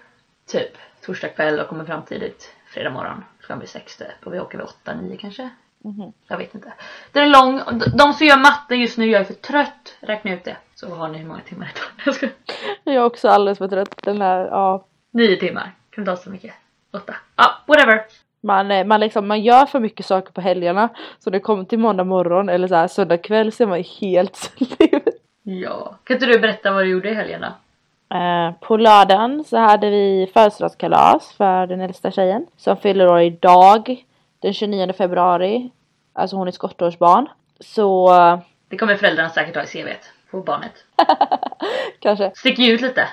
typ 0.47 0.77
torsdag 1.05 1.29
kväll 1.29 1.59
och 1.59 1.67
kommer 1.67 1.85
fram 1.85 2.01
tidigt 2.01 2.53
fredag 2.67 2.89
morgon. 2.89 3.23
Klockan 3.39 3.59
blir 3.59 3.69
sex 3.69 3.97
typ. 3.97 4.07
Och 4.25 4.33
vi 4.33 4.39
åker 4.39 4.57
vid 4.57 4.67
åtta, 4.67 4.93
nio 4.93 5.17
kanske. 5.17 5.49
Mhm. 5.83 6.13
Jag 6.27 6.37
vet 6.37 6.55
inte. 6.55 6.73
Den 7.11 7.23
är 7.23 7.27
lång. 7.27 7.61
de- 7.97 8.13
som 8.13 8.27
gör 8.27 8.37
matte 8.37 8.75
just 8.75 8.97
nu, 8.97 9.05
jag 9.05 9.21
är 9.21 9.25
för 9.25 9.33
trött. 9.33 9.97
Räkna 9.99 10.33
ut 10.33 10.43
det. 10.43 10.57
Så 10.75 10.95
har 10.95 11.07
ni 11.07 11.17
hur 11.17 11.27
många 11.27 11.39
timmar 11.39 11.71
det 11.73 11.79
tar. 11.79 11.89
Jag 12.05 12.15
ska... 12.15 12.27
Jag 12.83 12.95
är 12.95 13.03
också 13.03 13.29
alldeles 13.29 13.57
för 13.57 13.67
trött. 13.67 13.95
Den 14.03 14.21
här, 14.21 14.39
ja. 14.45 14.85
Nio 15.11 15.35
timmar. 15.39 15.71
Kan 15.89 16.03
det 16.03 16.11
ta 16.11 16.17
så 16.17 16.29
mycket? 16.29 16.53
Åtta. 16.93 17.15
Ja, 17.35 17.45
whatever. 17.67 18.01
Man, 18.43 18.71
eh, 18.71 18.85
man, 18.85 18.99
liksom, 18.99 19.27
man 19.27 19.41
gör 19.41 19.65
för 19.65 19.79
mycket 19.79 20.05
saker 20.05 20.31
på 20.31 20.41
helgerna. 20.41 20.89
Så 21.19 21.29
när 21.29 21.39
det 21.39 21.43
kommer 21.43 21.63
till 21.63 21.79
måndag 21.79 22.03
morgon 22.03 22.49
eller 22.49 22.67
så 22.67 22.75
här, 22.75 22.87
söndag 22.87 23.17
kväll 23.17 23.51
så 23.51 23.63
är 23.63 23.67
man 23.67 23.83
helt 24.01 24.35
slut. 24.57 25.03
Ja. 25.43 25.95
Kan 26.03 26.15
inte 26.15 26.25
du 26.25 26.39
berätta 26.39 26.71
vad 26.71 26.83
du 26.83 26.89
gjorde 26.89 27.09
i 27.09 27.13
helgen 27.13 27.41
då? 27.41 27.47
Eh, 28.17 28.51
på 28.61 28.77
lördagen 28.77 29.43
så 29.43 29.57
hade 29.57 29.89
vi 29.89 30.31
födelsedagskalas 30.33 31.33
för 31.33 31.67
den 31.67 31.81
äldsta 31.81 32.11
tjejen. 32.11 32.45
Som 32.57 32.77
fyller 32.77 33.07
år 33.07 33.21
idag. 33.21 34.03
Den 34.43 34.53
29 34.53 34.93
februari. 34.93 35.71
Alltså 36.13 36.35
hon 36.35 36.47
är 36.47 36.51
skottårsbarn. 36.51 37.29
Så 37.59 38.15
eh, 38.15 38.39
Det 38.69 38.77
kommer 38.77 38.95
föräldrarna 38.95 39.29
säkert 39.29 39.55
ha 39.55 39.63
i 39.63 39.67
CVt 39.67 40.11
på 40.31 40.41
barnet. 40.41 40.71
kanske. 41.99 42.31
Sticker 42.35 42.63
ut 42.63 42.81
lite. 42.81 43.07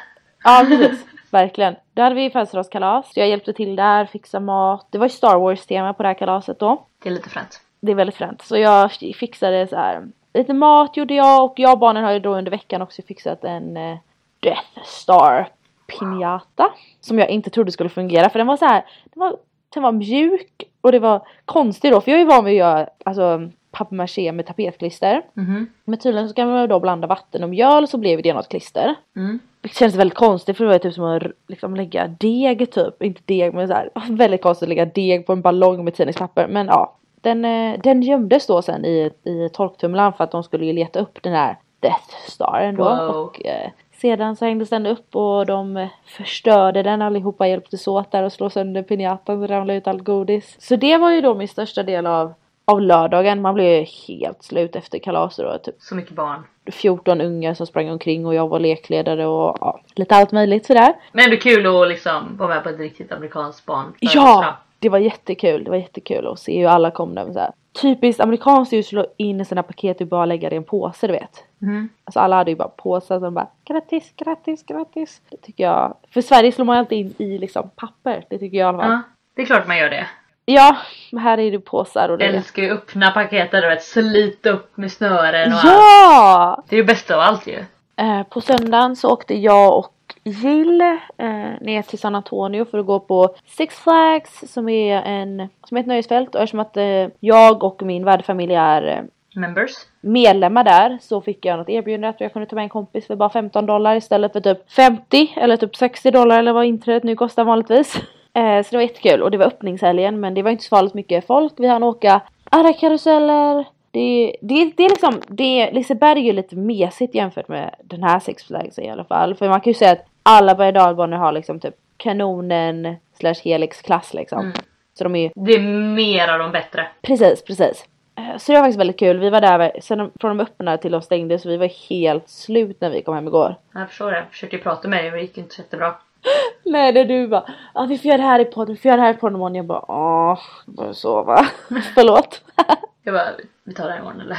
Ja 0.44 0.64
precis. 0.68 1.06
Verkligen. 1.30 1.76
Då 1.94 2.02
hade 2.02 2.14
vi 2.14 2.30
födelsedagskalas. 2.30 3.12
Jag 3.16 3.28
hjälpte 3.28 3.52
till 3.52 3.76
där, 3.76 4.06
fixa 4.06 4.40
mat. 4.40 4.86
Det 4.90 4.98
var 4.98 5.06
ju 5.06 5.10
Star 5.10 5.38
Wars 5.38 5.66
tema 5.66 5.92
på 5.94 6.02
det 6.02 6.08
här 6.08 6.14
kalaset 6.14 6.58
då. 6.58 6.86
Det 7.02 7.08
är 7.08 7.12
lite 7.12 7.28
fränt. 7.30 7.60
Det 7.80 7.92
är 7.92 7.96
väldigt 7.96 8.16
fränt. 8.16 8.42
Så 8.42 8.56
jag 8.56 8.92
fixade 8.92 9.66
så 9.66 9.76
här. 9.76 10.08
Lite 10.34 10.54
mat 10.54 10.96
gjorde 10.96 11.14
jag 11.14 11.44
och 11.44 11.54
jag 11.56 11.72
och 11.72 11.78
barnen 11.78 12.04
har 12.04 12.12
ju 12.12 12.20
då 12.20 12.36
under 12.36 12.50
veckan 12.50 12.82
också 12.82 13.02
fixat 13.02 13.44
en 13.44 13.76
eh, 13.76 13.98
Death 14.40 14.82
Star 14.84 15.48
pinjata. 15.86 16.72
Som 17.00 17.18
jag 17.18 17.30
inte 17.30 17.50
trodde 17.50 17.72
skulle 17.72 17.90
fungera 17.90 18.30
för 18.30 18.38
den 18.38 18.46
var 18.46 18.56
så 18.56 18.64
här. 18.64 18.84
Den 19.04 19.20
var, 19.20 19.36
den 19.74 19.82
var 19.82 19.92
mjuk 19.92 20.64
och 20.80 20.92
det 20.92 20.98
var 20.98 21.26
konstigt 21.44 21.92
då 21.92 22.00
för 22.00 22.10
jag 22.10 22.20
är 22.20 22.24
van 22.24 22.44
vid 22.44 22.52
att 22.52 22.58
göra 22.58 22.88
alltså 23.04 23.50
papier-maché 23.70 24.32
med 24.32 24.46
tapetklister. 24.46 25.22
Mhm. 25.34 25.66
Men 25.84 25.98
tydligen 25.98 26.28
så 26.28 26.34
kan 26.34 26.48
man 26.48 26.68
då 26.68 26.80
blanda 26.80 27.06
vatten 27.06 27.42
och 27.42 27.50
mjöl 27.50 27.88
så 27.88 27.98
blev 27.98 28.22
det 28.22 28.34
något 28.34 28.48
klister. 28.48 28.94
Mm. 29.16 29.38
Det 29.60 29.68
känns 29.74 29.94
väldigt 29.94 30.18
konstigt 30.18 30.56
för 30.56 30.64
det 30.64 30.70
var 30.70 30.78
typ 30.78 30.94
som 30.94 31.04
att 31.04 31.22
liksom 31.48 31.76
lägga 31.76 32.06
deg 32.06 32.70
typ. 32.72 33.02
Inte 33.02 33.22
deg 33.24 33.54
men 33.54 33.68
så 33.68 33.74
här, 33.74 33.90
väldigt 34.10 34.42
konstigt 34.42 34.62
att 34.62 34.68
lägga 34.68 34.84
deg 34.84 35.26
på 35.26 35.32
en 35.32 35.42
ballong 35.42 35.84
med 35.84 35.94
tidningspapper. 35.94 36.48
Men 36.48 36.66
ja. 36.66 36.96
Den, 37.22 37.44
eh, 37.44 37.80
den 37.82 38.02
gömdes 38.02 38.46
då 38.46 38.62
sen 38.62 38.84
i, 38.84 39.10
i 39.24 39.48
torktumlaren 39.52 40.12
för 40.12 40.24
att 40.24 40.30
de 40.30 40.42
skulle 40.42 40.66
ju 40.66 40.72
leta 40.72 41.00
upp 41.00 41.22
den 41.22 41.32
här 41.32 41.56
Death 41.80 42.14
Staren 42.28 42.76
då. 42.76 42.84
Wow. 42.84 43.24
Och 43.24 43.46
eh, 43.46 43.70
sedan 44.00 44.36
så 44.36 44.44
hängdes 44.44 44.70
den 44.70 44.86
upp 44.86 45.16
och 45.16 45.46
de 45.46 45.88
förstörde 46.06 46.82
den 46.82 47.02
allihopa 47.02 47.46
hjälptes 47.46 47.88
åt 47.88 48.12
där 48.12 48.22
och 48.22 48.32
slå 48.32 48.50
sönder 48.50 48.82
pinjatan 48.82 49.42
och 49.42 49.48
ramlade 49.48 49.78
ut 49.78 49.86
allt 49.86 50.04
godis. 50.04 50.56
Så 50.58 50.76
det 50.76 50.96
var 50.96 51.10
ju 51.10 51.20
då 51.20 51.34
min 51.34 51.48
största 51.48 51.82
del 51.82 52.06
av, 52.06 52.34
av 52.64 52.80
lördagen. 52.80 53.42
Man 53.42 53.54
blev 53.54 53.66
ju 53.66 53.86
helt 54.08 54.42
slut 54.42 54.76
efter 54.76 54.98
kalaset 54.98 55.44
då. 55.44 55.58
Typ 55.58 55.74
Så 55.78 55.94
mycket 55.94 56.14
barn. 56.14 56.42
14 56.72 57.20
unga 57.20 57.54
som 57.54 57.66
sprang 57.66 57.90
omkring 57.90 58.26
och 58.26 58.34
jag 58.34 58.48
var 58.48 58.60
lekledare 58.60 59.26
och 59.26 59.56
ja, 59.60 59.80
lite 59.94 60.16
allt 60.16 60.32
möjligt 60.32 60.66
sådär. 60.66 60.94
Men 61.12 61.24
ändå 61.24 61.36
kul 61.36 61.66
att 61.66 61.88
liksom 61.88 62.36
vara 62.36 62.48
med 62.48 62.62
på 62.62 62.68
ett 62.68 62.78
riktigt 62.78 63.12
amerikanskt 63.12 63.66
barn. 63.66 63.92
Ja! 64.00 64.56
Det 64.80 64.88
var 64.88 64.98
jättekul, 64.98 65.64
det 65.64 65.70
var 65.70 65.76
jättekul 65.76 66.26
att 66.26 66.38
se 66.38 66.60
hur 66.60 66.68
alla 66.68 66.90
kom 66.90 67.14
där 67.14 67.24
med 67.24 67.34
såhär. 67.34 67.52
Typiskt 67.82 68.20
amerikanskt 68.20 68.72
just 68.72 68.86
att 68.86 68.90
slå 68.90 69.06
in 69.16 69.44
sina 69.44 69.62
paket 69.62 70.00
och 70.00 70.06
bara 70.06 70.24
lägga 70.24 70.48
det 70.48 70.54
i 70.54 70.56
en 70.56 70.64
påse 70.64 71.06
du 71.06 71.12
vet. 71.12 71.44
Mm. 71.62 71.88
Alltså 72.04 72.20
alla 72.20 72.36
hade 72.36 72.50
ju 72.50 72.56
bara 72.56 72.68
påsar 72.68 73.20
som 73.20 73.34
bara 73.34 73.48
grattis, 73.64 74.12
grattis, 74.16 74.66
grattis. 74.66 75.20
Det 75.30 75.36
tycker 75.36 75.64
jag. 75.64 75.96
För 76.10 76.20
Sverige 76.20 76.52
slår 76.52 76.64
man 76.64 76.78
alltid 76.78 76.98
in 76.98 77.14
i 77.18 77.38
liksom 77.38 77.70
papper. 77.76 78.24
Det 78.30 78.38
tycker 78.38 78.58
jag 78.58 78.66
i 78.66 78.68
alla 78.68 78.78
fall. 78.82 78.90
Ja, 78.90 79.02
det 79.34 79.42
är 79.42 79.46
klart 79.46 79.66
man 79.66 79.78
gör 79.78 79.90
det. 79.90 80.06
Ja, 80.44 80.76
här 81.20 81.38
är 81.38 81.50
det 81.50 81.58
påsar 81.58 82.08
och 82.08 82.18
det 82.18 82.24
är... 82.24 82.32
Älskar 82.32 82.62
ju 82.62 82.70
öppna 82.70 83.10
paketet 83.10 83.64
och 83.64 83.70
vet, 83.70 83.82
slita 83.82 84.50
upp 84.50 84.76
med 84.76 84.92
snören 84.92 85.52
och 85.52 85.58
allt. 85.58 85.64
Ja! 85.64 86.62
Det 86.68 86.76
är 86.76 86.80
ju 86.80 86.84
bäst 86.84 87.10
av 87.10 87.20
allt 87.20 87.46
ju. 87.46 87.64
Eh, 87.96 88.22
på 88.22 88.40
söndagen 88.40 88.96
så 88.96 89.12
åkte 89.12 89.34
jag 89.34 89.78
och 89.78 89.92
Jill 90.24 90.80
eh, 90.80 91.60
ner 91.60 91.82
till 91.82 91.98
San 91.98 92.14
Antonio 92.14 92.64
för 92.64 92.78
att 92.78 92.86
gå 92.86 93.00
på 93.00 93.34
Six 93.46 93.74
Flags 93.74 94.52
som 94.52 94.68
är, 94.68 95.02
en, 95.02 95.48
som 95.68 95.76
är 95.76 95.80
ett 95.80 95.86
nöjesfält 95.86 96.34
och 96.34 96.40
eftersom 96.40 96.60
att 96.60 96.76
eh, 96.76 97.08
jag 97.20 97.64
och 97.64 97.82
min 97.82 98.04
värdfamilj 98.04 98.54
är 98.54 98.82
eh, 98.82 99.02
Members. 99.40 99.70
medlemmar 100.00 100.64
där 100.64 100.98
så 101.00 101.20
fick 101.20 101.44
jag 101.44 101.58
något 101.58 101.68
erbjudande 101.68 102.08
att 102.08 102.20
jag 102.20 102.32
kunde 102.32 102.48
ta 102.48 102.56
med 102.56 102.62
en 102.62 102.68
kompis 102.68 103.06
för 103.06 103.16
bara 103.16 103.30
15 103.30 103.66
dollar 103.66 103.96
istället 103.96 104.32
för 104.32 104.40
typ 104.40 104.72
50 104.72 105.32
eller 105.36 105.56
typ 105.56 105.76
60 105.76 106.10
dollar 106.10 106.38
eller 106.38 106.52
vad 106.52 106.64
inträdet 106.64 107.04
nu 107.04 107.16
kostar 107.16 107.44
vanligtvis. 107.44 108.00
Eh, 108.34 108.62
så 108.62 108.70
det 108.70 108.76
var 108.76 108.82
jättekul 108.82 109.22
och 109.22 109.30
det 109.30 109.38
var 109.38 109.46
öppningshelgen 109.46 110.20
men 110.20 110.34
det 110.34 110.42
var 110.42 110.50
inte 110.50 110.64
så 110.64 110.68
farligt 110.68 110.94
mycket 110.94 111.26
folk. 111.26 111.52
Vi 111.56 111.66
hann 111.66 111.82
åka 111.82 112.20
alla 112.50 112.72
karuseller. 112.72 113.64
Det, 113.90 114.36
det, 114.40 114.72
det 114.76 114.84
är 114.84 114.88
liksom, 114.88 115.20
det, 115.28 115.70
Liseberg 115.72 116.28
är 116.28 116.32
lite 116.32 116.56
mesigt 116.56 117.14
jämfört 117.14 117.48
med 117.48 117.74
den 117.84 118.02
här 118.02 118.20
Six 118.20 118.44
Flags 118.44 118.78
i 118.78 118.88
alla 118.88 119.04
fall. 119.04 119.34
För 119.34 119.48
man 119.48 119.60
kan 119.60 119.70
ju 119.70 119.74
säga 119.74 119.92
att 119.92 120.09
alla 120.22 120.54
berg 120.54 120.72
dalbanor 120.72 121.16
har 121.16 121.32
liksom 121.32 121.60
typ 121.60 121.74
kanonen 121.96 122.96
slash 123.18 123.34
helix 123.44 123.82
klass 123.82 124.14
liksom. 124.14 124.40
Mm. 124.40 124.52
Så 124.98 125.04
de 125.04 125.14
är 125.16 125.20
ju 125.22 125.30
Det 125.34 125.52
är 125.54 125.60
mer 125.94 126.28
av 126.28 126.38
de 126.38 126.52
bättre. 126.52 126.86
Precis, 127.02 127.44
precis. 127.44 127.84
Eh, 128.18 128.36
Så 128.38 128.52
det 128.52 128.58
var 128.58 128.64
faktiskt 128.64 128.80
väldigt 128.80 128.98
kul. 128.98 129.18
Vi 129.18 129.30
var 129.30 129.40
där 129.40 129.72
sen 129.82 129.98
de- 129.98 130.10
från 130.20 130.36
de 130.36 130.42
öppnade 130.44 130.78
till 130.78 130.92
de 130.92 131.02
stängde 131.02 131.38
så 131.38 131.48
vi 131.48 131.56
var 131.56 131.88
helt 131.90 132.28
slut 132.28 132.80
när 132.80 132.90
vi 132.90 133.02
kom 133.02 133.14
hem 133.14 133.26
igår. 133.28 133.54
Jag 133.74 133.88
förstår 133.88 134.10
det. 134.10 134.16
Jag 134.16 134.28
försökte 134.30 134.56
ju 134.56 134.62
prata 134.62 134.88
med 134.88 134.98
dig 135.04 135.10
men 135.10 135.18
det 135.18 135.22
gick 135.22 135.38
inte 135.38 135.54
så 135.54 135.60
jättebra. 135.60 135.94
Nej, 136.64 136.92
det 136.92 137.04
du 137.04 137.28
bara 137.28 137.44
ah, 137.74 137.84
vi 137.86 137.98
får 137.98 138.06
göra 138.08 138.16
det 138.18 138.22
här 138.26 138.40
i 138.40 138.44
podden, 138.44 138.74
vi 138.74 138.80
får 138.80 138.88
göra 138.88 138.96
det 139.00 139.06
här 139.06 139.14
i 139.14 139.16
podden 139.16 139.36
imorgon. 139.36 139.54
Jag 139.54 139.64
bara 139.66 139.84
åh, 139.88 140.38
jag 140.66 140.74
bara 140.74 140.94
sova. 140.94 141.46
Förlåt. 141.94 142.42
Jag 143.02 143.14
bara, 143.14 143.28
vi 143.64 143.74
tar 143.74 143.84
det 143.86 143.90
här 143.92 143.98
imorgon 143.98 144.20
eller? 144.20 144.36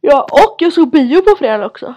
ja, 0.00 0.26
och 0.32 0.56
jag 0.58 0.72
såg 0.72 0.90
bio 0.90 1.20
på 1.22 1.36
fredag 1.38 1.66
också. 1.66 1.94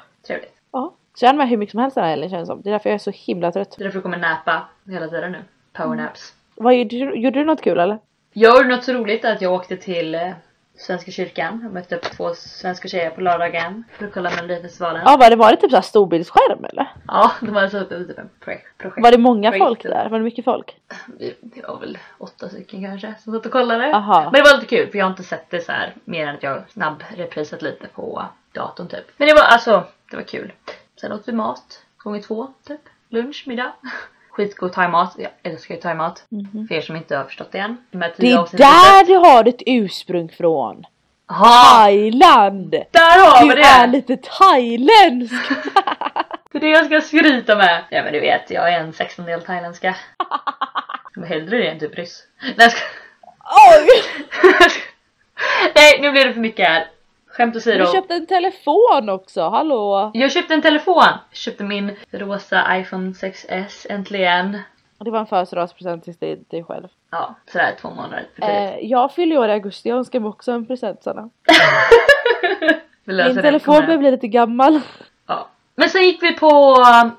Så 1.15 1.26
jag 1.26 1.36
med 1.36 1.49
hur 1.49 1.58
mycket 1.58 1.71
som 1.71 1.80
helst 1.80 1.95
den 1.95 2.04
här 2.04 2.12
helgen 2.12 2.30
känns 2.30 2.41
det 2.41 2.54
som. 2.54 2.62
Det 2.62 2.69
är 2.69 2.71
därför 2.71 2.89
jag 2.89 2.95
är 2.95 2.99
så 2.99 3.12
himla 3.12 3.52
trött. 3.52 3.76
Det 3.78 3.82
är 3.82 3.84
därför 3.84 3.97
jag 3.97 4.04
kommer 4.04 4.17
näpa 4.17 4.67
hela 4.88 5.08
tiden 5.08 5.32
nu. 5.32 5.43
Powernaps. 5.73 6.34
Vad 6.56 6.76
gjorde 6.76 6.89
du? 6.97 7.15
Gjorde 7.15 7.39
du 7.39 7.45
något 7.45 7.62
kul 7.62 7.80
eller? 7.80 7.99
Jag 8.34 8.58
gjorde 8.58 8.76
något 8.76 8.84
så 8.84 8.93
roligt 8.93 9.26
att 9.26 9.41
jag 9.41 9.54
åkte 9.54 9.78
till 9.78 10.15
eh, 10.15 10.32
Svenska 10.78 11.12
kyrkan 11.12 11.65
och 11.67 11.73
mötte 11.73 11.95
upp 11.95 12.02
två 12.02 12.34
svenska 12.36 12.88
tjejer 12.88 13.10
på 13.10 13.21
lördagen 13.21 13.84
för 13.97 14.06
att 14.06 14.13
kolla 14.13 14.30
Melodifestivalen. 14.36 15.02
Ja, 15.06 15.17
var 15.17 15.30
det, 15.30 15.36
var 15.36 15.52
det 15.52 15.58
typ 15.58 15.69
såhär 15.69 15.82
storbildsskärm 15.82 16.65
eller? 16.65 16.88
Ja, 17.08 17.32
de 17.41 17.56
hade 17.56 17.69
satt 17.69 17.91
upp 17.91 18.08
typ 18.08 18.17
en 18.17 18.30
projekt. 18.39 18.67
Var 18.97 19.12
det 19.12 19.17
många 19.17 19.52
projekt. 19.52 19.65
folk 19.65 19.84
där? 19.84 20.10
Var 20.10 20.19
det 20.19 20.23
mycket 20.23 20.45
folk? 20.45 20.76
Det 21.41 21.67
var 21.67 21.80
väl 21.80 21.97
åtta 22.17 22.49
stycken 22.49 22.84
kanske 22.84 23.13
som 23.23 23.34
satt 23.34 23.45
och 23.45 23.52
kollade. 23.52 23.95
Aha. 23.95 24.23
Men 24.23 24.43
det 24.43 24.49
var 24.52 24.56
lite 24.56 24.76
kul 24.76 24.91
för 24.91 24.97
jag 24.97 25.06
har 25.06 25.12
inte 25.12 25.23
sett 25.23 25.49
det 25.49 25.60
så 25.62 25.71
här 25.71 25.93
mer 26.06 26.28
än 26.28 26.36
att 26.36 26.43
jag 26.43 26.63
snabb 26.69 27.04
reprisat 27.15 27.62
lite 27.62 27.88
på 27.88 28.23
datorn 28.52 28.88
typ. 28.88 29.06
Men 29.17 29.28
det 29.28 29.34
var 29.34 29.41
alltså, 29.41 29.84
det 30.12 30.15
var 30.15 30.23
kul. 30.23 30.52
Sen 31.03 31.11
åt 31.11 31.27
vi 31.27 31.31
mat 31.31 31.81
gånger 31.97 32.21
två 32.21 32.47
typ. 32.67 32.79
Lunch, 33.09 33.43
middag. 33.47 33.73
Skitgod 34.29 34.73
thaimat. 34.73 35.15
Jag 35.17 35.31
älskar 35.43 35.75
ju 35.75 35.81
thaimat. 35.81 36.23
För 36.67 36.75
er 36.75 36.81
som 36.81 36.95
inte 36.95 37.17
har 37.17 37.23
förstått 37.23 37.51
det 37.51 37.57
än. 37.57 37.77
De 37.91 37.99
Det 37.99 38.31
är 38.31 38.57
där 38.57 39.05
du 39.05 39.15
har 39.15 39.43
ditt 39.43 39.63
ursprung 39.65 40.29
från. 40.29 40.83
Jaha! 41.27 41.83
Thailand! 41.83 42.71
Där 42.71 43.19
har 43.19 43.47
vi 43.47 43.55
Du 43.55 43.61
är 43.61 43.87
det! 43.87 43.91
lite 43.91 44.17
thailändsk! 44.17 45.33
Det 46.51 46.57
är 46.57 46.61
det 46.61 46.69
jag 46.69 46.85
ska 46.85 47.01
skryta 47.01 47.55
med! 47.55 47.83
Ja 47.89 48.03
men 48.03 48.13
du 48.13 48.19
vet, 48.19 48.51
jag 48.51 48.73
är 48.73 48.79
en 48.79 48.93
sextondel 48.93 49.41
thailändska. 49.41 49.95
Men 51.15 51.29
hellre 51.29 51.57
det 51.57 51.67
än 51.67 51.79
typ 51.79 51.95
ryss. 51.95 52.23
Nej, 52.41 52.53
jag 52.57 52.71
ska... 52.71 52.85
Oj! 53.79 54.03
Nej 55.75 56.01
nu 56.01 56.11
blir 56.11 56.25
det 56.25 56.33
för 56.33 56.41
mycket 56.41 56.67
här. 56.67 56.87
Skämt 57.37 57.53
Du 57.53 57.59
åsido. 57.59 57.85
köpte 57.91 58.13
en 58.13 58.25
telefon 58.25 59.09
också, 59.09 59.49
hallå! 59.49 60.11
Jag 60.13 60.31
köpte 60.31 60.53
en 60.53 60.61
telefon. 60.61 61.03
Jag 61.29 61.37
köpte 61.37 61.63
min 61.63 61.95
rosa 62.11 62.77
iPhone 62.77 63.11
6S 63.11 63.87
äntligen. 63.89 64.59
Det 64.99 65.11
var 65.11 65.19
en 65.19 65.25
födelsedagspresent 65.25 66.03
till 66.03 66.43
dig, 66.49 66.63
själv. 66.63 66.87
Ja, 67.11 67.35
sådär 67.45 67.75
två 67.81 67.89
månader 67.89 68.27
för 68.35 68.41
tidigt. 68.41 68.83
Eh, 68.83 68.89
jag 68.91 69.11
fyller 69.13 69.37
år 69.37 69.47
i 69.47 69.51
augusti, 69.51 69.89
jag 69.89 69.97
önskar 69.97 70.19
mig 70.19 70.29
också 70.29 70.51
en 70.51 70.65
present 70.65 71.03
Sanna. 71.03 71.29
Min 73.03 73.35
telefon 73.41 73.85
börjar 73.85 73.97
bli 73.97 74.11
lite 74.11 74.27
gammal. 74.27 74.81
Ja. 75.27 75.47
Men 75.75 75.89
sen 75.89 76.03
gick 76.03 76.23
vi 76.23 76.33
på 76.33 76.75
um, 77.03 77.11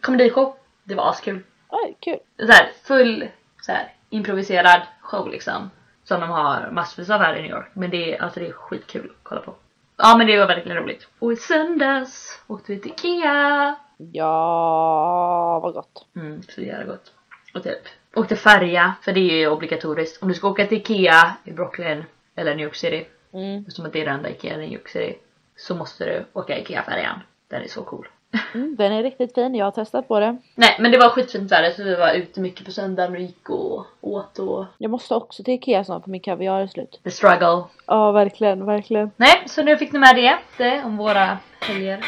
komedishow. 0.00 0.54
Det 0.84 0.94
var 0.94 1.10
askul. 1.10 1.42
Oj, 1.68 1.96
kul. 2.00 2.18
Så 2.46 2.52
här, 2.52 2.70
full 2.84 3.28
så 3.62 3.72
här, 3.72 3.92
improviserad 4.10 4.80
show 5.00 5.28
liksom. 5.28 5.70
Som 6.08 6.20
de 6.20 6.30
har 6.30 6.70
massvis 6.72 7.10
av 7.10 7.20
här 7.20 7.36
i 7.36 7.42
New 7.42 7.50
York. 7.50 7.68
Men 7.72 7.90
det 7.90 8.14
är, 8.14 8.22
alltså, 8.22 8.40
det 8.40 8.46
är 8.46 8.52
skitkul 8.52 9.10
att 9.10 9.16
kolla 9.22 9.40
på. 9.40 9.54
Ja 9.96 10.16
men 10.18 10.26
det 10.26 10.38
var 10.38 10.46
verkligen 10.46 10.76
roligt. 10.82 11.08
Och 11.18 11.32
i 11.32 11.36
söndags 11.36 12.42
åkte 12.46 12.72
vi 12.72 12.80
till 12.80 12.90
Ikea. 12.92 13.76
Ja, 14.12 15.60
vad 15.62 15.74
gott. 15.74 16.06
Mm, 16.16 16.42
så 16.42 16.60
jävla 16.60 16.84
gott. 16.84 17.12
Och 17.54 17.62
typ 17.62 17.78
åkte 18.14 18.36
färja, 18.36 18.94
för 19.02 19.12
det 19.12 19.20
är 19.20 19.36
ju 19.36 19.48
obligatoriskt. 19.48 20.22
Om 20.22 20.28
du 20.28 20.34
ska 20.34 20.48
åka 20.48 20.66
till 20.66 20.78
Ikea 20.78 21.32
i 21.44 21.52
Brooklyn 21.52 22.04
eller 22.36 22.54
New 22.54 22.64
York 22.64 22.74
City, 22.76 23.06
Mm. 23.32 23.64
som 23.70 23.86
att 23.86 23.92
det 23.92 24.00
är 24.00 24.04
det 24.04 24.10
enda 24.10 24.30
Ikea 24.30 24.54
i 24.54 24.56
New 24.56 24.72
York 24.72 24.88
City, 24.88 25.18
så 25.56 25.74
måste 25.74 26.04
du 26.04 26.24
åka 26.32 26.58
Ikea-färjan. 26.58 27.20
Den 27.48 27.62
är 27.62 27.68
så 27.68 27.82
cool. 27.82 28.08
Mm, 28.54 28.76
den 28.76 28.92
är 28.92 29.02
riktigt 29.02 29.34
fin, 29.34 29.54
jag 29.54 29.66
har 29.66 29.70
testat 29.70 30.08
på 30.08 30.20
det. 30.20 30.36
Nej 30.54 30.76
men 30.80 30.90
det 30.92 30.98
var 30.98 31.08
skitfint 31.08 31.52
väder 31.52 31.70
så 31.70 31.84
vi 31.84 31.94
var 31.96 32.12
ute 32.14 32.40
mycket 32.40 32.64
på 32.66 32.72
söndagen 32.72 33.12
och 33.14 33.20
gick 33.20 33.50
och 33.50 33.86
åt 34.00 34.38
och 34.38 34.64
Jag 34.78 34.90
måste 34.90 35.14
också 35.14 35.42
till 35.42 35.54
Ikea 35.54 35.84
snart 35.84 36.02
för 36.04 36.10
min 36.10 36.20
kaviar 36.20 36.60
är 36.60 36.66
slut. 36.66 37.00
the 37.04 37.10
struggle. 37.10 37.62
Ja, 37.86 38.12
verkligen, 38.12 38.66
verkligen. 38.66 39.10
Nej, 39.16 39.42
så 39.46 39.62
nu 39.62 39.76
fick 39.76 39.92
ni 39.92 39.98
med 39.98 40.16
det, 40.16 40.38
det 40.56 40.82
om 40.84 40.96
våra 40.96 41.38
helger. 41.60 42.04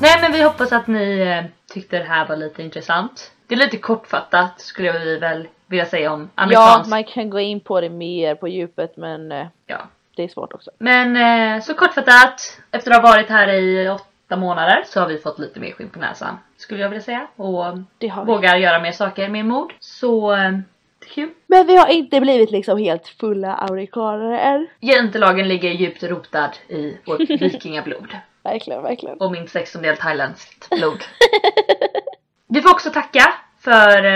Nej 0.00 0.20
men 0.20 0.32
vi 0.32 0.42
hoppas 0.42 0.72
att 0.72 0.86
ni 0.86 1.20
eh, 1.20 1.44
tyckte 1.74 1.98
det 1.98 2.04
här 2.04 2.28
var 2.28 2.36
lite 2.36 2.62
intressant. 2.62 3.30
Det 3.46 3.54
är 3.54 3.58
lite 3.58 3.76
kortfattat 3.76 4.60
skulle 4.60 4.92
vi 4.98 5.18
väl 5.18 5.48
vilja 5.70 5.86
säga 5.86 6.12
om 6.12 6.20
Ja, 6.36 6.42
amerikansk. 6.42 6.90
man 6.90 7.04
kan 7.04 7.30
gå 7.30 7.40
in 7.40 7.60
på 7.60 7.80
det 7.80 7.90
mer 7.90 8.34
på 8.34 8.48
djupet 8.48 8.96
men 8.96 9.32
eh, 9.32 9.46
Ja. 9.66 9.78
det 10.16 10.22
är 10.24 10.28
svårt 10.28 10.52
också. 10.52 10.70
Men 10.78 11.16
eh, 11.56 11.62
så 11.62 11.74
kortfattat, 11.74 12.60
efter 12.70 12.90
att 12.90 13.02
ha 13.02 13.10
varit 13.10 13.28
här 13.28 13.48
i 13.48 13.88
åtta 13.88 14.36
månader 14.36 14.82
så 14.86 15.00
har 15.00 15.08
vi 15.08 15.18
fått 15.18 15.38
lite 15.38 15.60
mer 15.60 15.72
skinn 15.72 15.88
på 15.90 15.98
näsan. 15.98 16.38
Skulle 16.56 16.80
jag 16.82 16.88
vilja 16.88 17.02
säga. 17.02 17.26
Och 17.36 17.64
Det 17.98 18.08
har 18.08 18.24
vi. 18.24 18.32
vågar 18.32 18.56
göra 18.56 18.80
mer 18.80 18.92
saker 18.92 19.28
med 19.28 19.44
mod. 19.46 19.72
Så 19.80 20.32
eh, 20.32 20.52
kul. 21.14 21.30
Men 21.46 21.66
vi 21.66 21.76
har 21.76 21.88
inte 21.88 22.20
blivit 22.20 22.50
liksom 22.50 22.78
helt 22.78 23.08
fulla 23.08 23.54
amerikaner 23.54 24.32
än. 24.38 24.66
Jantelagen 24.80 25.48
ligger 25.48 25.70
djupt 25.70 26.02
rotad 26.02 26.50
i 26.68 26.96
vårt 27.06 27.20
vikingablod. 27.30 28.08
Verkligen, 28.42 28.82
verkligen. 28.82 29.16
Och 29.20 29.32
min 29.32 29.48
sextondel 29.48 29.96
thailändskt 29.96 30.70
blod. 30.70 31.04
Vi 32.48 32.60
får 32.62 32.70
också 32.70 32.90
tacka 32.90 33.32
för 33.60 34.06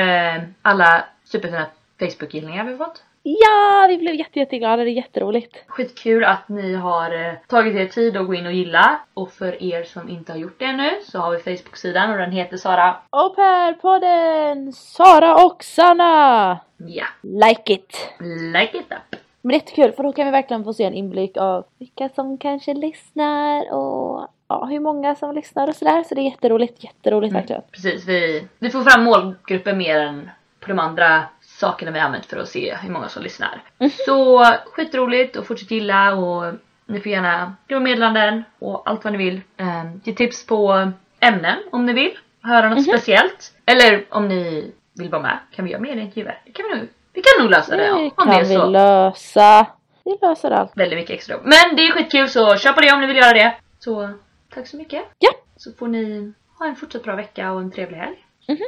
alla 0.62 1.04
superfina 1.34 1.66
Facebook-gillningar 1.98 2.64
vi 2.64 2.70
har 2.70 2.78
fått. 2.78 3.02
Ja, 3.22 3.86
vi 3.88 3.98
blev 3.98 4.14
jätte, 4.14 4.38
jätteglada, 4.38 4.84
det 4.84 4.90
är 4.90 4.92
jätteroligt. 4.92 5.56
Skitkul 5.66 6.24
att 6.24 6.48
ni 6.48 6.74
har 6.74 7.28
eh, 7.28 7.34
tagit 7.48 7.76
er 7.76 7.86
tid 7.86 8.16
att 8.16 8.26
gå 8.26 8.34
in 8.34 8.46
och 8.46 8.52
gilla. 8.52 9.00
Och 9.14 9.32
för 9.32 9.62
er 9.62 9.84
som 9.84 10.08
inte 10.08 10.32
har 10.32 10.38
gjort 10.38 10.58
det 10.58 10.64
ännu 10.64 10.90
så 11.06 11.18
har 11.18 11.30
vi 11.30 11.38
Facebook-sidan 11.38 12.10
och 12.10 12.18
den 12.18 12.32
heter 12.32 12.56
Sara. 12.56 12.96
Au 13.10 13.34
pair-podden! 13.34 14.72
Sara 14.72 15.44
och 15.44 15.64
Sanna! 15.64 16.58
Ja, 16.76 17.04
Like 17.22 17.72
it! 17.72 18.08
like 18.52 18.78
it 18.78 18.86
up. 18.92 19.20
Men 19.42 19.48
det 19.48 19.54
är 19.54 19.58
jättekul 19.58 19.92
för 19.92 20.02
då 20.02 20.12
kan 20.12 20.24
vi 20.24 20.30
verkligen 20.30 20.64
få 20.64 20.74
se 20.74 20.84
en 20.84 20.94
inblick 20.94 21.36
av 21.36 21.64
vilka 21.78 22.08
som 22.08 22.38
kanske 22.38 22.74
lyssnar 22.74 23.72
och 23.72 24.28
ja, 24.48 24.64
hur 24.70 24.80
många 24.80 25.14
som 25.14 25.34
lyssnar 25.34 25.68
och 25.68 25.76
sådär. 25.76 26.02
Så 26.02 26.14
det 26.14 26.20
är 26.20 26.30
jätteroligt, 26.30 26.84
jätteroligt 26.84 27.34
verkligen. 27.34 27.62
Precis, 27.72 28.08
vi, 28.08 28.48
vi 28.58 28.70
får 28.70 28.82
fram 28.82 29.04
målgruppen 29.04 29.78
mer 29.78 30.00
än 30.00 30.30
på 30.64 30.68
de 30.68 30.78
andra 30.78 31.22
sakerna 31.40 31.90
vi 31.90 31.98
använt 31.98 32.26
för 32.26 32.36
att 32.36 32.48
se 32.48 32.76
hur 32.82 32.90
många 32.90 33.08
som 33.08 33.22
lyssnar. 33.22 33.62
Så 34.06 34.44
skitroligt 34.72 35.36
och 35.36 35.46
fortsätt 35.46 35.70
gilla 35.70 36.14
och 36.14 36.54
ni 36.86 37.00
får 37.00 37.12
gärna 37.12 37.54
skriva 37.64 37.80
meddelanden 37.80 38.44
och 38.58 38.82
allt 38.90 39.04
vad 39.04 39.12
ni 39.12 39.18
vill. 39.18 39.40
Um, 39.58 40.00
ge 40.04 40.12
tips 40.14 40.46
på 40.46 40.92
ämnen 41.20 41.58
om 41.72 41.86
ni 41.86 41.92
vill. 41.92 42.18
Höra 42.42 42.68
något 42.68 42.82
speciellt. 42.84 43.52
Eller 43.66 44.04
om 44.10 44.28
ni 44.28 44.72
vill 44.98 45.10
vara 45.10 45.22
med 45.22 45.38
kan 45.56 45.64
vi 45.64 45.70
göra 45.70 45.80
mer 45.82 45.96
intervjuer. 45.96 46.40
Det 46.46 46.52
kan 46.52 46.66
vi 46.72 46.78
nog, 46.78 46.88
vi 47.12 47.22
kan 47.22 47.42
nog 47.44 47.50
lösa 47.50 47.76
det 47.76 47.82
Det 47.84 47.92
om 47.92 48.10
kan 48.10 48.28
det 48.28 48.34
är 48.34 48.44
vi 48.44 48.54
så. 48.54 48.66
lösa. 48.66 49.66
Vi 50.04 50.18
löser 50.22 50.50
allt. 50.50 50.72
Väldigt 50.76 50.98
mycket 50.98 51.14
extra. 51.14 51.36
Men 51.42 51.76
det 51.76 51.82
är 51.86 51.92
skitkul 51.92 52.28
så 52.28 52.56
kör 52.56 52.72
på 52.72 52.80
det 52.80 52.92
om 52.92 53.00
ni 53.00 53.06
vill 53.06 53.16
göra 53.16 53.32
det. 53.32 53.54
Så 53.78 54.10
tack 54.54 54.66
så 54.66 54.76
mycket. 54.76 55.02
Ja. 55.18 55.30
Så 55.56 55.72
får 55.72 55.88
ni 55.88 56.32
ha 56.58 56.66
en 56.66 56.76
fortsatt 56.76 57.02
bra 57.02 57.16
vecka 57.16 57.52
och 57.52 57.60
en 57.60 57.70
trevlig 57.70 57.96
helg. 57.98 58.24
Mhm. 58.48 58.58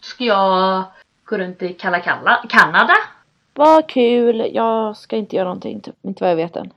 Ska 0.00 0.24
jag 0.24 0.84
gå 1.30 1.38
runt 1.38 1.62
i 1.62 1.72
kalla 1.72 2.00
kalla 2.00 2.44
Kanada? 2.48 2.94
Vad 3.54 3.88
kul. 3.88 4.50
Jag 4.52 4.96
ska 4.96 5.16
inte 5.16 5.36
göra 5.36 5.44
någonting, 5.44 5.80
typ. 5.80 5.94
inte 6.02 6.24
vad 6.24 6.30
jag 6.30 6.36
vet 6.36 6.56
än. 6.56 6.70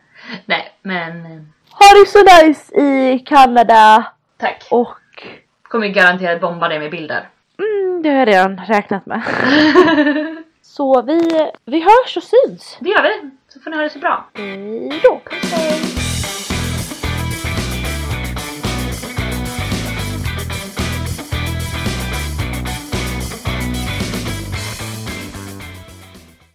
Nej, 0.46 0.72
men 0.82 1.26
eh, 1.26 1.42
Ha 1.70 2.00
det 2.00 2.08
så 2.08 2.46
nice 2.46 2.76
i 2.82 3.20
Kanada 3.20 4.06
tack. 4.38 4.68
och 4.72 5.28
Kommer 5.64 5.88
garanterat 5.88 6.42
bomba 6.42 6.68
dig 6.68 6.80
med 6.80 6.92
bilder. 6.92 7.30
mm, 7.60 8.02
det 8.04 8.10
har 8.10 8.16
jag 8.18 8.28
redan 8.28 8.58
räknat 8.68 9.06
med. 9.06 9.22
Så 10.62 11.02
vi, 11.02 11.50
vi 11.66 11.80
hörs 11.80 12.18
och 12.18 12.24
syns. 12.24 12.78
Det 12.80 12.90
gör 12.90 13.04
vi. 13.04 13.30
Så 13.48 13.60
får 13.60 13.72
ni 13.72 13.78
ha 13.78 13.84
det 13.84 13.90
så 13.90 14.00
bra. 14.00 14.26
Hej 14.34 15.02
då. 15.04 15.22
Puss 15.30 15.54
hej. 15.54 16.03